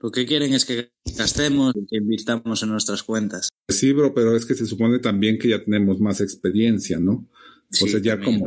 Lo 0.00 0.10
que 0.10 0.26
quieren 0.26 0.52
es 0.52 0.64
que 0.64 0.90
gastemos 1.16 1.74
y 1.76 1.86
que 1.86 1.98
invirtamos 1.98 2.62
en 2.64 2.70
nuestras 2.70 3.04
cuentas. 3.04 3.48
Sí, 3.68 3.92
bro, 3.92 4.12
pero 4.12 4.36
es 4.36 4.44
que 4.44 4.54
se 4.54 4.66
supone 4.66 4.98
también 4.98 5.38
que 5.38 5.48
ya 5.48 5.62
tenemos 5.62 6.00
más 6.00 6.20
experiencia, 6.20 6.98
¿no? 6.98 7.28
O 7.70 7.86
sea, 7.86 8.00
ya 8.00 8.20
como... 8.20 8.46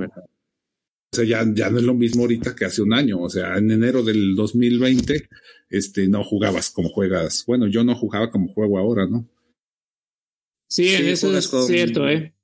O 1.11 1.15
sea, 1.15 1.25
ya, 1.25 1.43
ya 1.55 1.71
no 1.71 1.79
es 1.79 1.83
lo 1.83 1.95
mismo 1.95 2.21
ahorita 2.21 2.55
que 2.55 2.65
hace 2.65 2.83
un 2.83 2.93
año. 2.93 3.19
O 3.19 3.29
sea, 3.29 3.57
en 3.57 3.71
enero 3.71 4.03
del 4.03 4.35
2020, 4.35 5.27
este, 5.69 6.07
no 6.07 6.23
jugabas 6.23 6.69
como 6.69 6.89
juegas. 6.89 7.43
Bueno, 7.47 7.67
yo 7.67 7.83
no 7.83 7.95
jugaba 7.95 8.29
como 8.29 8.47
juego 8.53 8.77
ahora, 8.77 9.07
¿no? 9.07 9.27
Sí, 10.69 10.89
eso 10.89 11.35
es 11.35 11.49
cierto, 11.65 12.07
¿eh? 12.07 12.35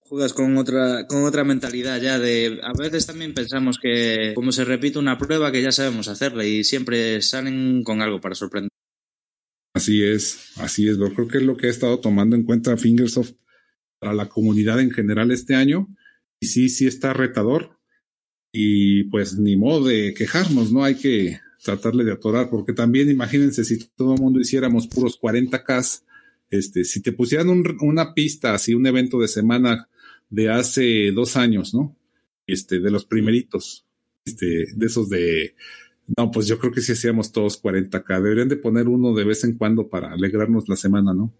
Juegas 0.00 0.34
con 0.34 0.56
otra, 0.58 1.06
con 1.06 1.24
otra 1.24 1.44
mentalidad 1.44 2.00
ya 2.00 2.18
de, 2.18 2.60
a 2.62 2.72
veces 2.72 3.06
también 3.06 3.34
pensamos 3.34 3.78
que 3.78 4.32
como 4.34 4.52
se 4.52 4.64
repite 4.64 4.98
una 4.98 5.18
prueba 5.18 5.52
que 5.52 5.60
ya 5.60 5.72
sabemos 5.72 6.08
hacerla 6.08 6.46
y 6.46 6.64
siempre 6.64 7.20
salen 7.20 7.82
con 7.82 8.00
algo 8.00 8.20
para 8.20 8.34
sorprender. 8.34 8.70
Así 9.74 10.02
es, 10.02 10.52
así 10.56 10.88
es, 10.88 10.98
bro. 10.98 11.14
Creo 11.14 11.28
que 11.28 11.38
es 11.38 11.44
lo 11.44 11.56
que 11.56 11.66
he 11.66 11.70
estado 11.70 12.00
tomando 12.00 12.36
en 12.36 12.44
cuenta 12.44 12.76
Fingersoft 12.76 13.34
para 13.98 14.12
la 14.12 14.28
comunidad 14.28 14.80
en 14.80 14.90
general 14.90 15.30
este 15.30 15.54
año. 15.54 15.88
Y 16.40 16.46
sí, 16.46 16.68
sí 16.68 16.86
está 16.86 17.12
retador. 17.12 17.78
Y 18.52 19.04
pues 19.04 19.38
ni 19.38 19.56
modo 19.56 19.86
de 19.86 20.14
quejarnos, 20.14 20.72
¿no? 20.72 20.84
Hay 20.84 20.96
que 20.96 21.40
tratarle 21.62 22.04
de 22.04 22.12
atorar, 22.12 22.48
porque 22.50 22.72
también 22.72 23.10
imagínense 23.10 23.64
si 23.64 23.78
todo 23.96 24.14
el 24.14 24.20
mundo 24.20 24.40
hiciéramos 24.40 24.86
puros 24.86 25.20
40K, 25.20 26.02
este, 26.50 26.84
si 26.84 27.02
te 27.02 27.12
pusieran 27.12 27.48
una 27.80 28.14
pista, 28.14 28.54
así 28.54 28.74
un 28.74 28.86
evento 28.86 29.20
de 29.20 29.28
semana 29.28 29.88
de 30.30 30.50
hace 30.50 31.10
dos 31.12 31.36
años, 31.36 31.74
¿no? 31.74 31.96
Este, 32.46 32.80
de 32.80 32.90
los 32.90 33.04
primeritos, 33.04 33.84
este, 34.24 34.66
de 34.74 34.86
esos 34.86 35.10
de, 35.10 35.54
no, 36.16 36.30
pues 36.30 36.46
yo 36.46 36.58
creo 36.58 36.72
que 36.72 36.80
si 36.80 36.92
hacíamos 36.92 37.32
todos 37.32 37.62
40K, 37.62 38.22
deberían 38.22 38.48
de 38.48 38.56
poner 38.56 38.88
uno 38.88 39.14
de 39.14 39.24
vez 39.24 39.44
en 39.44 39.58
cuando 39.58 39.88
para 39.88 40.12
alegrarnos 40.12 40.68
la 40.68 40.76
semana, 40.76 41.12
¿no? 41.12 41.34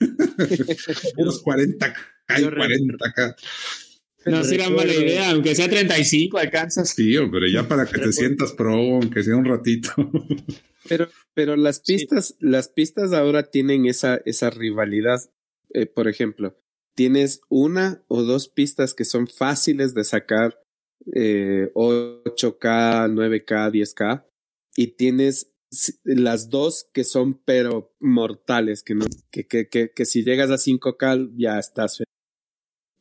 Unos 1.16 1.42
40 1.42 1.92
k 1.92 2.00
40 2.26 3.12
k 3.12 3.36
No 4.26 4.44
será 4.44 4.68
mala 4.70 4.92
idea, 4.92 5.30
aunque 5.30 5.54
sea 5.54 5.68
35 5.68 6.38
alcanzas. 6.38 6.90
Sí, 6.90 7.14
pero 7.30 7.46
ya 7.46 7.66
para 7.66 7.86
que 7.86 7.98
te 7.98 8.12
sientas 8.12 8.52
pro, 8.52 8.74
aunque 8.74 9.22
sea 9.22 9.36
un 9.36 9.44
ratito. 9.44 9.90
Pero, 10.88 11.08
pero 11.34 11.56
las 11.56 11.80
pistas, 11.80 12.36
las 12.40 12.68
pistas 12.68 13.12
ahora 13.12 13.50
tienen 13.50 13.86
esa, 13.86 14.20
esa 14.24 14.50
rivalidad. 14.50 15.20
Eh, 15.74 15.86
por 15.86 16.08
ejemplo, 16.08 16.58
tienes 16.94 17.42
una 17.48 18.02
o 18.08 18.22
dos 18.22 18.48
pistas 18.48 18.94
que 18.94 19.04
son 19.04 19.28
fáciles 19.28 19.94
de 19.94 20.04
sacar 20.04 20.58
eh, 21.14 21.70
8K, 21.74 22.58
9K, 23.12 23.70
10K, 23.70 24.24
y 24.76 24.88
tienes 24.88 25.52
las 26.04 26.48
dos 26.50 26.88
que 26.92 27.04
son 27.04 27.40
pero 27.44 27.94
mortales, 28.00 28.82
que, 28.82 28.94
no, 28.94 29.04
que, 29.30 29.46
que, 29.46 29.68
que, 29.68 29.92
que 29.92 30.04
si 30.04 30.24
llegas 30.24 30.50
a 30.50 30.54
5K 30.54 31.32
ya 31.36 31.58
estás. 31.58 32.02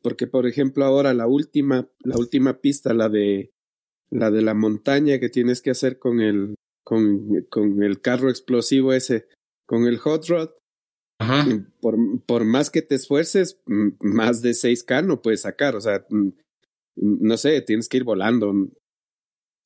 Porque, 0.01 0.27
por 0.27 0.47
ejemplo, 0.47 0.85
ahora 0.85 1.13
la 1.13 1.27
última, 1.27 1.87
la 1.99 2.17
última 2.17 2.59
pista, 2.59 2.93
la 2.93 3.09
de 3.09 3.51
la 4.09 4.31
de 4.31 4.41
la 4.41 4.53
montaña 4.53 5.19
que 5.19 5.29
tienes 5.29 5.61
que 5.61 5.71
hacer 5.71 5.99
con 5.99 6.21
el, 6.21 6.55
con, 6.83 7.45
con 7.49 7.83
el 7.83 8.01
carro 8.01 8.29
explosivo 8.29 8.93
ese, 8.93 9.27
con 9.65 9.85
el 9.85 9.97
hot 9.97 10.27
rod, 10.27 10.49
Por, 11.81 11.97
por 12.25 12.45
más 12.45 12.69
que 12.69 12.81
te 12.81 12.95
esfuerces, 12.95 13.59
más 13.65 14.41
de 14.41 14.51
6K 14.51 15.05
no 15.05 15.21
puedes 15.21 15.41
sacar. 15.41 15.75
O 15.75 15.81
sea, 15.81 16.05
no 16.95 17.37
sé, 17.37 17.61
tienes 17.61 17.89
que 17.89 17.97
ir 17.97 18.03
volando. 18.03 18.51
O 18.51 18.69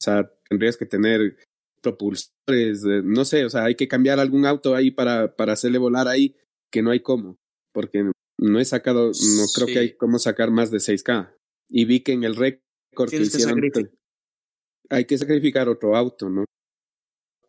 sea, 0.02 0.32
tendrías 0.50 0.78
que 0.78 0.86
tener 0.86 1.38
propulsores, 1.82 2.84
no 3.04 3.26
sé, 3.26 3.46
o 3.46 3.50
sea, 3.50 3.66
hay 3.66 3.76
que 3.76 3.88
cambiar 3.88 4.20
algún 4.20 4.46
auto 4.46 4.76
ahí 4.76 4.92
para, 4.92 5.36
para 5.36 5.54
hacerle 5.54 5.78
volar 5.78 6.08
ahí, 6.08 6.36
que 6.72 6.82
no 6.82 6.92
hay 6.92 7.02
cómo, 7.02 7.38
porque 7.74 8.12
no 8.38 8.60
he 8.60 8.66
sacado, 8.66 9.08
no 9.08 9.46
creo 9.54 9.68
que 9.68 9.80
hay 9.80 9.96
cómo 9.98 10.20
sacar 10.20 10.52
más 10.52 10.72
de 10.72 10.78
6K. 10.78 11.36
Y 11.70 11.86
vi 11.86 12.02
que 12.02 12.14
en 12.14 12.24
el 12.24 12.36
récord 12.36 13.10
que 13.10 13.18
hicieron, 13.18 13.62
hay 14.90 15.06
que 15.06 15.18
sacrificar 15.18 15.70
otro 15.70 15.96
auto, 15.96 16.30
¿no? 16.30 16.46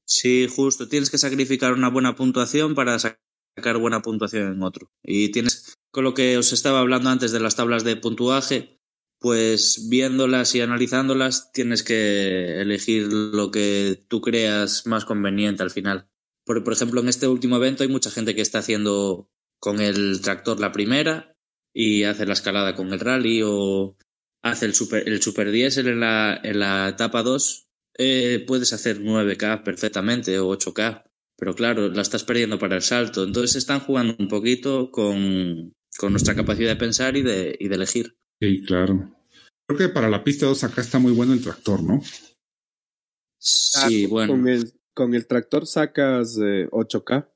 Sí, 0.05 0.47
justo, 0.49 0.89
tienes 0.89 1.11
que 1.11 1.19
sacrificar 1.19 1.73
una 1.73 1.89
buena 1.89 2.15
puntuación 2.15 2.75
para 2.75 2.99
sacar 2.99 3.79
buena 3.79 4.03
puntuación 4.03 4.53
en 4.53 4.63
otro. 4.63 4.91
Y 5.03 5.31
tienes, 5.31 5.75
con 5.91 6.05
lo 6.05 6.15
que 6.15 6.39
os 6.39 6.53
estaba 6.53 6.81
hablando 6.81 7.11
antes 7.11 7.33
de 7.33 7.41
las 7.41 7.57
tablas 7.57 7.85
de 7.85 7.97
puntuaje, 7.97 8.79
pues 9.23 9.89
viéndolas 9.89 10.55
y 10.55 10.61
analizándolas 10.61 11.53
tienes 11.53 11.83
que 11.83 12.61
elegir 12.61 13.11
lo 13.13 13.51
que 13.51 14.05
tú 14.09 14.21
creas 14.21 14.87
más 14.87 15.05
conveniente 15.05 15.63
al 15.63 15.71
final. 15.71 16.09
Por, 16.45 16.71
ejemplo, 16.73 17.01
en 17.01 17.09
este 17.09 17.29
último 17.29 17.57
evento 17.57 17.85
hay 17.85 17.89
mucha 17.89 18.11
gente 18.11 18.35
que 18.35 18.43
está 18.43 18.59
haciendo 18.59 19.31
con 19.61 19.81
el 19.81 20.21
tractor 20.21 20.59
la 20.59 20.73
primera 20.73 21.37
y 21.73 22.03
hace 22.03 22.27
la 22.27 22.33
escalada 22.33 22.75
con 22.75 22.93
el 22.93 22.99
rally 22.99 23.43
o 23.45 23.97
hace 24.43 24.67
el 24.67 24.75
super, 24.75 25.09
el 25.09 25.23
super 25.23 25.53
diésel 25.53 25.87
en 25.87 26.01
la, 26.01 26.41
en 26.43 26.59
la 26.59 26.89
etapa 26.89 27.23
2. 27.23 27.69
Eh, 27.99 28.45
puedes 28.45 28.73
hacer 28.73 29.01
9K 29.01 29.63
perfectamente 29.63 30.39
o 30.41 30.51
8K, 30.51 31.05
pero 31.37 31.55
claro, 31.55 31.89
la 31.91 32.03
estás 32.03 32.25
perdiendo 32.25 32.59
para 32.59 32.75
el 32.75 32.83
salto. 32.83 33.23
Entonces 33.23 33.55
están 33.55 33.81
jugando 33.81 34.17
un 34.19 34.27
poquito 34.27 34.91
con, 34.91 35.73
con 35.97 36.11
nuestra 36.13 36.35
capacidad 36.35 36.71
de 36.71 36.77
pensar 36.77 37.17
y 37.17 37.23
de, 37.23 37.57
y 37.59 37.69
de 37.69 37.75
elegir. 37.77 38.17
Sí, 38.43 38.61
claro. 38.63 39.09
Creo 39.69 39.79
que 39.79 39.89
para 39.89 40.11
la 40.11 40.25
pista 40.25 40.47
2 40.47 40.65
acá 40.65 40.81
está 40.81 40.99
muy 40.99 41.13
bueno 41.13 41.33
el 41.33 41.41
tractor, 41.41 41.81
¿no? 41.81 42.03
Sí, 43.39 44.07
bueno. 44.07 44.33
Con 44.33 44.49
el, 44.49 44.73
con 44.93 45.15
el 45.15 45.29
tractor 45.29 45.65
sacas 45.65 46.37
8K. 46.37 47.31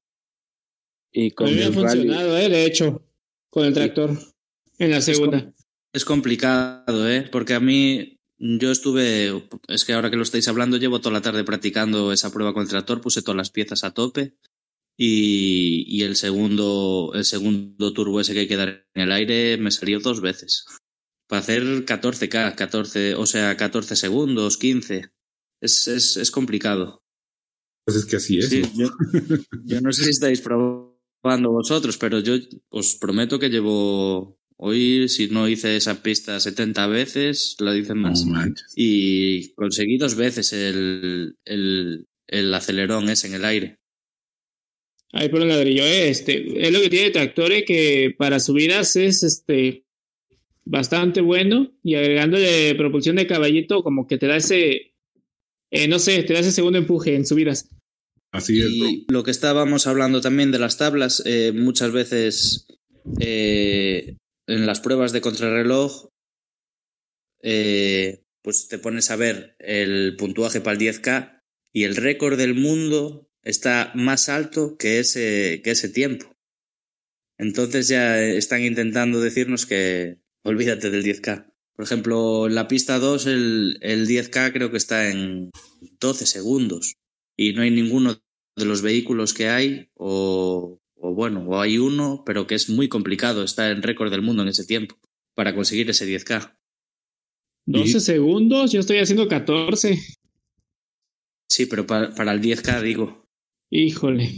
Y 1.12 1.30
con 1.30 1.46
el 1.46 1.62
ha 1.62 1.70
funcionado, 1.72 2.36
eh, 2.36 2.48
de 2.48 2.66
hecho, 2.66 3.06
con 3.50 3.66
el 3.66 3.72
tractor. 3.72 4.18
en 4.78 4.90
la 4.90 5.00
segunda. 5.00 5.54
Es, 5.92 6.04
complicado, 6.04 7.08
¿eh? 7.08 7.28
Porque 7.30 7.54
a 7.54 7.60
mí, 7.60 8.18
yo 8.38 8.72
estuve, 8.72 9.44
es 9.68 9.84
que 9.84 9.92
ahora 9.92 10.10
que 10.10 10.16
lo 10.16 10.24
estáis 10.24 10.48
hablando, 10.48 10.76
llevo 10.76 11.00
toda 11.00 11.12
la 11.12 11.22
tarde 11.22 11.44
practicando 11.44 12.12
esa 12.12 12.32
prueba 12.32 12.52
con 12.52 12.64
el 12.64 12.68
tractor, 12.68 13.00
puse 13.00 13.22
todas 13.22 13.36
las 13.36 13.50
piezas 13.50 13.84
a 13.84 13.94
tope. 13.94 14.34
Y, 14.96 15.84
y 15.86 16.02
el 16.02 16.16
segundo, 16.16 17.12
el 17.14 17.24
segundo 17.24 17.92
turbo 17.92 18.20
ese 18.20 18.34
que 18.34 18.40
hay 18.40 18.48
que 18.48 18.56
dar 18.56 18.88
en 18.94 19.02
el 19.02 19.12
aire 19.12 19.56
me 19.58 19.70
salió 19.70 20.00
dos 20.00 20.20
veces 20.20 20.66
para 21.28 21.40
hacer 21.40 21.62
14K, 21.84 22.54
14, 22.54 23.14
o 23.14 23.26
sea, 23.26 23.56
14 23.56 23.96
segundos, 23.96 24.56
15. 24.58 25.10
Es, 25.60 25.88
es, 25.88 26.16
es 26.16 26.30
complicado. 26.30 27.02
Pues 27.84 27.98
es 27.98 28.06
que 28.06 28.16
así 28.16 28.38
es. 28.38 28.50
yo, 28.50 28.88
yo, 29.64 29.80
no 29.80 29.92
sé 29.92 30.04
si 30.04 30.10
estáis 30.10 30.40
probando 30.40 31.50
vosotros, 31.50 31.98
pero 31.98 32.20
yo 32.20 32.34
os 32.70 32.96
prometo 32.96 33.38
que 33.38 33.48
llevo 33.48 34.36
Hoy, 34.58 35.08
si 35.08 35.28
no 35.28 35.48
hice 35.48 35.76
esa 35.76 36.02
pista 36.02 36.40
70 36.40 36.86
veces, 36.86 37.56
lo 37.60 37.72
dicen 37.72 37.98
más. 37.98 38.24
y 38.74 39.50
conseguí 39.50 39.98
dos 39.98 40.14
veces 40.14 40.52
el, 40.54 41.36
el, 41.44 42.06
el 42.26 42.54
acelerón 42.54 43.10
ese 43.10 43.26
en 43.26 43.34
el 43.34 43.44
aire. 43.44 43.78
Ahí 45.12 45.28
por 45.28 45.42
el 45.42 45.48
ladrillo, 45.48 45.84
eh, 45.84 46.08
este, 46.08 46.66
es 46.66 46.72
lo 46.72 46.80
que 46.80 46.90
tiene 46.90 47.10
Tractore 47.10 47.64
que 47.64 48.14
para 48.16 48.40
subidas 48.40 48.96
es 48.96 49.22
este 49.22 49.85
bastante 50.66 51.20
bueno 51.20 51.72
y 51.82 51.94
agregándole 51.94 52.74
propulsión 52.74 53.16
de 53.16 53.26
caballito 53.26 53.82
como 53.82 54.06
que 54.06 54.18
te 54.18 54.26
da 54.26 54.36
ese, 54.36 54.94
eh, 55.70 55.88
no 55.88 55.98
sé, 55.98 56.22
te 56.24 56.34
da 56.34 56.40
ese 56.40 56.52
segundo 56.52 56.78
empuje 56.78 57.14
en 57.14 57.24
subidas. 57.24 57.68
Así 58.32 58.60
es. 58.60 58.68
Y 58.68 59.06
lo 59.08 59.22
que 59.22 59.30
estábamos 59.30 59.86
hablando 59.86 60.20
también 60.20 60.50
de 60.50 60.58
las 60.58 60.76
tablas, 60.76 61.22
eh, 61.24 61.52
muchas 61.54 61.92
veces 61.92 62.66
en 63.18 64.66
las 64.66 64.80
pruebas 64.80 65.12
de 65.12 65.20
contrarreloj, 65.20 66.08
pues 67.40 68.68
te 68.68 68.78
pones 68.78 69.10
a 69.10 69.16
ver 69.16 69.56
el 69.60 70.16
puntuaje 70.16 70.60
para 70.60 70.76
el 70.76 70.80
10K 70.80 71.42
y 71.72 71.84
el 71.84 71.94
récord 71.94 72.36
del 72.36 72.54
mundo 72.54 73.30
está 73.42 73.92
más 73.94 74.28
alto 74.28 74.76
que 74.76 74.98
ese, 74.98 75.60
que 75.62 75.70
ese 75.70 75.88
tiempo. 75.88 76.36
Entonces 77.38 77.88
ya 77.88 78.20
están 78.22 78.62
intentando 78.62 79.20
decirnos 79.20 79.66
que 79.66 80.18
olvídate 80.46 80.90
del 80.90 81.04
10K. 81.04 81.52
Por 81.74 81.84
ejemplo, 81.84 82.46
en 82.46 82.54
la 82.54 82.68
pista 82.68 82.98
2 82.98 83.26
el, 83.26 83.78
el 83.82 84.08
10K 84.08 84.52
creo 84.52 84.70
que 84.70 84.78
está 84.78 85.10
en 85.10 85.50
12 86.00 86.26
segundos 86.26 86.94
y 87.36 87.52
no 87.52 87.62
hay 87.62 87.70
ninguno 87.70 88.16
de 88.56 88.64
los 88.64 88.80
vehículos 88.80 89.34
que 89.34 89.48
hay 89.48 89.90
o, 89.94 90.80
o 90.94 91.14
bueno, 91.14 91.44
o 91.46 91.60
hay 91.60 91.78
uno, 91.78 92.22
pero 92.24 92.46
que 92.46 92.54
es 92.54 92.70
muy 92.70 92.88
complicado 92.88 93.42
estar 93.42 93.70
en 93.70 93.82
récord 93.82 94.10
del 94.10 94.22
mundo 94.22 94.42
en 94.42 94.48
ese 94.48 94.64
tiempo 94.64 94.96
para 95.34 95.54
conseguir 95.54 95.90
ese 95.90 96.06
10K. 96.06 96.56
12 97.66 98.00
segundos, 98.00 98.72
yo 98.72 98.80
estoy 98.80 98.98
haciendo 98.98 99.28
14. 99.28 99.98
Sí, 101.48 101.66
pero 101.66 101.86
para, 101.86 102.14
para 102.14 102.32
el 102.32 102.40
10K 102.40 102.80
digo. 102.80 103.28
Híjole. 103.70 104.30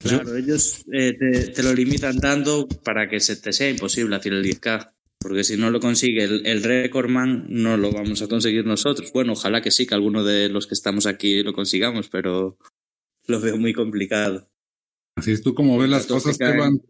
Claro, 0.00 0.36
ellos 0.36 0.84
eh, 0.92 1.14
te, 1.54 1.62
lo 1.62 1.72
limitan 1.72 2.20
tanto 2.20 2.68
para 2.84 3.08
que 3.08 3.18
se 3.20 3.36
te 3.36 3.52
sea 3.52 3.68
imposible 3.68 4.16
hacer 4.16 4.32
el 4.32 4.44
10K. 4.44 4.92
Porque 5.20 5.42
si 5.42 5.56
no 5.56 5.70
lo 5.70 5.80
consigue 5.80 6.22
el, 6.22 6.46
el 6.46 6.62
Recordman, 6.62 7.46
no 7.48 7.76
lo 7.76 7.90
vamos 7.90 8.22
a 8.22 8.28
conseguir 8.28 8.64
nosotros. 8.64 9.12
Bueno, 9.12 9.32
ojalá 9.32 9.60
que 9.60 9.72
sí, 9.72 9.86
que 9.86 9.94
alguno 9.94 10.22
de 10.22 10.48
los 10.48 10.68
que 10.68 10.74
estamos 10.74 11.06
aquí 11.06 11.42
lo 11.42 11.52
consigamos, 11.52 12.08
pero 12.08 12.56
lo 13.26 13.40
veo 13.40 13.56
muy 13.56 13.72
complicado. 13.72 14.48
Así 15.16 15.32
es, 15.32 15.42
tú 15.42 15.54
como 15.54 15.76
ves 15.76 15.90
las 15.90 16.06
cosas 16.06 16.38
que 16.38 16.56
van. 16.56 16.80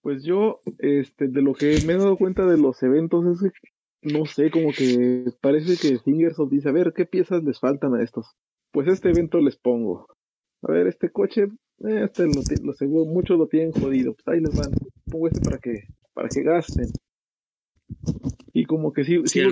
Pues 0.00 0.24
yo, 0.24 0.62
este, 0.78 1.28
de 1.28 1.42
lo 1.42 1.52
que 1.52 1.82
me 1.86 1.92
he 1.92 1.98
dado 1.98 2.16
cuenta 2.16 2.46
de 2.46 2.56
los 2.56 2.82
eventos 2.82 3.42
es 3.42 3.52
que, 3.52 4.14
no 4.14 4.24
sé, 4.24 4.50
como 4.50 4.72
que 4.72 5.24
parece 5.42 5.76
que 5.76 5.98
Fingersoft 5.98 6.50
dice, 6.50 6.70
a 6.70 6.72
ver, 6.72 6.94
¿qué 6.96 7.04
piezas 7.04 7.44
les 7.44 7.58
faltan 7.60 7.94
a 7.94 8.02
estos? 8.02 8.26
pues 8.76 8.88
este 8.88 9.08
evento 9.08 9.40
les 9.40 9.56
pongo. 9.56 10.06
A 10.62 10.70
ver, 10.70 10.86
este 10.86 11.10
coche, 11.10 11.48
este 11.80 12.24
lo, 12.26 12.42
lo 12.62 12.72
seguro, 12.72 13.04
muchos 13.06 13.38
lo 13.38 13.46
tienen 13.46 13.72
jodido. 13.72 14.14
Pues 14.14 14.28
ahí 14.28 14.40
les 14.40 14.54
van. 14.56 14.72
Pongo 15.10 15.28
este 15.28 15.40
para 15.40 15.58
que, 15.58 15.84
para 16.14 16.28
que 16.28 16.42
gasten. 16.42 16.86
Y 18.52 18.64
como 18.64 18.92
que 18.92 19.04
sigo, 19.04 19.26
sigo 19.26 19.50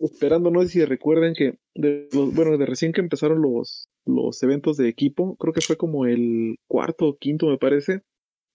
esperando, 0.00 0.50
no 0.50 0.62
sé 0.62 0.68
si 0.68 0.84
recuerden 0.84 1.32
que, 1.34 1.58
de 1.74 2.08
los, 2.12 2.34
bueno, 2.34 2.58
de 2.58 2.66
recién 2.66 2.92
que 2.92 3.00
empezaron 3.00 3.40
los, 3.40 3.88
los 4.04 4.42
eventos 4.42 4.76
de 4.76 4.88
equipo, 4.88 5.36
creo 5.36 5.54
que 5.54 5.60
fue 5.62 5.76
como 5.76 6.04
el 6.04 6.56
cuarto 6.66 7.06
o 7.06 7.16
quinto, 7.16 7.46
me 7.46 7.56
parece, 7.56 8.02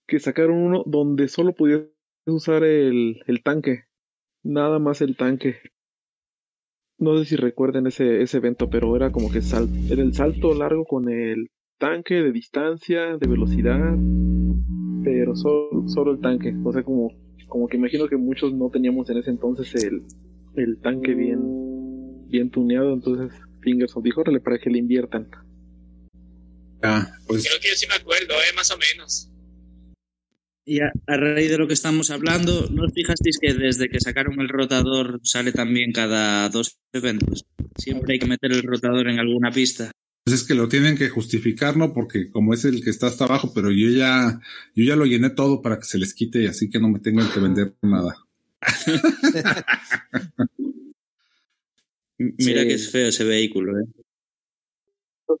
que 0.06 0.20
sacaron 0.20 0.58
uno 0.58 0.84
donde 0.86 1.26
solo 1.28 1.54
pudieras 1.54 1.88
usar 2.26 2.62
el, 2.64 3.22
el 3.26 3.42
tanque. 3.42 3.84
Nada 4.44 4.78
más 4.78 5.00
el 5.00 5.16
tanque 5.16 5.56
no 6.98 7.16
sé 7.16 7.24
si 7.24 7.36
recuerden 7.36 7.86
ese, 7.86 8.22
ese 8.22 8.38
evento, 8.38 8.68
pero 8.68 8.94
era 8.96 9.10
como 9.12 9.30
que 9.30 9.40
sal, 9.40 9.68
era 9.90 10.02
el 10.02 10.14
salto 10.14 10.52
largo 10.52 10.84
con 10.84 11.08
el 11.08 11.48
tanque 11.78 12.14
de 12.14 12.32
distancia, 12.32 13.16
de 13.16 13.28
velocidad, 13.28 13.96
pero 15.04 15.34
solo, 15.36 15.88
solo 15.88 16.12
el 16.12 16.20
tanque. 16.20 16.54
O 16.64 16.72
sea, 16.72 16.82
como, 16.82 17.12
como 17.46 17.68
que 17.68 17.76
imagino 17.76 18.08
que 18.08 18.16
muchos 18.16 18.52
no 18.52 18.70
teníamos 18.70 19.08
en 19.10 19.18
ese 19.18 19.30
entonces 19.30 19.74
el, 19.84 20.02
el 20.56 20.78
tanque 20.80 21.14
bien, 21.14 22.28
bien 22.28 22.50
tuneado, 22.50 22.92
entonces 22.92 23.32
Fingerson 23.62 24.02
dijo, 24.02 24.20
órale, 24.20 24.40
para 24.40 24.58
que 24.58 24.70
le 24.70 24.78
inviertan. 24.78 25.28
Ah, 26.82 27.06
pues... 27.26 27.46
Creo 27.46 27.60
que 27.60 27.68
yo 27.68 27.74
sí 27.74 27.86
me 27.88 27.94
acuerdo, 27.94 28.34
eh, 28.34 28.54
más 28.54 28.70
o 28.70 28.78
menos. 28.78 29.30
Y 30.64 30.80
a, 30.80 30.92
raíz 31.06 31.50
de 31.50 31.56
lo 31.56 31.66
que 31.66 31.72
estamos 31.72 32.10
hablando, 32.10 32.68
¿no 32.70 32.84
os 32.84 32.92
fijasteis 32.92 33.38
que 33.40 33.54
desde 33.54 33.88
que 33.88 34.00
sacaron 34.00 34.38
el 34.38 34.50
rotador 34.50 35.18
sale 35.22 35.50
también 35.50 35.92
cada 35.92 36.46
dos 36.50 36.78
eventos? 36.92 37.46
Siempre 37.78 38.12
hay 38.12 38.18
que 38.18 38.26
meter 38.26 38.52
el 38.52 38.62
rotador 38.62 39.08
en 39.08 39.18
alguna 39.18 39.50
pista. 39.50 39.90
Pues 40.28 40.42
es 40.42 40.46
que 40.46 40.54
lo 40.54 40.68
tienen 40.68 40.94
que 40.94 41.08
justificar, 41.08 41.78
¿no? 41.78 41.94
Porque 41.94 42.28
como 42.28 42.52
es 42.52 42.66
el 42.66 42.84
que 42.84 42.90
está 42.90 43.06
hasta 43.06 43.24
abajo, 43.24 43.52
pero 43.54 43.70
yo 43.70 43.88
ya, 43.88 44.38
yo 44.74 44.84
ya 44.84 44.94
lo 44.94 45.06
llené 45.06 45.30
todo 45.30 45.62
para 45.62 45.78
que 45.78 45.86
se 45.86 45.96
les 45.96 46.12
quite, 46.12 46.46
así 46.46 46.68
que 46.68 46.78
no 46.78 46.90
me 46.90 46.98
tengan 46.98 47.32
que 47.32 47.40
vender 47.40 47.74
nada. 47.80 48.14
Mira 52.18 52.64
que 52.64 52.74
es 52.74 52.92
feo 52.92 53.08
ese 53.08 53.24
vehículo, 53.24 53.80
¿eh? 53.80 53.84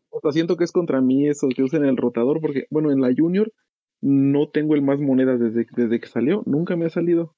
O 0.08 0.32
siento 0.32 0.56
que 0.56 0.64
es 0.64 0.72
contra 0.72 1.02
mí 1.02 1.28
eso 1.28 1.50
que 1.54 1.62
usen 1.62 1.84
el 1.84 1.98
rotador, 1.98 2.40
porque, 2.40 2.66
bueno, 2.70 2.90
en 2.90 3.02
la 3.02 3.12
Junior 3.14 3.52
no 4.00 4.48
tengo 4.48 4.74
el 4.74 4.80
más 4.80 4.98
monedas 5.00 5.38
desde, 5.38 5.66
desde 5.76 6.00
que 6.00 6.08
salió. 6.08 6.42
Nunca 6.46 6.76
me 6.76 6.86
ha 6.86 6.90
salido. 6.90 7.36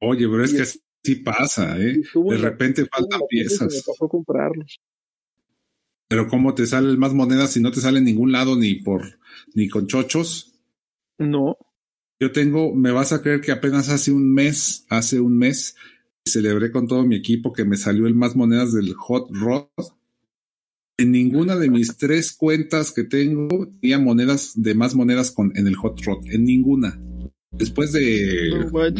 Oye, 0.00 0.26
pero 0.26 0.44
es 0.44 0.54
que 0.54 0.64
sí 0.64 1.16
pasa, 1.16 1.78
¿eh? 1.78 2.00
De 2.14 2.38
repente 2.38 2.86
faltan 2.86 3.20
piezas. 3.28 3.70
Me 3.70 3.82
pasó 3.92 4.08
comprarlos. 4.08 4.80
Pero 6.08 6.28
¿cómo 6.28 6.54
te 6.54 6.66
sale 6.66 6.90
el 6.90 6.98
más 6.98 7.14
monedas 7.14 7.52
si 7.52 7.60
no 7.60 7.70
te 7.70 7.80
sale 7.80 7.98
en 7.98 8.04
ningún 8.04 8.32
lado 8.32 8.56
ni 8.56 8.76
por 8.76 9.18
ni 9.54 9.68
con 9.68 9.86
chochos? 9.86 10.54
No. 11.18 11.56
Yo 12.20 12.32
tengo, 12.32 12.74
me 12.74 12.92
vas 12.92 13.12
a 13.12 13.22
creer 13.22 13.40
que 13.40 13.52
apenas 13.52 13.88
hace 13.88 14.12
un 14.12 14.32
mes, 14.32 14.86
hace 14.88 15.20
un 15.20 15.36
mes, 15.36 15.76
celebré 16.24 16.70
con 16.70 16.86
todo 16.86 17.04
mi 17.04 17.16
equipo 17.16 17.52
que 17.52 17.64
me 17.64 17.76
salió 17.76 18.06
el 18.06 18.14
más 18.14 18.36
monedas 18.36 18.72
del 18.72 18.94
Hot 18.94 19.28
Rod 19.30 19.66
en 20.98 21.12
ninguna 21.12 21.56
de 21.56 21.68
mis 21.68 21.96
tres 21.96 22.32
cuentas 22.32 22.90
que 22.90 23.04
tengo 23.04 23.68
tenía 23.80 23.98
monedas 23.98 24.52
de 24.56 24.74
más 24.74 24.94
monedas 24.94 25.30
con, 25.30 25.52
en 25.54 25.66
el 25.66 25.76
Hot 25.76 26.00
Rod. 26.02 26.24
En 26.30 26.44
ninguna. 26.44 26.98
Después 27.52 27.92
de, 27.92 28.02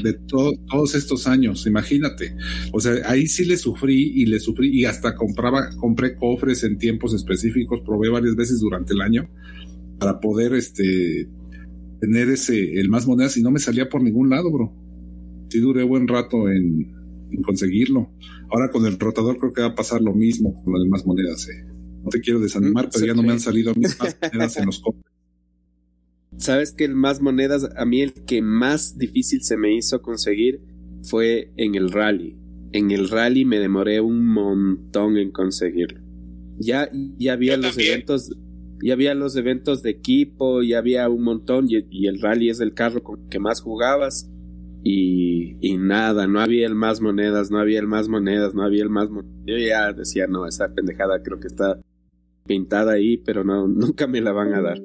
de 0.02 0.12
todos 0.28 0.94
estos 0.94 1.26
años, 1.26 1.66
imagínate. 1.66 2.36
O 2.72 2.80
sea, 2.80 2.94
ahí 3.04 3.26
sí 3.26 3.44
le 3.44 3.56
sufrí 3.56 4.12
y 4.14 4.26
le 4.26 4.40
sufrí 4.40 4.70
y 4.72 4.84
hasta 4.84 5.14
compraba, 5.14 5.70
compré 5.76 6.14
cofres 6.16 6.64
en 6.64 6.78
tiempos 6.78 7.12
específicos, 7.12 7.82
probé 7.82 8.08
varias 8.08 8.34
veces 8.34 8.60
durante 8.60 8.94
el 8.94 9.02
año 9.02 9.28
para 9.98 10.20
poder 10.20 10.54
este 10.54 11.28
tener 12.00 12.28
ese 12.28 12.78
el 12.78 12.88
más 12.88 13.06
monedas 13.06 13.36
y 13.36 13.42
no 13.42 13.50
me 13.50 13.58
salía 13.58 13.88
por 13.88 14.02
ningún 14.02 14.30
lado, 14.30 14.50
bro. 14.50 14.72
Sí 15.48 15.58
duré 15.60 15.82
buen 15.82 16.08
rato 16.08 16.48
en, 16.48 16.94
en 17.30 17.42
conseguirlo. 17.42 18.10
Ahora 18.50 18.70
con 18.70 18.86
el 18.86 18.98
rotador 18.98 19.38
creo 19.38 19.52
que 19.52 19.62
va 19.62 19.68
a 19.68 19.74
pasar 19.74 20.00
lo 20.00 20.14
mismo 20.14 20.62
con 20.62 20.74
las 20.74 20.88
más 20.88 21.06
monedas. 21.06 21.48
Eh. 21.48 21.64
No 22.02 22.10
te 22.10 22.20
quiero 22.20 22.40
desanimar, 22.40 22.88
pero 22.92 23.06
ya 23.06 23.14
no 23.14 23.22
me 23.22 23.32
han 23.32 23.40
salido 23.40 23.74
mis 23.74 23.98
más 23.98 24.16
monedas 24.32 24.56
en 24.56 24.66
los 24.66 24.78
cofres. 24.80 25.15
Sabes 26.38 26.72
que 26.72 26.84
el 26.84 26.94
más 26.94 27.20
monedas, 27.20 27.68
a 27.76 27.84
mí 27.86 28.02
el 28.02 28.12
que 28.12 28.42
más 28.42 28.98
difícil 28.98 29.42
se 29.42 29.56
me 29.56 29.74
hizo 29.74 30.02
conseguir 30.02 30.60
fue 31.02 31.52
en 31.56 31.74
el 31.74 31.90
rally. 31.90 32.36
En 32.72 32.90
el 32.90 33.08
rally 33.08 33.44
me 33.44 33.58
demoré 33.58 34.00
un 34.00 34.26
montón 34.26 35.16
en 35.16 35.30
conseguirlo. 35.30 36.00
Ya, 36.58 36.90
ya 37.18 37.32
había 37.32 37.56
los 37.56 37.78
eventos, 37.78 38.34
ya 38.82 38.92
había 38.92 39.14
los 39.14 39.36
eventos 39.36 39.82
de 39.82 39.90
equipo, 39.90 40.62
ya 40.62 40.78
había 40.78 41.08
un 41.08 41.22
montón, 41.22 41.66
y, 41.68 41.84
y, 41.90 42.06
el 42.06 42.20
rally 42.20 42.50
es 42.50 42.60
el 42.60 42.74
carro 42.74 43.02
con 43.02 43.28
que 43.28 43.38
más 43.38 43.60
jugabas. 43.60 44.30
Y, 44.82 45.56
y, 45.60 45.78
nada, 45.78 46.26
no 46.26 46.40
había 46.40 46.66
el 46.66 46.74
más 46.74 47.00
monedas, 47.00 47.50
no 47.50 47.58
había 47.58 47.80
el 47.80 47.88
más 47.88 48.08
monedas, 48.08 48.54
no 48.54 48.62
había 48.62 48.82
el 48.82 48.90
más 48.90 49.10
monedas. 49.10 49.34
Yo 49.46 49.56
ya 49.58 49.92
decía, 49.92 50.26
no, 50.26 50.46
esa 50.46 50.72
pendejada 50.72 51.22
creo 51.22 51.40
que 51.40 51.48
está 51.48 51.80
pintada 52.46 52.92
ahí, 52.92 53.16
pero 53.16 53.42
no, 53.42 53.66
nunca 53.66 54.06
me 54.06 54.20
la 54.20 54.32
van 54.32 54.54
a 54.54 54.62
dar. 54.62 54.78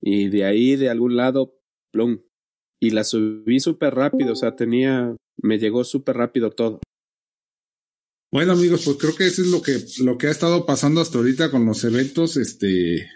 Y 0.00 0.28
de 0.28 0.44
ahí, 0.44 0.76
de 0.76 0.90
algún 0.90 1.16
lado, 1.16 1.58
plum. 1.92 2.20
Y 2.80 2.90
la 2.90 3.04
subí 3.04 3.60
súper 3.60 3.94
rápido, 3.94 4.32
o 4.32 4.36
sea, 4.36 4.56
tenía, 4.56 5.14
me 5.42 5.58
llegó 5.58 5.84
súper 5.84 6.16
rápido 6.16 6.50
todo. 6.50 6.80
Bueno 8.32 8.52
amigos, 8.52 8.82
pues 8.84 8.96
creo 8.96 9.16
que 9.16 9.26
eso 9.26 9.42
es 9.42 9.48
lo 9.48 9.60
que, 9.60 9.84
lo 10.04 10.16
que 10.16 10.28
ha 10.28 10.30
estado 10.30 10.64
pasando 10.64 11.00
hasta 11.00 11.18
ahorita 11.18 11.50
con 11.50 11.66
los 11.66 11.82
eventos. 11.82 12.36
Este, 12.36 13.08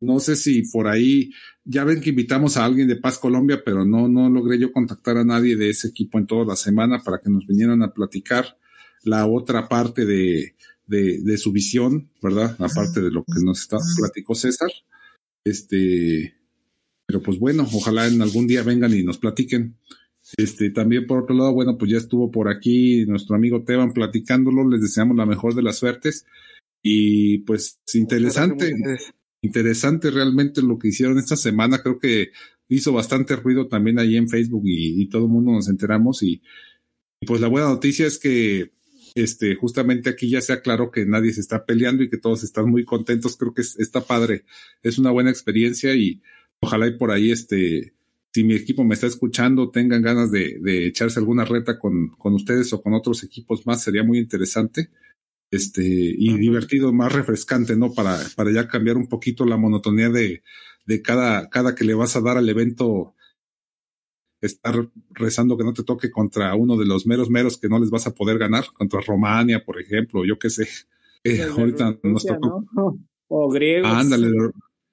no 0.00 0.20
sé 0.20 0.36
si 0.36 0.62
por 0.62 0.86
ahí, 0.86 1.30
ya 1.64 1.84
ven 1.84 2.00
que 2.00 2.10
invitamos 2.10 2.56
a 2.56 2.64
alguien 2.64 2.86
de 2.86 2.96
Paz 2.96 3.18
Colombia, 3.18 3.62
pero 3.64 3.84
no, 3.84 4.08
no 4.08 4.30
logré 4.30 4.58
yo 4.58 4.72
contactar 4.72 5.16
a 5.16 5.24
nadie 5.24 5.56
de 5.56 5.70
ese 5.70 5.88
equipo 5.88 6.18
en 6.18 6.26
toda 6.26 6.44
la 6.44 6.56
semana 6.56 7.00
para 7.00 7.18
que 7.18 7.28
nos 7.28 7.46
vinieran 7.46 7.82
a 7.82 7.92
platicar 7.92 8.56
la 9.02 9.26
otra 9.26 9.68
parte 9.68 10.04
de, 10.06 10.54
de, 10.86 11.38
su 11.38 11.52
visión, 11.52 12.10
¿verdad? 12.22 12.54
Aparte 12.58 13.00
de 13.00 13.10
lo 13.10 13.24
que 13.24 13.42
nos 13.42 13.60
está, 13.60 13.78
platicó 13.96 14.34
César. 14.34 14.70
Este, 15.44 16.34
Pero 17.06 17.22
pues 17.22 17.38
bueno, 17.38 17.66
ojalá 17.72 18.06
en 18.06 18.22
algún 18.22 18.46
día 18.46 18.62
vengan 18.62 18.94
y 18.94 19.02
nos 19.02 19.18
platiquen. 19.18 19.76
Este, 20.36 20.70
también 20.70 21.06
por 21.06 21.24
otro 21.24 21.34
lado, 21.34 21.52
bueno, 21.52 21.76
pues 21.76 21.90
ya 21.90 21.98
estuvo 21.98 22.30
por 22.30 22.48
aquí 22.48 23.04
nuestro 23.06 23.34
amigo 23.34 23.64
Teban 23.64 23.92
platicándolo, 23.92 24.68
les 24.68 24.80
deseamos 24.80 25.16
la 25.16 25.26
mejor 25.26 25.54
de 25.54 25.62
las 25.62 25.76
suertes. 25.76 26.24
Y 26.82 27.38
pues 27.38 27.80
interesante, 27.94 28.74
interesante 29.42 30.10
realmente 30.10 30.62
lo 30.62 30.78
que 30.78 30.88
hicieron 30.88 31.18
esta 31.18 31.36
semana, 31.36 31.82
creo 31.82 31.98
que 31.98 32.30
hizo 32.68 32.92
bastante 32.92 33.36
ruido 33.36 33.68
también 33.68 33.98
ahí 33.98 34.16
en 34.16 34.28
Facebook 34.28 34.62
y, 34.64 35.06
todo 35.08 35.26
el 35.26 35.30
mundo 35.30 35.52
nos 35.52 35.68
enteramos 35.68 36.22
y, 36.22 36.42
pues 37.26 37.40
la 37.40 37.48
buena 37.48 37.68
noticia 37.68 38.06
es 38.06 38.18
que 38.18 38.72
este, 39.14 39.54
justamente 39.54 40.10
aquí 40.10 40.30
ya 40.30 40.40
se 40.40 40.52
aclaró 40.52 40.90
que 40.90 41.04
nadie 41.06 41.32
se 41.32 41.40
está 41.40 41.64
peleando 41.64 42.02
y 42.02 42.08
que 42.08 42.18
todos 42.18 42.44
están 42.44 42.70
muy 42.70 42.84
contentos. 42.84 43.36
Creo 43.36 43.54
que 43.54 43.62
está 43.62 44.02
padre. 44.02 44.44
Es 44.82 44.98
una 44.98 45.10
buena 45.10 45.30
experiencia 45.30 45.94
y 45.94 46.22
ojalá 46.60 46.86
y 46.86 46.96
por 46.96 47.10
ahí, 47.10 47.30
este, 47.30 47.94
si 48.32 48.44
mi 48.44 48.54
equipo 48.54 48.84
me 48.84 48.94
está 48.94 49.06
escuchando, 49.06 49.70
tengan 49.70 50.02
ganas 50.02 50.30
de, 50.30 50.58
de 50.60 50.86
echarse 50.86 51.18
alguna 51.18 51.44
reta 51.44 51.78
con, 51.78 52.08
con, 52.08 52.34
ustedes 52.34 52.72
o 52.72 52.82
con 52.82 52.94
otros 52.94 53.22
equipos 53.24 53.66
más, 53.66 53.82
sería 53.82 54.04
muy 54.04 54.18
interesante. 54.18 54.90
Este, 55.50 55.82
y 55.84 56.38
divertido, 56.38 56.94
más 56.94 57.12
refrescante, 57.12 57.76
¿no? 57.76 57.92
Para, 57.92 58.18
para 58.36 58.50
ya 58.50 58.68
cambiar 58.68 58.96
un 58.96 59.06
poquito 59.06 59.44
la 59.44 59.58
monotonía 59.58 60.08
de, 60.08 60.42
de 60.86 61.02
cada, 61.02 61.50
cada 61.50 61.74
que 61.74 61.84
le 61.84 61.92
vas 61.92 62.16
a 62.16 62.22
dar 62.22 62.38
al 62.38 62.48
evento, 62.48 63.14
estar 64.42 64.88
rezando 65.10 65.56
que 65.56 65.64
no 65.64 65.72
te 65.72 65.84
toque 65.84 66.10
contra 66.10 66.54
uno 66.54 66.76
de 66.76 66.84
los 66.84 67.06
meros 67.06 67.30
meros 67.30 67.56
que 67.56 67.68
no 67.68 67.78
les 67.78 67.90
vas 67.90 68.06
a 68.06 68.14
poder 68.14 68.38
ganar, 68.38 68.66
contra 68.74 69.00
Romania, 69.00 69.64
por 69.64 69.80
ejemplo, 69.80 70.24
yo 70.24 70.38
qué 70.38 70.50
sé. 70.50 70.68
Eh, 71.24 71.40
ahorita 71.40 72.00
nos 72.02 72.26
tocó. 72.26 72.64
O 73.34 73.48
griegos. 73.48 73.92
Ándale, 73.92 74.28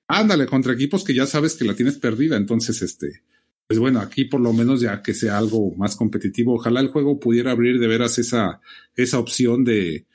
ándale, 0.07 0.45
contra 0.45 0.73
equipos 0.73 1.03
que 1.03 1.15
ya 1.15 1.25
sabes 1.25 1.55
que 1.55 1.65
la 1.65 1.73
tienes 1.73 1.97
perdida. 1.97 2.37
Entonces, 2.37 2.83
este, 2.83 3.23
pues 3.67 3.79
bueno, 3.79 3.99
aquí 3.99 4.25
por 4.25 4.39
lo 4.39 4.53
menos 4.53 4.79
ya 4.79 5.01
que 5.01 5.13
sea 5.13 5.37
algo 5.37 5.75
más 5.75 5.95
competitivo, 5.95 6.53
ojalá 6.53 6.81
el 6.81 6.87
juego 6.89 7.19
pudiera 7.19 7.51
abrir 7.51 7.79
de 7.79 7.87
veras 7.87 8.17
esa, 8.17 8.61
esa 8.95 9.19
opción 9.19 9.63
de, 9.63 10.05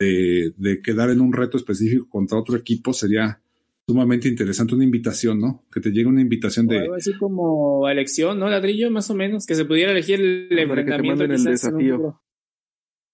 de, 0.00 0.52
de 0.56 0.82
quedar 0.82 1.10
en 1.10 1.20
un 1.20 1.32
reto 1.32 1.56
específico 1.56 2.08
contra 2.08 2.38
otro 2.38 2.56
equipo, 2.56 2.92
sería, 2.92 3.41
sumamente 3.86 4.28
interesante, 4.28 4.74
una 4.74 4.84
invitación, 4.84 5.40
¿no? 5.40 5.64
Que 5.72 5.80
te 5.80 5.90
llegue 5.90 6.06
una 6.08 6.20
invitación 6.20 6.66
de... 6.66 6.80
Algo 6.80 6.94
así 6.94 7.12
como 7.14 7.88
elección, 7.88 8.38
¿no? 8.38 8.48
Ladrillo, 8.48 8.90
más 8.90 9.10
o 9.10 9.14
menos, 9.14 9.46
que 9.46 9.54
se 9.54 9.64
pudiera 9.64 9.92
elegir 9.92 10.20
el 10.20 10.58
enfrentamiento. 10.58 11.24
el 11.24 11.44
desafío. 11.44 12.20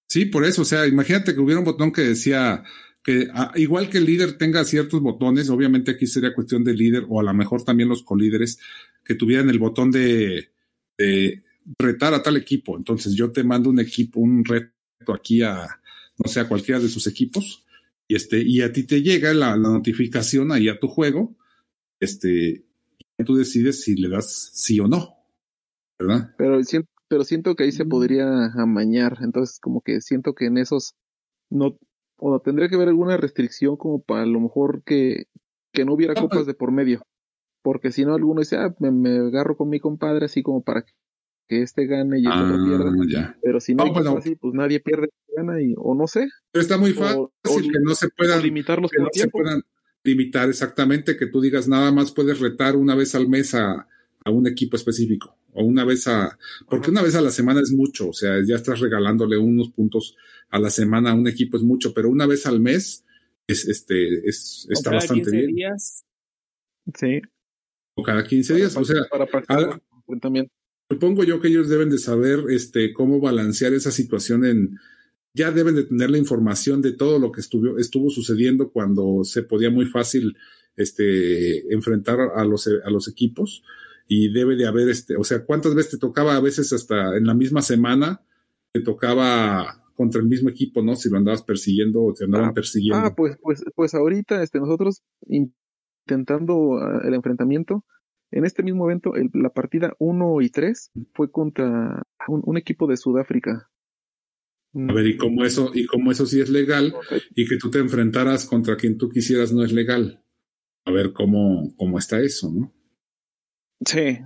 Sí, 0.08 0.26
por 0.26 0.44
eso, 0.44 0.62
o 0.62 0.64
sea, 0.64 0.86
imagínate 0.86 1.34
que 1.34 1.40
hubiera 1.40 1.58
un 1.58 1.64
botón 1.64 1.92
que 1.92 2.02
decía 2.02 2.62
que 3.02 3.28
ah, 3.32 3.52
igual 3.56 3.88
que 3.88 3.98
el 3.98 4.06
líder 4.06 4.36
tenga 4.38 4.64
ciertos 4.64 5.00
botones, 5.00 5.50
obviamente 5.50 5.90
aquí 5.90 6.06
sería 6.06 6.34
cuestión 6.34 6.64
del 6.64 6.76
líder 6.76 7.04
o 7.08 7.20
a 7.20 7.22
lo 7.22 7.34
mejor 7.34 7.62
también 7.62 7.88
los 7.88 8.02
colíderes 8.02 8.58
que 9.04 9.14
tuvieran 9.14 9.50
el 9.50 9.58
botón 9.58 9.90
de, 9.90 10.50
de 10.96 11.42
retar 11.78 12.14
a 12.14 12.22
tal 12.22 12.36
equipo. 12.36 12.76
Entonces 12.76 13.14
yo 13.14 13.30
te 13.30 13.44
mando 13.44 13.70
un 13.70 13.80
equipo, 13.80 14.20
un 14.20 14.44
reto 14.44 14.72
aquí 15.14 15.42
a, 15.42 15.66
no 16.18 16.30
sé, 16.30 16.40
a 16.40 16.48
cualquiera 16.48 16.80
de 16.80 16.88
sus 16.88 17.06
equipos 17.06 17.64
y 18.08 18.16
este, 18.16 18.42
y 18.42 18.62
a 18.62 18.72
ti 18.72 18.86
te 18.86 19.02
llega 19.02 19.34
la, 19.34 19.56
notificación 19.56 20.50
ahí 20.50 20.68
a 20.68 20.78
tu 20.78 20.88
juego, 20.88 21.36
este, 22.00 22.64
y 23.18 23.24
tú 23.24 23.34
decides 23.34 23.82
si 23.82 23.96
le 23.96 24.08
das 24.08 24.50
sí 24.54 24.80
o 24.80 24.88
no, 24.88 25.18
¿verdad? 25.98 26.34
Pero 26.38 26.62
siento, 26.64 26.90
pero 27.06 27.24
siento 27.24 27.54
que 27.54 27.64
ahí 27.64 27.72
se 27.72 27.84
podría 27.84 28.46
amañar, 28.54 29.18
entonces 29.20 29.60
como 29.60 29.82
que 29.82 30.00
siento 30.00 30.34
que 30.34 30.46
en 30.46 30.56
esos 30.56 30.94
no, 31.50 31.78
o 32.18 32.40
tendría 32.40 32.70
que 32.70 32.76
haber 32.76 32.88
alguna 32.88 33.18
restricción 33.18 33.76
como 33.76 34.02
para 34.02 34.22
a 34.22 34.26
lo 34.26 34.40
mejor 34.40 34.82
que, 34.84 35.26
que 35.72 35.84
no 35.84 35.92
hubiera 35.92 36.14
copas 36.14 36.46
de 36.46 36.54
por 36.54 36.72
medio, 36.72 37.02
porque 37.62 37.92
si 37.92 38.06
no 38.06 38.14
alguno 38.14 38.40
dice, 38.40 38.56
ah, 38.56 38.74
me, 38.78 38.90
me 38.90 39.18
agarro 39.18 39.54
con 39.58 39.68
mi 39.68 39.80
compadre 39.80 40.24
así 40.24 40.42
como 40.42 40.62
para 40.62 40.86
que 41.48 41.62
este 41.62 41.86
gane 41.86 42.20
y 42.20 42.26
el 42.26 42.32
otro 42.32 42.56
pierda. 42.64 43.20
Ah, 43.20 43.36
pero 43.42 43.60
si 43.60 43.74
no, 43.74 43.84
así, 44.16 44.36
pues 44.36 44.54
nadie 44.54 44.80
pierde, 44.80 45.08
gana 45.36 45.60
y, 45.60 45.74
o 45.76 45.94
no 45.94 46.06
sé. 46.06 46.28
Pero 46.52 46.62
está 46.62 46.78
muy 46.78 46.92
fácil 46.92 47.26
que 47.56 47.80
no 47.82 47.94
se 47.94 48.08
puedan 48.08 48.42
limitar 48.42 48.80
los 48.80 48.90
que 48.90 49.02
no 49.02 49.08
se 49.12 49.28
puedan 49.28 49.62
limitar 50.04 50.48
exactamente 50.48 51.16
que 51.16 51.26
tú 51.26 51.40
digas 51.40 51.68
nada 51.68 51.90
más 51.90 52.12
puedes 52.12 52.38
retar 52.40 52.76
una 52.76 52.94
vez 52.94 53.14
al 53.14 53.28
mes 53.28 53.54
a, 53.54 53.88
a 54.24 54.30
un 54.30 54.46
equipo 54.46 54.76
específico 54.76 55.36
o 55.52 55.64
una 55.64 55.84
vez 55.84 56.06
a 56.06 56.38
porque 56.68 56.90
una 56.90 57.02
vez 57.02 57.14
a 57.14 57.20
la 57.20 57.30
semana 57.30 57.60
es 57.60 57.72
mucho, 57.72 58.10
o 58.10 58.12
sea, 58.12 58.42
ya 58.44 58.56
estás 58.56 58.80
regalándole 58.80 59.36
unos 59.36 59.70
puntos 59.70 60.16
a 60.50 60.58
la 60.58 60.70
semana 60.70 61.10
a 61.10 61.14
un 61.14 61.28
equipo 61.28 61.56
es 61.56 61.62
mucho, 61.62 61.92
pero 61.92 62.10
una 62.10 62.26
vez 62.26 62.46
al 62.46 62.60
mes 62.60 63.04
es 63.46 63.66
este 63.66 64.28
es 64.28 64.66
está 64.70 64.92
bastante 64.92 65.30
bien. 65.30 65.54
Días. 65.54 66.04
Sí. 66.94 67.20
O 67.94 68.02
cada 68.02 68.24
15 68.24 68.54
días, 68.54 68.76
o 68.76 68.84
sea, 68.84 69.02
para 69.10 69.26
practicar 69.26 69.80
también. 70.20 70.48
Supongo 70.90 71.24
yo 71.24 71.40
que 71.40 71.48
ellos 71.48 71.68
deben 71.68 71.90
de 71.90 71.98
saber 71.98 72.44
este, 72.48 72.94
cómo 72.94 73.20
balancear 73.20 73.74
esa 73.74 73.90
situación 73.90 74.44
en, 74.46 74.78
ya 75.34 75.50
deben 75.52 75.74
de 75.74 75.84
tener 75.84 76.10
la 76.10 76.18
información 76.18 76.82
de 76.82 76.92
todo 76.92 77.18
lo 77.18 77.30
que 77.32 77.40
estuvo, 77.40 77.78
estuvo 77.78 78.10
sucediendo 78.10 78.70
cuando 78.70 79.24
se 79.24 79.42
podía 79.42 79.70
muy 79.70 79.86
fácil 79.86 80.36
este, 80.76 81.72
enfrentar 81.72 82.18
a 82.34 82.44
los, 82.44 82.66
a 82.66 82.90
los 82.90 83.08
equipos 83.08 83.62
y 84.06 84.32
debe 84.32 84.56
de 84.56 84.66
haber, 84.66 84.88
este, 84.88 85.16
o 85.16 85.24
sea, 85.24 85.44
cuántas 85.44 85.74
veces 85.74 85.92
te 85.92 85.98
tocaba 85.98 86.36
a 86.36 86.40
veces 86.40 86.72
hasta 86.72 87.16
en 87.16 87.26
la 87.26 87.34
misma 87.34 87.62
semana, 87.62 88.22
te 88.72 88.80
tocaba 88.80 89.84
contra 89.94 90.20
el 90.20 90.28
mismo 90.28 90.48
equipo, 90.48 90.82
¿no? 90.82 90.96
Si 90.96 91.10
lo 91.10 91.18
andabas 91.18 91.42
persiguiendo 91.42 92.02
o 92.02 92.14
te 92.14 92.24
andaban 92.24 92.50
ah, 92.50 92.52
persiguiendo. 92.54 93.04
Ah, 93.04 93.14
pues, 93.14 93.36
pues, 93.42 93.64
pues 93.74 93.94
ahorita, 93.94 94.42
este, 94.42 94.60
nosotros 94.60 95.02
intentando 95.26 96.78
ah, 96.78 97.02
el 97.04 97.14
enfrentamiento, 97.14 97.84
en 98.30 98.44
este 98.44 98.62
mismo 98.62 98.84
evento, 98.84 99.12
la 99.32 99.50
partida 99.50 99.94
1 99.98 100.40
y 100.42 100.50
3 100.50 100.92
fue 101.14 101.30
contra 101.30 102.02
un, 102.28 102.58
equipo 102.58 102.86
de 102.86 102.96
Sudáfrica. 102.96 103.70
A 104.74 104.92
ver, 104.92 105.06
¿y 105.06 105.16
cómo 105.16 105.44
eso, 105.44 105.70
y 105.74 105.86
cómo 105.86 106.12
eso 106.12 106.26
sí 106.26 106.40
es 106.40 106.50
legal? 106.50 106.94
Y 107.34 107.46
que 107.46 107.56
tú 107.56 107.70
te 107.70 107.78
enfrentaras 107.78 108.44
contra 108.44 108.76
quien 108.76 108.98
tú 108.98 109.08
quisieras 109.08 109.52
no 109.52 109.64
es 109.64 109.72
legal. 109.72 110.22
A 110.84 110.92
ver 110.92 111.12
cómo, 111.12 111.74
cómo 111.76 111.98
está 111.98 112.20
eso, 112.20 112.50
¿no? 112.52 112.72
Sí. 113.84 114.18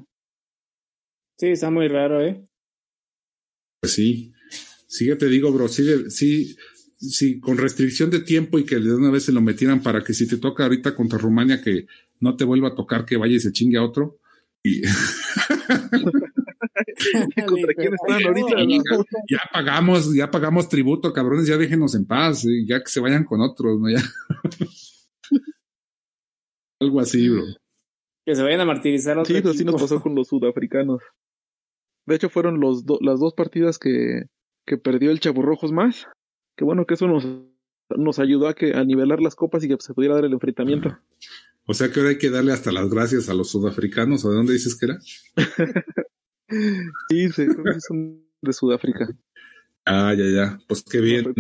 Sí, 1.39 1.49
está 1.49 1.71
muy 1.71 1.89
raro, 1.89 2.21
¿eh? 2.21 2.45
Pues 3.81 3.93
sí. 3.93 4.33
Sí, 4.87 5.07
ya 5.07 5.17
te 5.17 5.27
digo, 5.27 5.53
bro, 5.53 5.69
sí, 5.69 6.11
sí, 6.11 6.57
sí, 6.99 7.41
con 7.41 7.57
restricción 7.57 8.11
de 8.11 8.21
tiempo 8.21 8.59
y 8.59 8.65
que 8.65 8.77
de 8.77 8.95
una 8.95 9.11
vez 9.11 9.25
se 9.25 9.33
lo 9.33 9.41
metieran 9.41 9.83
para 9.83 10.05
que 10.05 10.13
si 10.13 10.27
te 10.27 10.37
toca 10.37 10.65
ahorita 10.65 10.95
contra 10.95 11.19
Rumania 11.19 11.63
que 11.63 11.87
no 12.21 12.37
te 12.37 12.45
vuelva 12.45 12.69
a 12.69 12.75
tocar 12.75 13.07
que 13.07 13.17
vaya 13.17 13.37
y 13.37 13.41
se 13.41 13.53
chingue 13.53 13.79
a 13.79 13.85
otro. 13.85 14.19
Y... 14.63 14.83
ya 19.29 19.41
pagamos, 19.53 20.15
ya 20.15 20.31
pagamos 20.31 20.69
tributo, 20.69 21.13
cabrones, 21.13 21.47
ya 21.47 21.57
déjenos 21.57 21.95
en 21.95 22.07
paz, 22.07 22.45
ya 22.67 22.81
que 22.81 22.89
se 22.89 23.01
vayan 23.01 23.25
con 23.25 23.41
otros, 23.41 23.81
¿no? 23.81 23.91
Ya. 23.91 24.01
Algo 26.81 27.01
así, 27.01 27.29
bro. 27.29 27.45
Que 28.25 28.35
se 28.35 28.43
vayan 28.43 28.61
a 28.61 28.65
martirizar 28.65 29.19
otro 29.19 29.35
Sí, 29.35 29.43
así 29.49 29.65
nos 29.65 29.81
pasó 29.81 30.01
con 30.01 30.15
los 30.15 30.29
sudafricanos. 30.29 31.01
De 32.07 32.17
hecho, 32.17 32.29
fueron 32.29 32.61
los 32.61 32.85
las 33.01 33.21
dos 33.21 33.35
partidas 33.35 33.79
que, 33.79 34.25
que 34.67 34.79
perdió 34.79 35.11
el 35.11 35.21
Chaburrojos 35.21 35.73
más. 35.73 36.07
Que 36.57 36.65
bueno 36.65 36.87
que 36.87 36.95
eso 36.95 37.07
nos, 37.07 37.27
nos 37.97 38.19
ayudó 38.19 38.49
a, 38.49 38.55
que, 38.55 38.75
a 38.75 38.85
nivelar 38.85 39.21
las 39.21 39.35
copas 39.35 39.65
y 39.65 39.69
que 39.69 39.77
se 39.79 39.95
pudiera 39.95 40.15
dar 40.17 40.25
el 40.25 40.33
enfrentamiento. 40.33 40.99
O 41.67 41.75
sea 41.75 41.91
que 41.91 42.01
ahora 42.01 42.11
hay 42.11 42.19
que 42.19 42.31
darle 42.31 42.53
hasta 42.53 42.73
las 42.73 42.91
gracias 42.91 43.29
a 43.29 43.35
los 43.35 43.51
sudafricanos. 43.51 44.25
¿O 44.25 44.31
de 44.31 44.37
dónde 44.37 44.53
dices 44.53 44.77
que 44.77 44.87
era? 44.87 44.99
sí, 47.09 47.29
sí, 47.31 47.47
son 47.87 48.23
de 48.41 48.53
Sudáfrica. 48.53 49.09
Ah, 49.85 50.15
ya, 50.17 50.25
ya. 50.25 50.59
Pues 50.69 50.85
qué 50.85 51.01
bien. 51.01 51.35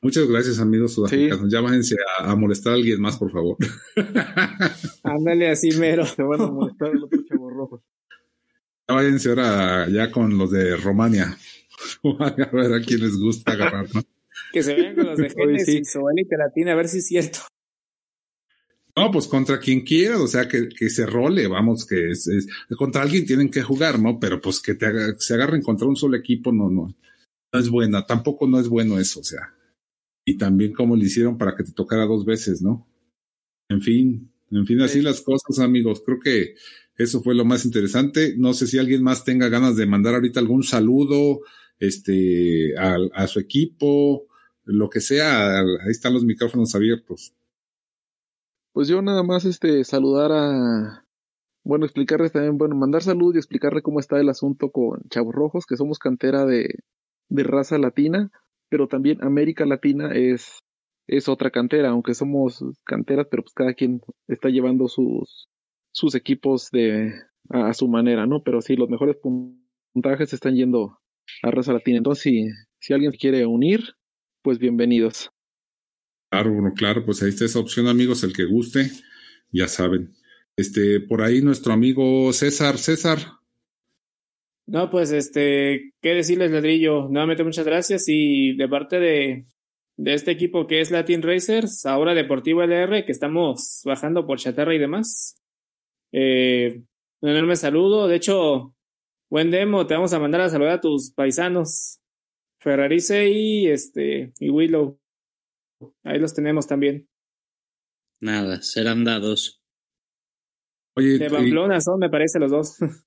Muchas 0.00 0.26
gracias, 0.28 0.58
amigos 0.58 0.94
sudafricanos. 0.94 1.50
Ya 1.50 1.60
váyanse 1.60 1.96
a, 2.18 2.34
molestar 2.34 2.72
a 2.72 2.76
alguien 2.76 3.00
más, 3.00 3.18
por 3.18 3.30
favor. 3.30 3.56
Ándale 5.04 5.50
así, 5.50 5.70
mero. 5.78 6.04
Se 6.04 6.22
van 6.22 6.40
a 6.40 6.46
molestar 6.48 6.90
a 6.90 6.94
los 6.94 7.10
chavos 7.28 7.52
rojos. 7.52 7.80
Ya 8.88 8.94
váyanse 8.94 9.28
ahora 9.28 9.88
ya 9.88 10.10
con 10.10 10.36
los 10.36 10.50
de 10.50 10.76
Romania. 10.84 11.36
a 12.18 12.34
ver 12.52 12.74
a 12.74 12.80
quién 12.80 13.00
les 13.00 13.16
gusta 13.16 13.52
agarrar, 13.52 13.86
¿no? 13.94 14.02
que 14.52 14.62
se 14.62 14.74
vean 14.74 14.94
con 14.94 15.06
los 15.06 15.18
de 15.18 15.30
Génesis 15.30 15.90
sí. 15.90 15.98
o 15.98 16.08
Latina, 16.38 16.72
a 16.72 16.76
ver 16.76 16.88
si 16.88 16.98
es 16.98 17.06
cierto. 17.06 17.40
No, 18.96 19.10
pues 19.10 19.26
contra 19.26 19.60
quien 19.60 19.82
quiera, 19.82 20.18
o 20.18 20.26
sea, 20.26 20.48
que, 20.48 20.70
que 20.70 20.88
se 20.88 21.04
role, 21.04 21.46
vamos, 21.48 21.84
que 21.84 22.12
es, 22.12 22.28
contra 22.78 23.02
alguien 23.02 23.26
tienen 23.26 23.50
que 23.50 23.62
jugar, 23.62 23.98
¿no? 24.00 24.18
Pero 24.18 24.40
pues 24.40 24.58
que 24.58 24.74
te 24.74 24.86
se 25.18 25.34
agarren 25.34 25.62
contra 25.62 25.86
un 25.86 25.96
solo 25.96 26.16
equipo, 26.16 26.50
no, 26.50 26.70
no, 26.70 26.94
no 27.52 27.60
es 27.60 27.68
buena, 27.68 28.06
tampoco 28.06 28.46
no 28.46 28.58
es 28.58 28.68
bueno 28.68 28.98
eso, 28.98 29.20
o 29.20 29.24
sea. 29.24 29.54
Y 30.24 30.38
también 30.38 30.72
como 30.72 30.96
le 30.96 31.04
hicieron 31.04 31.36
para 31.36 31.54
que 31.54 31.62
te 31.62 31.72
tocara 31.72 32.06
dos 32.06 32.24
veces, 32.24 32.62
¿no? 32.62 32.88
En 33.68 33.82
fin, 33.82 34.32
en 34.50 34.66
fin, 34.66 34.80
así 34.80 35.02
las 35.02 35.20
cosas, 35.20 35.58
amigos. 35.58 36.02
Creo 36.04 36.18
que 36.20 36.54
eso 36.96 37.22
fue 37.22 37.34
lo 37.34 37.44
más 37.44 37.66
interesante. 37.66 38.34
No 38.38 38.54
sé 38.54 38.66
si 38.66 38.78
alguien 38.78 39.02
más 39.02 39.24
tenga 39.24 39.48
ganas 39.48 39.76
de 39.76 39.86
mandar 39.86 40.14
ahorita 40.14 40.40
algún 40.40 40.62
saludo, 40.64 41.40
este, 41.78 42.76
a, 42.78 42.96
a 43.14 43.26
su 43.26 43.40
equipo, 43.40 44.26
lo 44.64 44.88
que 44.88 45.00
sea, 45.00 45.60
ahí 45.60 45.90
están 45.90 46.14
los 46.14 46.24
micrófonos 46.24 46.74
abiertos. 46.74 47.34
Pues 48.76 48.88
yo 48.88 49.00
nada 49.00 49.22
más 49.22 49.46
este 49.46 49.84
saludar 49.84 50.32
a 50.32 51.02
bueno, 51.64 51.86
explicarles 51.86 52.32
también, 52.32 52.58
bueno, 52.58 52.76
mandar 52.76 53.02
salud 53.02 53.34
y 53.34 53.38
explicarle 53.38 53.80
cómo 53.80 54.00
está 54.00 54.20
el 54.20 54.28
asunto 54.28 54.70
con 54.70 55.00
Chavos 55.08 55.34
Rojos, 55.34 55.64
que 55.64 55.78
somos 55.78 55.98
cantera 55.98 56.44
de, 56.44 56.80
de 57.30 57.42
raza 57.42 57.78
latina, 57.78 58.30
pero 58.68 58.86
también 58.86 59.24
América 59.24 59.64
Latina 59.64 60.10
es, 60.12 60.58
es 61.06 61.26
otra 61.26 61.50
cantera, 61.50 61.88
aunque 61.88 62.12
somos 62.12 62.62
canteras, 62.84 63.28
pero 63.30 63.44
pues 63.44 63.54
cada 63.54 63.72
quien 63.72 64.02
está 64.28 64.50
llevando 64.50 64.88
sus, 64.88 65.48
sus 65.90 66.14
equipos 66.14 66.68
de, 66.70 67.14
a, 67.48 67.72
su 67.72 67.88
manera, 67.88 68.26
¿no? 68.26 68.42
Pero 68.42 68.60
sí, 68.60 68.76
los 68.76 68.90
mejores 68.90 69.16
puntajes 69.16 70.34
están 70.34 70.54
yendo 70.54 70.98
a 71.42 71.50
raza 71.50 71.72
latina. 71.72 71.96
Entonces, 71.96 72.22
si, 72.22 72.48
si 72.78 72.92
alguien 72.92 73.12
quiere 73.12 73.46
unir, 73.46 73.94
pues 74.42 74.58
bienvenidos. 74.58 75.30
Claro, 76.36 76.52
bueno, 76.52 76.74
claro, 76.74 77.02
pues 77.02 77.22
ahí 77.22 77.30
está 77.30 77.46
esa 77.46 77.60
opción, 77.60 77.88
amigos, 77.88 78.22
el 78.22 78.34
que 78.34 78.44
guste, 78.44 78.90
ya 79.50 79.68
saben. 79.68 80.12
Este, 80.54 81.00
por 81.00 81.22
ahí 81.22 81.40
nuestro 81.40 81.72
amigo 81.72 82.30
César, 82.34 82.76
César. 82.76 83.20
No, 84.66 84.90
pues 84.90 85.12
este, 85.12 85.94
qué 86.02 86.10
decirles, 86.10 86.50
Ladrillo. 86.50 87.08
Nuevamente 87.08 87.42
muchas 87.42 87.64
gracias 87.64 88.04
y 88.08 88.54
de 88.54 88.68
parte 88.68 89.00
de, 89.00 89.46
de 89.96 90.12
este 90.12 90.30
equipo 90.30 90.66
que 90.66 90.82
es 90.82 90.90
Latin 90.90 91.22
Racers, 91.22 91.86
ahora 91.86 92.12
Deportivo 92.12 92.62
LR, 92.62 93.06
que 93.06 93.12
estamos 93.12 93.80
bajando 93.86 94.26
por 94.26 94.38
chatarra 94.38 94.74
y 94.74 94.78
demás. 94.78 95.38
Eh, 96.12 96.82
un 97.22 97.30
enorme 97.30 97.56
saludo. 97.56 98.08
De 98.08 98.16
hecho, 98.16 98.74
buen 99.30 99.50
demo, 99.50 99.86
te 99.86 99.94
vamos 99.94 100.12
a 100.12 100.18
mandar 100.18 100.42
a 100.42 100.50
saludar 100.50 100.72
a 100.72 100.80
tus 100.82 101.12
paisanos, 101.12 101.98
Ferrarice 102.58 103.26
y 103.30 103.68
este, 103.68 104.34
y 104.38 104.50
Willow. 104.50 104.98
Ahí 106.04 106.18
los 106.18 106.34
tenemos 106.34 106.66
también. 106.66 107.08
Nada, 108.20 108.62
serán 108.62 109.04
dados. 109.04 109.62
Oye, 110.96 111.18
de 111.18 111.30
Pamplona 111.30 111.80
son, 111.80 111.98
me 112.00 112.10
parece, 112.10 112.38
los 112.38 112.50
dos. 112.50 112.76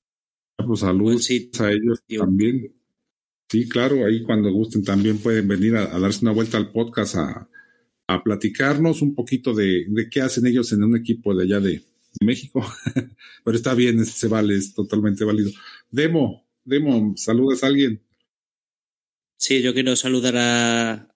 Pues 0.67 0.82
saludos 0.82 1.30
a 1.61 1.72
ellos 1.72 2.03
también. 2.17 2.76
Sí, 3.49 3.70
claro, 3.70 4.05
ahí 4.05 4.22
cuando 4.24 4.51
gusten 4.51 4.84
también 4.84 5.17
pueden 5.17 5.47
venir 5.47 5.78
a, 5.78 5.97
darse 5.97 6.20
una 6.22 6.34
vuelta 6.34 6.57
al 6.57 6.74
podcast 6.74 7.15
a, 7.15 7.49
a 8.07 8.22
platicarnos 8.22 9.01
un 9.01 9.15
poquito 9.15 9.53
de, 9.53 9.86
de, 9.88 10.09
qué 10.09 10.20
hacen 10.20 10.45
ellos 10.45 10.74
en 10.74 10.84
un 10.84 10.97
equipo 10.97 11.34
de 11.34 11.45
allá 11.45 11.61
de, 11.61 11.82
México. 12.22 12.65
Pero 13.43 13.57
está 13.57 13.74
bien, 13.74 14.05
se 14.05 14.28
vale, 14.28 14.55
es 14.55 14.74
totalmente 14.74 15.24
válido. 15.24 15.51
Demo, 15.89 16.47
Demo, 16.63 17.13
¿saludas 17.15 17.63
a 17.63 17.67
alguien? 17.67 18.03
Sí, 19.38 19.61
yo 19.61 19.74
quiero 19.74 19.95
saludar 19.95 20.36
a, 20.38 21.09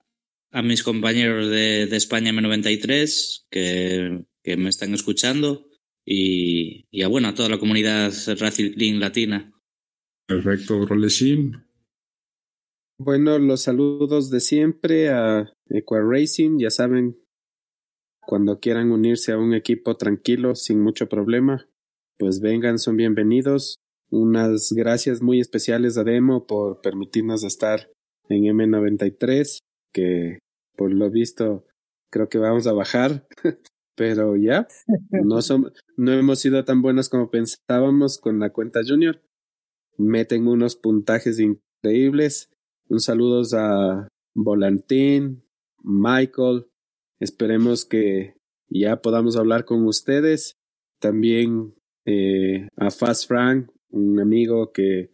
a 0.54 0.62
mis 0.62 0.84
compañeros 0.84 1.49
de, 1.49 1.88
de 1.88 1.97
España 1.97 2.32
M93 2.32 3.45
que, 3.49 4.24
que 4.43 4.56
me 4.56 4.70
están 4.70 4.93
escuchando 4.93 5.68
y, 6.06 6.86
y 6.91 7.01
a, 7.01 7.08
bueno, 7.08 7.30
a 7.30 7.34
toda 7.34 7.49
la 7.49 7.58
comunidad 7.58 8.14
Racing 8.39 8.99
Latina. 8.99 9.51
Perfecto, 10.28 10.86
Roleshim. 10.86 11.54
Bueno, 12.99 13.39
los 13.39 13.64
saludos 13.64 14.30
de 14.30 14.39
siempre 14.39 15.10
a 15.10 15.51
Equa 15.70 16.01
Racing, 16.01 16.60
ya 16.60 16.70
saben, 16.70 17.18
cuando 18.22 18.60
quieran 18.60 18.91
unirse 18.91 19.32
a 19.32 19.39
un 19.39 19.56
equipo 19.56 19.97
tranquilo, 19.97 20.54
sin 20.56 20.80
mucho 20.82 21.10
problema, 21.10 21.68
pues 22.18 22.39
vengan, 22.39 22.78
son 22.78 22.95
bienvenidos. 22.95 23.78
Unas 24.12 24.72
gracias 24.72 25.24
muy 25.24 25.39
especiales 25.39 25.97
a 25.97 26.04
Demo 26.04 26.45
por 26.45 26.80
permitirnos 26.82 27.43
estar 27.43 27.89
en 28.30 28.43
M93, 28.43 29.58
que 29.91 30.39
por 30.76 30.93
lo 30.93 31.09
visto 31.09 31.65
creo 32.11 32.30
que 32.30 32.38
vamos 32.38 32.67
a 32.67 32.74
bajar 32.74 33.28
pero 33.95 34.36
ya, 34.36 34.67
no, 35.11 35.41
somos, 35.41 35.74
no 35.97 36.11
hemos 36.13 36.39
sido 36.39 36.63
tan 36.65 36.82
buenos 36.82 37.09
como 37.09 37.30
pensábamos 37.30 38.17
con 38.17 38.39
la 38.39 38.51
cuenta 38.51 38.82
junior. 38.86 39.21
Meten 39.97 40.47
unos 40.47 40.76
puntajes 40.76 41.39
increíbles. 41.39 42.49
Un 42.89 42.99
saludos 42.99 43.53
a 43.53 44.07
Volantín, 44.34 45.43
Michael. 45.84 46.67
Esperemos 47.19 47.86
que 47.86 48.36
ya 48.67 49.01
podamos 49.01 49.38
hablar 49.38 49.65
con 49.65 49.86
ustedes. 49.86 50.57
También 50.99 51.76
eh, 52.05 52.67
a 52.76 52.89
Fast 52.89 53.28
Frank, 53.28 53.69
un 53.89 54.19
amigo 54.19 54.71
que 54.71 55.13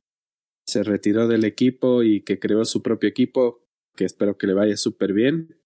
se 0.66 0.84
retiró 0.84 1.28
del 1.28 1.44
equipo 1.44 2.04
y 2.04 2.22
que 2.22 2.40
creó 2.40 2.64
su 2.64 2.82
propio 2.82 3.10
equipo, 3.10 3.66
que 3.96 4.06
espero 4.06 4.38
que 4.38 4.48
le 4.48 4.54
vaya 4.54 4.78
súper 4.78 5.14
bien. 5.14 5.58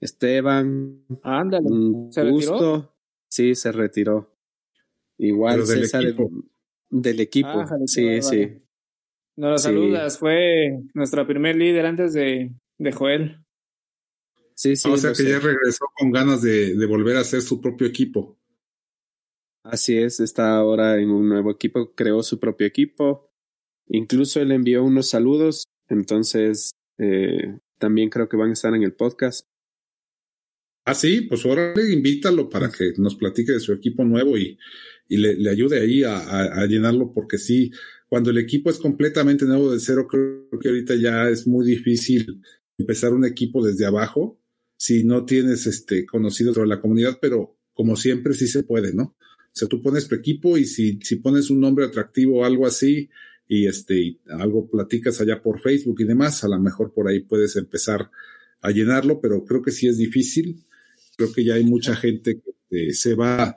Esteban. 0.00 1.04
Ándale. 1.22 1.68
¿Se 2.10 2.22
Retiró? 2.22 2.94
Sí, 3.28 3.54
se 3.54 3.72
retiró. 3.72 4.34
Igual 5.18 5.66
del 5.66 5.66
César 5.66 6.04
equipo. 6.04 6.30
del 6.88 7.20
equipo. 7.20 7.48
Ah, 7.48 7.66
sí, 7.86 8.22
sí. 8.22 8.58
Nos 9.36 9.50
lo 9.52 9.58
saludas, 9.58 10.18
fue 10.18 10.80
nuestro 10.94 11.26
primer 11.26 11.56
líder 11.56 11.86
antes 11.86 12.12
de, 12.12 12.52
de 12.78 12.92
Joel. 12.92 13.44
Sí, 14.54 14.74
sí. 14.74 14.88
O 14.88 14.96
sea 14.96 15.12
que 15.12 15.22
ya 15.24 15.38
regresó 15.38 15.86
con 15.96 16.10
ganas 16.10 16.42
de, 16.42 16.74
de 16.74 16.86
volver 16.86 17.16
a 17.16 17.20
hacer 17.20 17.42
su 17.42 17.60
propio 17.60 17.86
equipo. 17.86 18.36
Así 19.62 19.98
es, 19.98 20.18
está 20.20 20.56
ahora 20.56 20.98
en 20.98 21.10
un 21.10 21.28
nuevo 21.28 21.50
equipo, 21.50 21.94
creó 21.94 22.22
su 22.22 22.40
propio 22.40 22.66
equipo. 22.66 23.30
Incluso 23.88 24.40
él 24.40 24.50
envió 24.50 24.82
unos 24.82 25.08
saludos, 25.08 25.64
entonces 25.88 26.72
eh, 26.98 27.58
también 27.78 28.10
creo 28.10 28.28
que 28.28 28.36
van 28.36 28.50
a 28.50 28.52
estar 28.52 28.74
en 28.74 28.82
el 28.82 28.92
podcast. 28.92 29.46
Ah, 30.84 30.94
sí, 30.94 31.22
pues 31.22 31.44
ahora 31.44 31.74
invítalo 31.90 32.48
para 32.48 32.70
que 32.70 32.92
nos 32.96 33.14
platique 33.14 33.52
de 33.52 33.60
su 33.60 33.72
equipo 33.72 34.04
nuevo 34.04 34.38
y, 34.38 34.58
y 35.08 35.18
le, 35.18 35.36
le, 35.36 35.50
ayude 35.50 35.80
ahí 35.80 36.02
a, 36.02 36.16
a, 36.16 36.62
a, 36.62 36.66
llenarlo, 36.66 37.12
porque 37.12 37.36
sí, 37.36 37.70
cuando 38.08 38.30
el 38.30 38.38
equipo 38.38 38.70
es 38.70 38.78
completamente 38.78 39.44
nuevo 39.44 39.70
de 39.70 39.80
cero, 39.80 40.06
creo 40.08 40.48
que 40.60 40.68
ahorita 40.68 40.94
ya 40.94 41.28
es 41.28 41.46
muy 41.46 41.66
difícil 41.66 42.42
empezar 42.78 43.12
un 43.12 43.26
equipo 43.26 43.64
desde 43.64 43.84
abajo 43.84 44.40
si 44.78 45.04
no 45.04 45.26
tienes 45.26 45.66
este 45.66 46.06
conocido 46.06 46.52
de 46.52 46.66
la 46.66 46.80
comunidad, 46.80 47.18
pero 47.20 47.58
como 47.74 47.96
siempre 47.96 48.32
sí 48.32 48.46
se 48.46 48.62
puede, 48.62 48.94
¿no? 48.94 49.02
O 49.12 49.50
sea, 49.52 49.68
tú 49.68 49.82
pones 49.82 50.08
tu 50.08 50.14
equipo 50.14 50.56
y 50.56 50.64
si, 50.64 51.00
si 51.02 51.16
pones 51.16 51.50
un 51.50 51.60
nombre 51.60 51.84
atractivo 51.84 52.38
o 52.40 52.44
algo 52.44 52.66
así 52.66 53.10
y 53.48 53.66
este 53.66 53.98
y 53.98 54.20
algo 54.28 54.68
platicas 54.68 55.20
allá 55.20 55.42
por 55.42 55.60
Facebook 55.60 56.00
y 56.00 56.04
demás, 56.04 56.44
a 56.44 56.48
lo 56.48 56.60
mejor 56.60 56.92
por 56.92 57.08
ahí 57.08 57.20
puedes 57.20 57.56
empezar 57.56 58.10
a 58.60 58.70
llenarlo, 58.70 59.20
pero 59.20 59.44
creo 59.44 59.62
que 59.62 59.70
sí 59.70 59.88
es 59.88 59.98
difícil 59.98 60.64
creo 61.18 61.32
que 61.32 61.44
ya 61.44 61.54
hay 61.54 61.64
mucha 61.64 61.96
gente 61.96 62.40
que 62.40 62.50
eh, 62.70 62.92
se 62.94 63.14
va, 63.14 63.56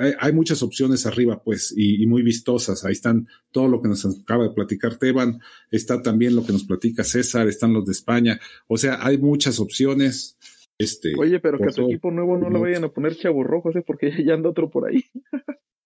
hay, 0.00 0.12
hay, 0.18 0.32
muchas 0.32 0.62
opciones 0.62 1.06
arriba, 1.06 1.40
pues, 1.42 1.72
y, 1.76 2.02
y, 2.02 2.06
muy 2.06 2.22
vistosas. 2.22 2.84
Ahí 2.84 2.92
están 2.92 3.28
todo 3.52 3.68
lo 3.68 3.80
que 3.80 3.88
nos 3.88 4.04
acaba 4.04 4.44
de 4.44 4.50
platicar 4.50 4.96
Teban, 4.96 5.40
está 5.70 6.02
también 6.02 6.34
lo 6.34 6.44
que 6.44 6.52
nos 6.52 6.64
platica 6.64 7.04
César, 7.04 7.46
están 7.46 7.72
los 7.72 7.86
de 7.86 7.92
España. 7.92 8.40
O 8.66 8.76
sea, 8.76 8.98
hay 9.00 9.16
muchas 9.16 9.60
opciones. 9.60 10.36
Este, 10.76 11.12
Oye, 11.16 11.40
pero 11.40 11.58
que 11.58 11.64
a 11.64 11.68
tu 11.68 11.86
equipo 11.86 12.10
nuevo 12.10 12.36
no 12.36 12.50
lo 12.50 12.60
vayan 12.60 12.84
a 12.84 12.88
poner 12.88 13.16
chavos 13.16 13.46
rojos, 13.46 13.76
¿eh? 13.76 13.84
porque 13.86 14.12
ya 14.26 14.34
anda 14.34 14.50
otro 14.50 14.70
por 14.70 14.88
ahí. 14.88 15.04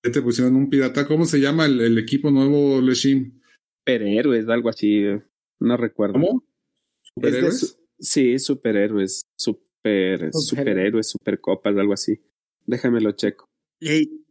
¿Qué 0.02 0.10
te 0.10 0.20
pusieron 0.20 0.56
un 0.56 0.68
pirata? 0.68 1.06
¿Cómo 1.06 1.24
se 1.24 1.38
llama 1.38 1.66
el, 1.66 1.80
el 1.80 1.96
equipo 1.96 2.30
nuevo, 2.30 2.80
Leshim? 2.80 3.40
Superhéroes, 3.78 4.48
algo 4.48 4.68
así, 4.68 5.04
no 5.60 5.76
recuerdo. 5.76 6.14
¿Cómo? 6.14 6.44
¿Superhéroes? 7.02 7.78
sí, 8.00 8.38
superhéroes. 8.38 9.22
Super 9.36 10.14
okay. 10.26 10.30
superhéroes, 10.32 11.08
supercopas, 11.08 11.76
algo 11.76 11.92
así. 11.92 12.20
Déjamelo 12.66 13.12
checo. 13.12 13.48
Hay, 13.80 14.24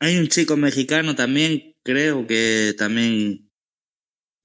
hay 0.00 0.18
un 0.18 0.28
chico 0.28 0.56
mexicano 0.56 1.14
también, 1.14 1.74
creo 1.82 2.26
que 2.26 2.74
también 2.76 3.50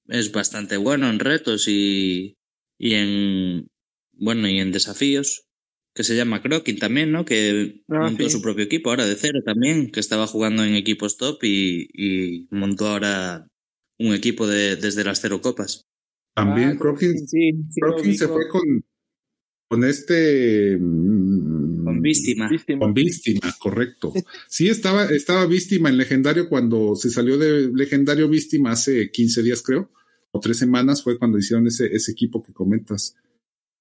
es 0.08 0.32
bastante 0.32 0.78
bueno 0.78 1.10
en 1.10 1.20
retos 1.20 1.68
y, 1.68 2.38
y 2.78 2.94
en 2.94 3.68
bueno 4.14 4.48
y 4.48 4.60
en 4.60 4.72
desafíos 4.72 5.48
que 5.94 6.04
se 6.04 6.16
llama 6.16 6.42
Crokin 6.42 6.80
también, 6.80 7.12
¿no? 7.12 7.26
Que 7.26 7.84
ah, 7.90 8.00
montó 8.02 8.24
sí. 8.24 8.30
su 8.30 8.42
propio 8.42 8.64
equipo 8.64 8.90
ahora 8.90 9.06
de 9.06 9.16
cero 9.16 9.40
también, 9.46 9.92
que 9.92 10.00
estaba 10.00 10.28
jugando 10.28 10.64
en 10.64 10.76
equipos 10.76 11.18
top 11.18 11.44
y, 11.44 11.90
y 11.94 12.48
montó 12.52 12.88
ahora 12.88 13.48
un 14.00 14.14
equipo 14.14 14.48
de, 14.48 14.78
desde 14.78 15.04
las 15.04 15.22
cero 15.22 15.42
copas. 15.42 15.86
También 16.34 16.70
ah, 16.70 16.78
Crokin, 16.80 17.18
sí, 17.28 17.52
sí, 17.70 17.82
Crokin 17.82 18.18
se 18.18 18.28
fue 18.28 18.48
con, 18.48 18.62
con 19.70 19.84
este 19.84 20.78
mm, 20.80 21.84
con 21.84 22.02
víctima. 22.02 22.50
Con 22.80 22.94
víctima, 22.94 23.54
correcto. 23.60 24.14
Sí, 24.48 24.70
estaba, 24.70 25.06
estaba 25.06 25.46
víctima 25.46 25.90
en 25.90 25.98
legendario 25.98 26.48
cuando 26.48 26.96
se 26.96 27.10
salió 27.10 27.38
de 27.38 27.70
legendario 27.74 28.30
víctima 28.30 28.72
hace 28.72 29.12
15 29.12 29.44
días, 29.44 29.62
creo, 29.62 29.92
o 30.32 30.40
tres 30.40 30.58
semanas 30.58 31.04
fue 31.04 31.20
cuando 31.20 31.38
hicieron 31.38 31.68
ese, 31.68 31.88
ese 31.94 32.14
equipo 32.14 32.42
que 32.42 32.54
comentas. 32.54 33.18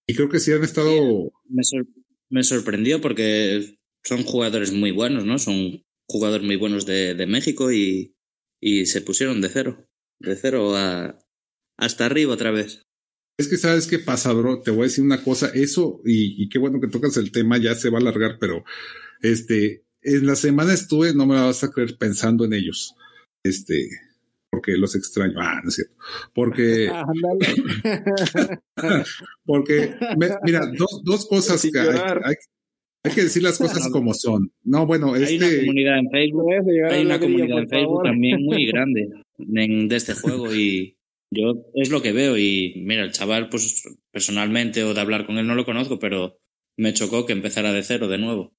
Y 0.09 0.15
creo 0.15 0.29
que 0.29 0.41
sí 0.41 0.51
han 0.53 0.65
estado. 0.65 0.91
Sí, 0.91 1.31
me, 1.51 1.63
sor 1.63 1.87
me, 2.31 2.43
sorprendió 2.43 3.01
porque 3.01 3.79
son 4.05 4.25
jugadores 4.25 4.73
muy 4.73 4.91
buenos, 4.91 5.25
¿no? 5.25 5.39
Son 5.39 5.83
jugadores 6.09 6.47
muy 6.47 6.57
buenos 6.57 6.87
de, 6.87 7.15
de 7.15 7.27
México 7.27 7.73
y, 7.73 8.15
y 8.61 8.87
se 8.87 9.01
pusieron 9.03 9.41
de 9.41 9.49
cero. 9.49 9.87
De 10.19 10.37
cero 10.37 10.77
a, 10.77 11.19
hasta 11.77 12.07
arriba 12.07 12.35
otra 12.35 12.51
vez. 12.51 12.83
Es 13.39 13.49
que 13.49 13.57
sabes 13.57 13.87
qué 13.87 13.99
pasa, 13.99 14.33
bro. 14.33 14.61
Te 14.61 14.71
voy 14.71 14.81
a 14.81 14.85
decir 14.85 15.03
una 15.03 15.23
cosa. 15.23 15.51
Eso, 15.55 16.03
y, 16.05 16.43
y, 16.43 16.49
qué 16.49 16.59
bueno 16.59 16.81
que 16.81 16.89
tocas 16.89 17.17
el 17.17 17.33
tema, 17.33 17.59
ya 17.59 17.75
se 17.75 17.89
va 17.89 17.99
a 17.99 18.01
alargar, 18.03 18.39
pero 18.39 18.65
este, 19.23 19.87
en 20.03 20.27
la 20.27 20.37
semana 20.37 20.75
estuve, 20.75 21.15
no 21.15 21.27
me 21.27 21.35
la 21.35 21.45
vas 21.45 21.65
a 21.65 21.71
creer, 21.71 21.97
pensando 21.97 22.45
en 22.45 22.53
ellos. 22.53 22.95
Este, 23.43 23.89
porque 24.51 24.77
los 24.77 24.95
extraño. 24.97 25.35
Ah, 25.39 25.61
no 25.63 25.69
es 25.69 25.77
cierto. 25.77 25.95
Porque. 26.35 26.91
porque, 29.45 29.95
mira, 30.45 30.67
dos, 30.77 31.03
dos 31.05 31.27
cosas 31.27 31.63
que 31.63 31.79
hay, 31.79 32.35
hay, 33.05 33.15
que 33.15 33.23
decir 33.23 33.43
las 33.43 33.59
cosas 33.59 33.89
como 33.91 34.13
son. 34.13 34.53
No, 34.63 34.87
bueno, 34.87 35.15
hay 35.15 35.37
una 35.37 35.47
este 35.47 35.61
comunidad 35.61 35.99
en 35.99 36.11
Facebook. 36.11 36.47
Hay 36.91 37.07
una 37.07 37.21
comunidad 37.21 37.59
en 37.61 37.69
Facebook 37.69 38.03
también 38.03 38.43
muy 38.43 38.67
grande 38.73 39.09
de 39.39 39.97
este 39.97 40.15
juego 40.15 40.55
y 40.55 40.97
yo 41.31 41.55
es 41.75 41.91
lo 41.91 42.03
que 42.03 42.13
veo. 42.13 42.37
Y 42.37 42.83
mira, 42.85 43.05
el 43.05 43.13
chaval, 43.13 43.49
pues 43.49 43.85
personalmente 44.11 44.83
o 44.85 44.95
de 44.95 45.01
hablar 45.01 45.27
con 45.27 45.39
él 45.39 45.47
no 45.47 45.55
lo 45.55 45.65
conozco, 45.65 45.99
pero 45.99 46.39
me 46.77 46.93
chocó 46.93 47.25
que 47.25 47.33
empezara 47.33 47.73
de 47.73 47.83
cero 47.83 48.09
de 48.09 48.19
nuevo. 48.19 48.53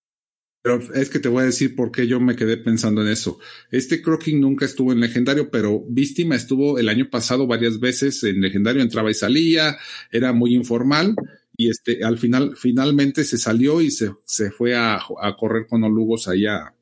Pero 0.64 0.80
es 0.94 1.10
que 1.10 1.20
te 1.20 1.28
voy 1.28 1.42
a 1.42 1.48
decir 1.48 1.76
por 1.76 1.92
qué 1.92 2.06
yo 2.06 2.20
me 2.20 2.36
quedé 2.36 2.58
pensando 2.58 3.02
en 3.02 3.08
eso. 3.08 3.40
Este 3.72 4.02
Croaking 4.02 4.40
nunca 4.40 4.66
estuvo 4.66 4.92
en 4.92 5.00
legendario, 5.00 5.50
pero 5.50 5.84
Víctima 5.90 6.36
estuvo 6.36 6.78
el 6.78 6.88
año 6.88 7.10
pasado 7.10 7.48
varias 7.48 7.80
veces 7.80 8.24
en 8.24 8.42
legendario, 8.42 8.82
entraba 8.82 9.10
y 9.10 9.16
salía, 9.16 9.78
era 10.12 10.34
muy 10.34 10.54
informal 10.54 11.16
y 11.62 11.70
este, 11.70 12.04
al 12.04 12.18
final, 12.18 12.56
finalmente 12.56 13.24
se 13.24 13.38
salió 13.38 13.82
y 13.82 13.92
se, 13.92 14.12
se 14.26 14.52
fue 14.52 14.76
a, 14.76 14.96
a 14.96 15.36
correr 15.38 15.68
con 15.68 15.84
Olugos 15.84 16.28
allá 16.28 16.74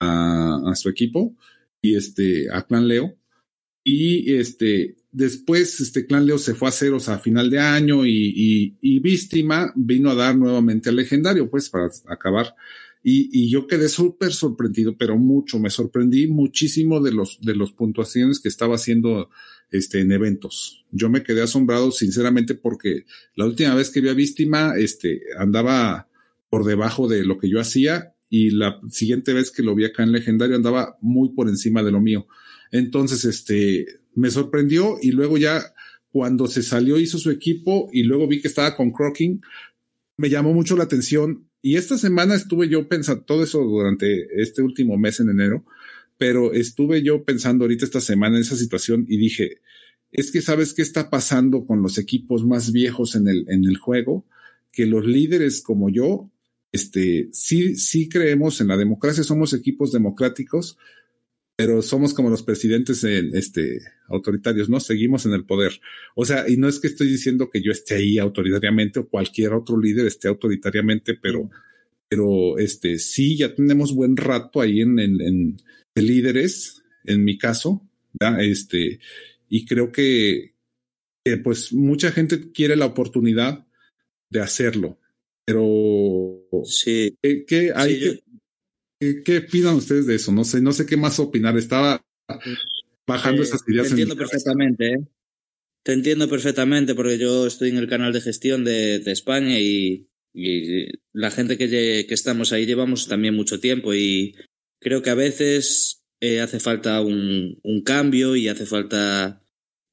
a, 0.00 0.72
su 0.74 0.88
equipo 0.88 1.34
y 1.80 1.96
este, 1.96 2.48
a 2.52 2.62
Clan 2.62 2.88
Leo. 2.88 3.16
Y 3.84 4.34
este, 4.34 4.96
después 5.10 5.80
este 5.80 6.06
Clan 6.06 6.26
Leo 6.26 6.38
se 6.38 6.54
fue 6.54 6.68
a 6.68 6.72
ceros 6.72 7.08
a 7.08 7.18
final 7.18 7.48
de 7.48 7.60
año 7.60 8.04
y, 8.04 8.32
y, 8.36 8.76
y 8.82 8.98
Víctima 9.00 9.72
vino 9.74 10.10
a 10.10 10.14
dar 10.14 10.36
nuevamente 10.36 10.90
al 10.90 10.96
legendario, 10.96 11.48
pues 11.48 11.70
para 11.70 11.88
acabar 12.08 12.54
y, 13.02 13.28
y 13.32 13.50
yo 13.50 13.66
quedé 13.66 13.88
súper 13.88 14.32
sorprendido, 14.32 14.96
pero 14.96 15.18
mucho, 15.18 15.58
me 15.58 15.70
sorprendí 15.70 16.28
muchísimo 16.28 17.00
de 17.00 17.12
los, 17.12 17.40
de 17.40 17.54
los 17.54 17.72
puntuaciones 17.72 18.40
que 18.40 18.48
estaba 18.48 18.76
haciendo 18.76 19.28
este, 19.72 20.00
en 20.00 20.12
eventos. 20.12 20.84
Yo 20.92 21.08
me 21.08 21.22
quedé 21.22 21.42
asombrado, 21.42 21.90
sinceramente, 21.90 22.54
porque 22.54 23.04
la 23.34 23.46
última 23.46 23.74
vez 23.74 23.90
que 23.90 24.00
vi 24.00 24.08
a 24.08 24.14
Víctima, 24.14 24.74
este, 24.76 25.22
andaba 25.38 26.08
por 26.50 26.64
debajo 26.64 27.08
de 27.08 27.24
lo 27.24 27.38
que 27.38 27.48
yo 27.48 27.58
hacía 27.58 28.14
y 28.28 28.50
la 28.50 28.80
siguiente 28.90 29.32
vez 29.32 29.50
que 29.50 29.62
lo 29.62 29.74
vi 29.74 29.86
acá 29.86 30.02
en 30.02 30.12
Legendario 30.12 30.56
andaba 30.56 30.96
muy 31.00 31.30
por 31.30 31.48
encima 31.48 31.82
de 31.82 31.90
lo 31.90 32.00
mío. 32.00 32.26
Entonces, 32.70 33.24
este, 33.24 33.86
me 34.14 34.30
sorprendió 34.30 34.96
y 35.00 35.10
luego 35.12 35.38
ya 35.38 35.74
cuando 36.10 36.46
se 36.46 36.62
salió 36.62 36.98
hizo 36.98 37.18
su 37.18 37.30
equipo 37.30 37.88
y 37.92 38.02
luego 38.02 38.28
vi 38.28 38.40
que 38.40 38.48
estaba 38.48 38.76
con 38.76 38.92
Crocking, 38.92 39.40
me 40.18 40.28
llamó 40.28 40.52
mucho 40.52 40.76
la 40.76 40.84
atención 40.84 41.48
y 41.62 41.76
esta 41.76 41.96
semana 41.96 42.34
estuve 42.34 42.68
yo 42.68 42.88
pensando 42.88 43.22
todo 43.22 43.44
eso 43.44 43.60
durante 43.62 44.42
este 44.42 44.62
último 44.62 44.98
mes 44.98 45.20
en 45.20 45.30
enero, 45.30 45.64
pero 46.18 46.52
estuve 46.52 47.02
yo 47.02 47.24
pensando 47.24 47.64
ahorita 47.64 47.84
esta 47.84 48.00
semana 48.00 48.36
en 48.36 48.42
esa 48.42 48.56
situación 48.56 49.06
y 49.08 49.16
dije, 49.16 49.58
es 50.10 50.30
que 50.30 50.42
sabes 50.42 50.74
qué 50.74 50.82
está 50.82 51.08
pasando 51.08 51.64
con 51.64 51.80
los 51.80 51.98
equipos 51.98 52.44
más 52.44 52.72
viejos 52.72 53.14
en 53.14 53.28
el, 53.28 53.46
en 53.48 53.64
el 53.64 53.78
juego, 53.78 54.26
que 54.72 54.86
los 54.86 55.06
líderes 55.06 55.62
como 55.62 55.88
yo, 55.88 56.30
este, 56.72 57.28
sí, 57.32 57.76
sí 57.76 58.08
creemos 58.08 58.60
en 58.60 58.68
la 58.68 58.76
democracia, 58.76 59.22
somos 59.22 59.54
equipos 59.54 59.92
democráticos, 59.92 60.76
pero 61.56 61.82
somos 61.82 62.14
como 62.14 62.30
los 62.30 62.42
presidentes 62.42 63.04
este, 63.04 63.80
autoritarios, 64.08 64.68
¿no? 64.68 64.80
Seguimos 64.80 65.26
en 65.26 65.32
el 65.32 65.44
poder. 65.44 65.80
O 66.14 66.24
sea, 66.24 66.48
y 66.48 66.56
no 66.56 66.68
es 66.68 66.80
que 66.80 66.86
estoy 66.86 67.08
diciendo 67.08 67.50
que 67.50 67.62
yo 67.62 67.72
esté 67.72 67.96
ahí 67.96 68.18
autoritariamente 68.18 69.00
o 69.00 69.08
cualquier 69.08 69.52
otro 69.52 69.78
líder 69.78 70.06
esté 70.06 70.28
autoritariamente, 70.28 71.14
pero, 71.14 71.50
pero 72.08 72.58
este, 72.58 72.98
sí, 72.98 73.36
ya 73.36 73.54
tenemos 73.54 73.94
buen 73.94 74.16
rato 74.16 74.60
ahí 74.60 74.80
en, 74.80 74.98
en, 74.98 75.20
en 75.20 75.56
líderes, 76.06 76.82
en 77.04 77.24
mi 77.24 77.38
caso, 77.38 77.86
¿ya? 78.20 78.40
este, 78.40 79.00
y 79.48 79.66
creo 79.66 79.92
que, 79.92 80.54
que, 81.24 81.36
pues 81.36 81.72
mucha 81.72 82.10
gente 82.12 82.50
quiere 82.52 82.76
la 82.76 82.86
oportunidad 82.86 83.66
de 84.30 84.40
hacerlo, 84.40 84.98
pero 85.44 86.40
sí. 86.64 87.16
¿qué, 87.20 87.72
hay 87.74 88.00
que, 88.00 88.22
¿Qué, 89.24 89.38
opinan 89.38 89.74
ustedes 89.74 90.06
de 90.06 90.14
eso? 90.14 90.30
No 90.32 90.44
sé, 90.44 90.60
no 90.60 90.72
sé 90.72 90.86
qué 90.86 90.96
más 90.96 91.18
opinar. 91.18 91.56
Estaba 91.56 92.04
bajando 93.06 93.42
esas 93.42 93.62
ideas. 93.66 93.86
Te 93.86 93.90
entiendo 93.90 94.16
perfectamente. 94.16 94.92
¿eh? 94.92 94.98
Te 95.82 95.92
entiendo 95.92 96.28
perfectamente 96.28 96.94
porque 96.94 97.18
yo 97.18 97.46
estoy 97.46 97.70
en 97.70 97.78
el 97.78 97.88
canal 97.88 98.12
de 98.12 98.20
gestión 98.20 98.64
de, 98.64 99.00
de 99.00 99.10
España 99.10 99.58
y, 99.58 100.08
y, 100.32 100.86
la 101.12 101.32
gente 101.32 101.58
que, 101.58 101.68
que, 101.68 102.14
estamos 102.14 102.52
ahí 102.52 102.64
llevamos 102.64 103.08
también 103.08 103.34
mucho 103.34 103.58
tiempo 103.58 103.92
y 103.92 104.36
creo 104.78 105.02
que 105.02 105.10
a 105.10 105.14
veces 105.14 106.04
eh, 106.20 106.40
hace 106.40 106.60
falta 106.60 107.00
un, 107.00 107.58
un, 107.64 107.82
cambio 107.82 108.36
y 108.36 108.46
hace 108.46 108.66
falta 108.66 109.44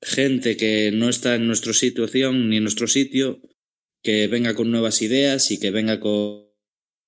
gente 0.02 0.56
que 0.56 0.92
no 0.92 1.10
está 1.10 1.34
en 1.34 1.48
nuestra 1.48 1.74
situación 1.74 2.50
ni 2.50 2.58
en 2.58 2.64
nuestro 2.64 2.88
sitio 2.88 3.42
que 4.04 4.28
venga 4.28 4.54
con 4.54 4.70
nuevas 4.70 5.02
ideas 5.02 5.50
y 5.50 5.60
que 5.60 5.72
venga 5.72 6.00
con, 6.00 6.46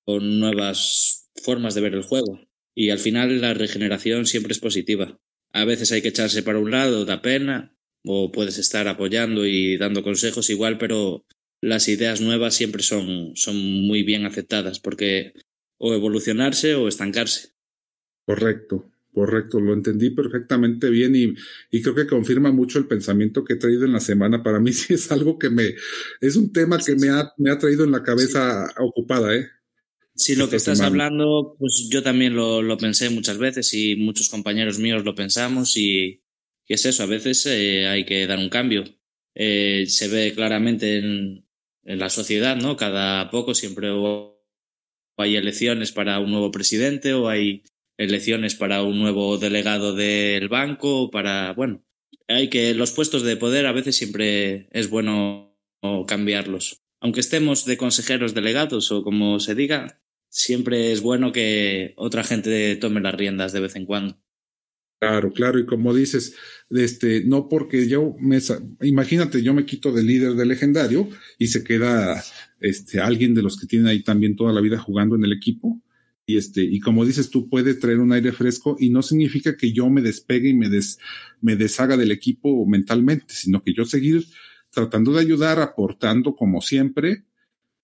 con 0.03 0.39
nuevas 0.39 1.20
formas 1.41 1.75
de 1.75 1.81
ver 1.81 1.93
el 1.93 2.03
juego. 2.03 2.39
Y 2.73 2.89
al 2.89 2.99
final 2.99 3.41
la 3.41 3.53
regeneración 3.53 4.25
siempre 4.25 4.53
es 4.53 4.59
positiva. 4.59 5.19
A 5.51 5.65
veces 5.65 5.91
hay 5.91 6.01
que 6.01 6.09
echarse 6.09 6.43
para 6.43 6.59
un 6.59 6.71
lado, 6.71 7.05
da 7.05 7.21
pena, 7.21 7.75
o 8.03 8.31
puedes 8.31 8.57
estar 8.57 8.87
apoyando 8.87 9.45
y 9.45 9.77
dando 9.77 10.03
consejos 10.03 10.49
igual, 10.49 10.77
pero 10.77 11.25
las 11.61 11.87
ideas 11.87 12.21
nuevas 12.21 12.55
siempre 12.55 12.81
son, 12.81 13.35
son 13.35 13.55
muy 13.55 14.03
bien 14.03 14.25
aceptadas, 14.25 14.79
porque 14.79 15.33
o 15.77 15.93
evolucionarse 15.93 16.75
o 16.75 16.87
estancarse. 16.87 17.49
Correcto, 18.25 18.91
correcto, 19.13 19.59
lo 19.59 19.73
entendí 19.73 20.11
perfectamente 20.11 20.89
bien 20.89 21.15
y, 21.15 21.33
y, 21.71 21.81
creo 21.81 21.95
que 21.95 22.07
confirma 22.07 22.51
mucho 22.51 22.79
el 22.79 22.87
pensamiento 22.87 23.43
que 23.43 23.53
he 23.53 23.57
traído 23.57 23.85
en 23.85 23.93
la 23.93 23.99
semana. 23.99 24.43
Para 24.43 24.59
mí 24.59 24.73
sí 24.73 24.93
es 24.93 25.11
algo 25.11 25.37
que 25.37 25.49
me, 25.49 25.75
es 26.21 26.35
un 26.35 26.51
tema 26.51 26.77
que 26.77 26.95
me 26.95 27.09
ha, 27.09 27.31
me 27.37 27.51
ha 27.51 27.57
traído 27.57 27.83
en 27.83 27.91
la 27.91 28.03
cabeza 28.03 28.67
sí. 28.67 28.73
ocupada, 28.77 29.35
¿eh? 29.35 29.47
Sí, 30.14 30.36
lo 30.36 30.49
que 30.49 30.57
estás 30.57 30.82
hablando, 30.82 31.55
pues 31.57 31.88
yo 31.89 32.03
también 32.03 32.36
lo, 32.36 32.62
lo, 32.62 32.78
pensé 32.78 33.09
muchas 33.09 33.38
veces 33.38 33.74
y 33.74 33.95
muchos 33.95 34.30
compañeros 34.30 34.78
míos 34.78 35.03
lo 35.03 35.16
pensamos 35.16 35.78
y, 35.78 36.22
y 36.68 36.74
es 36.74 36.86
eso, 36.86 37.03
a 37.03 37.07
veces 37.07 37.45
eh, 37.45 37.88
hay 37.88 38.05
que 38.05 38.28
dar 38.28 38.38
un 38.38 38.49
cambio. 38.49 38.84
Eh, 39.34 39.86
se 39.88 40.09
ve 40.09 40.34
claramente 40.36 40.97
en, 40.97 41.47
en, 41.84 41.99
la 41.99 42.09
sociedad, 42.09 42.57
¿no? 42.57 42.76
Cada 42.76 43.30
poco 43.30 43.53
siempre 43.55 43.89
o 43.91 44.41
hay 45.18 45.36
elecciones 45.38 45.91
para 45.91 46.20
un 46.20 46.32
nuevo 46.32 46.51
presidente 46.51 47.14
o 47.14 47.30
hay 47.30 47.64
elecciones 47.97 48.55
para 48.55 48.84
un 48.84 48.99
nuevo 48.99 49.38
delegado 49.38 49.95
del 49.95 50.49
banco, 50.49 51.09
para, 51.12 51.53
bueno, 51.53 51.86
hay 52.28 52.49
que 52.49 52.74
los 52.74 52.91
puestos 52.91 53.24
de 53.24 53.38
poder 53.38 53.66
a 53.66 53.72
veces 53.72 53.95
siempre 53.95 54.68
es 54.72 54.89
bueno 54.89 55.57
cambiarlos. 56.07 56.82
Aunque 57.01 57.19
estemos 57.19 57.65
de 57.65 57.77
consejeros 57.77 58.33
delegados 58.33 58.91
o 58.91 59.03
como 59.03 59.39
se 59.39 59.55
diga, 59.55 60.01
siempre 60.29 60.91
es 60.91 61.01
bueno 61.01 61.31
que 61.31 61.93
otra 61.97 62.23
gente 62.23 62.75
tome 62.77 63.01
las 63.01 63.15
riendas 63.15 63.51
de 63.51 63.59
vez 63.59 63.75
en 63.75 63.85
cuando. 63.85 64.17
Claro, 64.99 65.33
claro, 65.33 65.57
y 65.57 65.65
como 65.65 65.95
dices, 65.95 66.35
este, 66.69 67.23
no 67.25 67.49
porque 67.49 67.87
yo 67.87 68.15
me, 68.19 68.37
imagínate, 68.83 69.41
yo 69.41 69.51
me 69.51 69.65
quito 69.65 69.91
de 69.91 70.03
líder 70.03 70.33
de 70.35 70.45
legendario 70.45 71.09
y 71.39 71.47
se 71.47 71.63
queda, 71.63 72.23
este, 72.59 72.99
alguien 72.99 73.33
de 73.33 73.41
los 73.41 73.59
que 73.59 73.65
tienen 73.65 73.87
ahí 73.87 74.03
también 74.03 74.35
toda 74.35 74.53
la 74.53 74.61
vida 74.61 74.77
jugando 74.77 75.15
en 75.15 75.23
el 75.23 75.33
equipo. 75.33 75.81
Y 76.27 76.37
este, 76.37 76.61
y 76.61 76.79
como 76.79 77.03
dices, 77.03 77.31
tú 77.31 77.49
puedes 77.49 77.79
traer 77.79 77.97
un 77.97 78.13
aire 78.13 78.31
fresco 78.31 78.77
y 78.79 78.91
no 78.91 79.01
significa 79.01 79.57
que 79.57 79.73
yo 79.73 79.89
me 79.89 80.03
despegue 80.03 80.49
y 80.49 80.53
me 80.53 80.69
des, 80.69 80.99
me 81.41 81.55
deshaga 81.55 81.97
del 81.97 82.11
equipo 82.11 82.63
mentalmente, 82.67 83.33
sino 83.33 83.63
que 83.63 83.73
yo 83.73 83.85
seguir 83.85 84.23
tratando 84.72 85.13
de 85.13 85.22
ayudar, 85.22 85.59
aportando 85.59 86.36
como 86.36 86.61
siempre, 86.61 87.26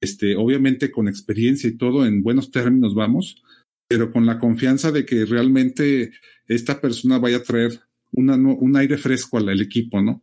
este, 0.02 0.36
obviamente 0.36 0.92
con 0.92 1.08
experiencia 1.08 1.70
y 1.70 1.78
todo, 1.78 2.06
en 2.06 2.24
buenos 2.24 2.52
términos 2.52 2.96
vamos, 2.96 3.44
pero 3.88 4.12
con 4.12 4.26
la 4.26 4.40
confianza 4.40 4.92
de 4.92 5.06
que 5.06 5.26
realmente 5.26 6.12
esta 6.48 6.82
persona 6.82 7.20
vaya 7.20 7.38
a 7.38 7.44
traer 7.44 7.80
una, 8.12 8.36
un 8.36 8.76
aire 8.76 8.98
fresco 8.98 9.38
al, 9.38 9.50
al 9.50 9.62
equipo, 9.62 10.02
¿no? 10.02 10.22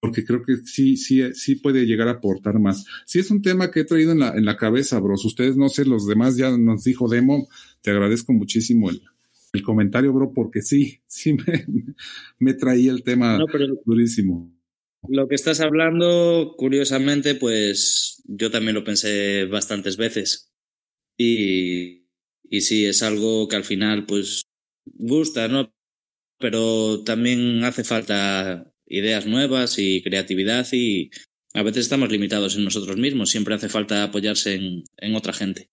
Porque 0.00 0.24
creo 0.24 0.42
que 0.42 0.56
sí, 0.64 0.96
sí, 0.96 1.22
sí 1.34 1.56
puede 1.56 1.86
llegar 1.86 2.08
a 2.08 2.12
aportar 2.12 2.58
más. 2.58 2.84
Sí 3.06 3.20
es 3.20 3.30
un 3.30 3.40
tema 3.40 3.70
que 3.70 3.80
he 3.80 3.84
traído 3.84 4.12
en 4.12 4.18
la, 4.18 4.36
en 4.36 4.44
la 4.44 4.56
cabeza, 4.56 4.98
bros. 4.98 5.24
Ustedes, 5.24 5.56
no 5.56 5.68
sé, 5.68 5.84
los 5.84 6.08
demás 6.08 6.36
ya 6.36 6.50
nos 6.56 6.82
dijo 6.82 7.08
Demo, 7.08 7.48
te 7.82 7.92
agradezco 7.92 8.32
muchísimo 8.32 8.90
el, 8.90 9.00
el 9.52 9.62
comentario, 9.62 10.12
bro, 10.12 10.32
porque 10.32 10.60
sí, 10.60 11.00
sí 11.06 11.34
me, 11.34 11.66
me 12.38 12.54
traía 12.54 12.90
el 12.90 13.02
tema 13.04 13.38
no, 13.38 13.46
pero... 13.46 13.76
durísimo. 13.84 14.50
Lo 15.08 15.26
que 15.26 15.34
estás 15.34 15.60
hablando, 15.60 16.54
curiosamente, 16.56 17.34
pues 17.34 18.22
yo 18.24 18.50
también 18.50 18.74
lo 18.74 18.84
pensé 18.84 19.46
bastantes 19.46 19.96
veces. 19.96 20.52
Y, 21.16 22.06
y 22.44 22.60
sí, 22.60 22.86
es 22.86 23.02
algo 23.02 23.48
que 23.48 23.56
al 23.56 23.64
final, 23.64 24.06
pues, 24.06 24.44
gusta, 24.84 25.48
¿no? 25.48 25.74
Pero 26.38 27.02
también 27.04 27.64
hace 27.64 27.84
falta 27.84 28.72
ideas 28.86 29.26
nuevas 29.26 29.78
y 29.78 30.02
creatividad 30.02 30.66
y 30.72 31.10
a 31.54 31.62
veces 31.62 31.84
estamos 31.84 32.10
limitados 32.10 32.56
en 32.56 32.64
nosotros 32.64 32.96
mismos. 32.96 33.30
Siempre 33.30 33.54
hace 33.54 33.68
falta 33.68 34.04
apoyarse 34.04 34.54
en, 34.54 34.84
en 34.98 35.14
otra 35.14 35.32
gente. 35.32 35.70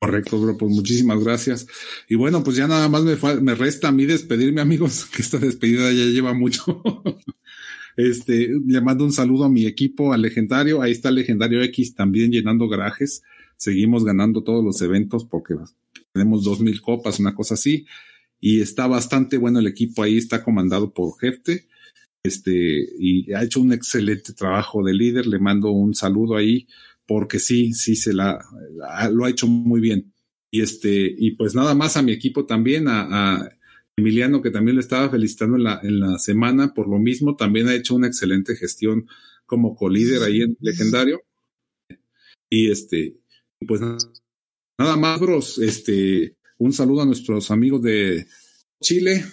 Correcto, 0.00 0.40
bro, 0.40 0.56
pues 0.56 0.72
muchísimas 0.72 1.22
gracias. 1.22 1.66
Y 2.08 2.16
bueno, 2.16 2.42
pues 2.42 2.56
ya 2.56 2.66
nada 2.66 2.88
más 2.88 3.02
me, 3.02 3.16
me 3.40 3.54
resta 3.54 3.88
a 3.88 3.92
mí 3.92 4.04
despedirme, 4.04 4.60
amigos, 4.60 5.04
que 5.14 5.22
esta 5.22 5.38
despedida 5.38 5.92
ya 5.92 6.04
lleva 6.06 6.32
mucho. 6.32 6.82
este, 7.96 8.48
le 8.66 8.80
mando 8.80 9.04
un 9.04 9.12
saludo 9.12 9.44
a 9.44 9.50
mi 9.50 9.66
equipo, 9.66 10.12
al 10.12 10.22
legendario. 10.22 10.82
Ahí 10.82 10.92
está 10.92 11.08
el 11.10 11.16
legendario 11.16 11.62
X 11.62 11.94
también 11.94 12.30
llenando 12.30 12.68
garajes. 12.68 13.22
Seguimos 13.56 14.04
ganando 14.04 14.42
todos 14.42 14.64
los 14.64 14.80
eventos 14.82 15.24
porque 15.24 15.54
tenemos 16.12 16.44
dos 16.44 16.60
mil 16.60 16.80
copas, 16.80 17.20
una 17.20 17.34
cosa 17.34 17.54
así. 17.54 17.86
Y 18.40 18.60
está 18.60 18.86
bastante 18.86 19.36
bueno 19.36 19.60
el 19.60 19.66
equipo 19.66 20.02
ahí, 20.02 20.16
está 20.16 20.42
comandado 20.42 20.92
por 20.92 21.18
Jefte. 21.18 21.68
Este, 22.24 22.88
y 22.98 23.32
ha 23.32 23.42
hecho 23.42 23.60
un 23.60 23.72
excelente 23.72 24.32
trabajo 24.32 24.82
de 24.82 24.94
líder. 24.94 25.26
Le 25.26 25.38
mando 25.38 25.70
un 25.70 25.94
saludo 25.94 26.36
ahí 26.36 26.66
porque 27.06 27.38
sí, 27.38 27.72
sí 27.72 27.96
se 27.96 28.12
la, 28.12 28.44
lo 29.12 29.24
ha 29.24 29.30
hecho 29.30 29.46
muy 29.46 29.80
bien. 29.80 30.12
Y 30.50 30.60
este, 30.60 31.14
y 31.16 31.32
pues 31.32 31.54
nada 31.54 31.74
más 31.74 31.96
a 31.96 32.02
mi 32.02 32.12
equipo 32.12 32.44
también, 32.44 32.86
a, 32.88 33.48
Emiliano, 33.96 34.42
que 34.42 34.50
también 34.50 34.76
le 34.76 34.80
estaba 34.80 35.10
felicitando 35.10 35.56
en 35.56 35.64
la, 35.64 35.80
en 35.82 36.00
la 36.00 36.18
semana 36.18 36.72
por 36.74 36.88
lo 36.88 36.98
mismo, 36.98 37.36
también 37.36 37.68
ha 37.68 37.74
hecho 37.74 37.94
una 37.94 38.06
excelente 38.06 38.56
gestión 38.56 39.06
como 39.46 39.74
co-líder 39.74 40.22
ahí 40.22 40.42
en 40.42 40.56
Legendario. 40.60 41.22
Y 42.48 42.70
este, 42.70 43.16
pues 43.66 43.80
nada 43.80 44.96
más, 44.96 45.20
bros, 45.20 45.58
este, 45.58 46.36
un 46.58 46.72
saludo 46.72 47.02
a 47.02 47.06
nuestros 47.06 47.50
amigos 47.50 47.82
de 47.82 48.26
Chile. 48.80 49.24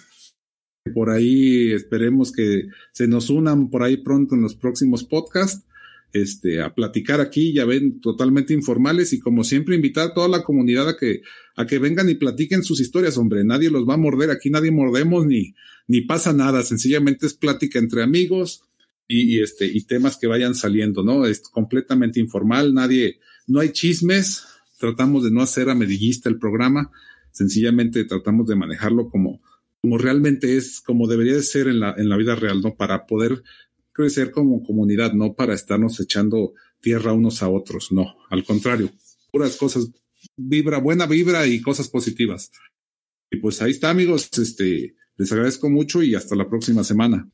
Por 0.94 1.10
ahí 1.10 1.72
esperemos 1.72 2.32
que 2.32 2.68
se 2.92 3.06
nos 3.06 3.30
unan 3.30 3.70
por 3.70 3.82
ahí 3.82 3.98
pronto 3.98 4.34
en 4.34 4.42
los 4.42 4.54
próximos 4.54 5.04
podcasts 5.04 5.64
este, 6.12 6.60
a 6.60 6.74
platicar 6.74 7.20
aquí, 7.20 7.52
ya 7.52 7.64
ven, 7.64 8.00
totalmente 8.00 8.52
informales 8.52 9.12
y 9.12 9.20
como 9.20 9.44
siempre 9.44 9.76
invitar 9.76 10.08
a 10.08 10.14
toda 10.14 10.28
la 10.28 10.42
comunidad 10.42 10.88
a 10.88 10.96
que, 10.96 11.22
a 11.56 11.66
que 11.66 11.78
vengan 11.78 12.08
y 12.08 12.14
platiquen 12.14 12.64
sus 12.64 12.80
historias, 12.80 13.16
hombre, 13.16 13.44
nadie 13.44 13.70
los 13.70 13.88
va 13.88 13.94
a 13.94 13.98
morder, 13.98 14.30
aquí 14.30 14.50
nadie 14.50 14.70
mordemos 14.70 15.26
ni, 15.26 15.54
ni 15.86 16.00
pasa 16.02 16.32
nada, 16.32 16.62
sencillamente 16.62 17.26
es 17.26 17.34
plática 17.34 17.78
entre 17.78 18.02
amigos 18.02 18.62
y, 19.06 19.40
este, 19.40 19.66
y 19.66 19.82
temas 19.84 20.16
que 20.16 20.26
vayan 20.26 20.54
saliendo, 20.54 21.02
¿no? 21.02 21.26
Es 21.26 21.40
completamente 21.40 22.20
informal, 22.20 22.74
nadie, 22.74 23.18
no 23.46 23.60
hay 23.60 23.70
chismes, 23.70 24.44
tratamos 24.78 25.24
de 25.24 25.30
no 25.30 25.42
hacer 25.42 25.68
amedillista 25.68 26.28
el 26.28 26.38
programa, 26.38 26.90
sencillamente 27.32 28.04
tratamos 28.04 28.46
de 28.46 28.56
manejarlo 28.56 29.10
como, 29.10 29.42
como 29.80 29.98
realmente 29.98 30.56
es, 30.56 30.80
como 30.80 31.06
debería 31.06 31.34
de 31.34 31.42
ser 31.42 31.68
en 31.68 31.80
la, 31.80 31.94
en 31.96 32.08
la 32.08 32.16
vida 32.16 32.34
real, 32.34 32.60
¿no? 32.60 32.74
Para 32.74 33.06
poder 33.06 33.42
crecer 33.92 34.30
como 34.30 34.62
comunidad, 34.62 35.12
no 35.12 35.34
para 35.34 35.54
estarnos 35.54 36.00
echando 36.00 36.54
tierra 36.80 37.12
unos 37.12 37.42
a 37.42 37.48
otros, 37.48 37.92
no, 37.92 38.14
al 38.30 38.44
contrario, 38.44 38.90
puras 39.30 39.56
cosas, 39.56 39.90
vibra, 40.36 40.78
buena 40.78 41.06
vibra 41.06 41.46
y 41.46 41.60
cosas 41.60 41.88
positivas. 41.88 42.50
Y 43.30 43.36
pues 43.38 43.62
ahí 43.62 43.70
está, 43.70 43.90
amigos, 43.90 44.28
este, 44.38 44.96
les 45.16 45.32
agradezco 45.32 45.70
mucho 45.70 46.02
y 46.02 46.14
hasta 46.14 46.34
la 46.34 46.48
próxima 46.48 46.82
semana. 46.82 47.30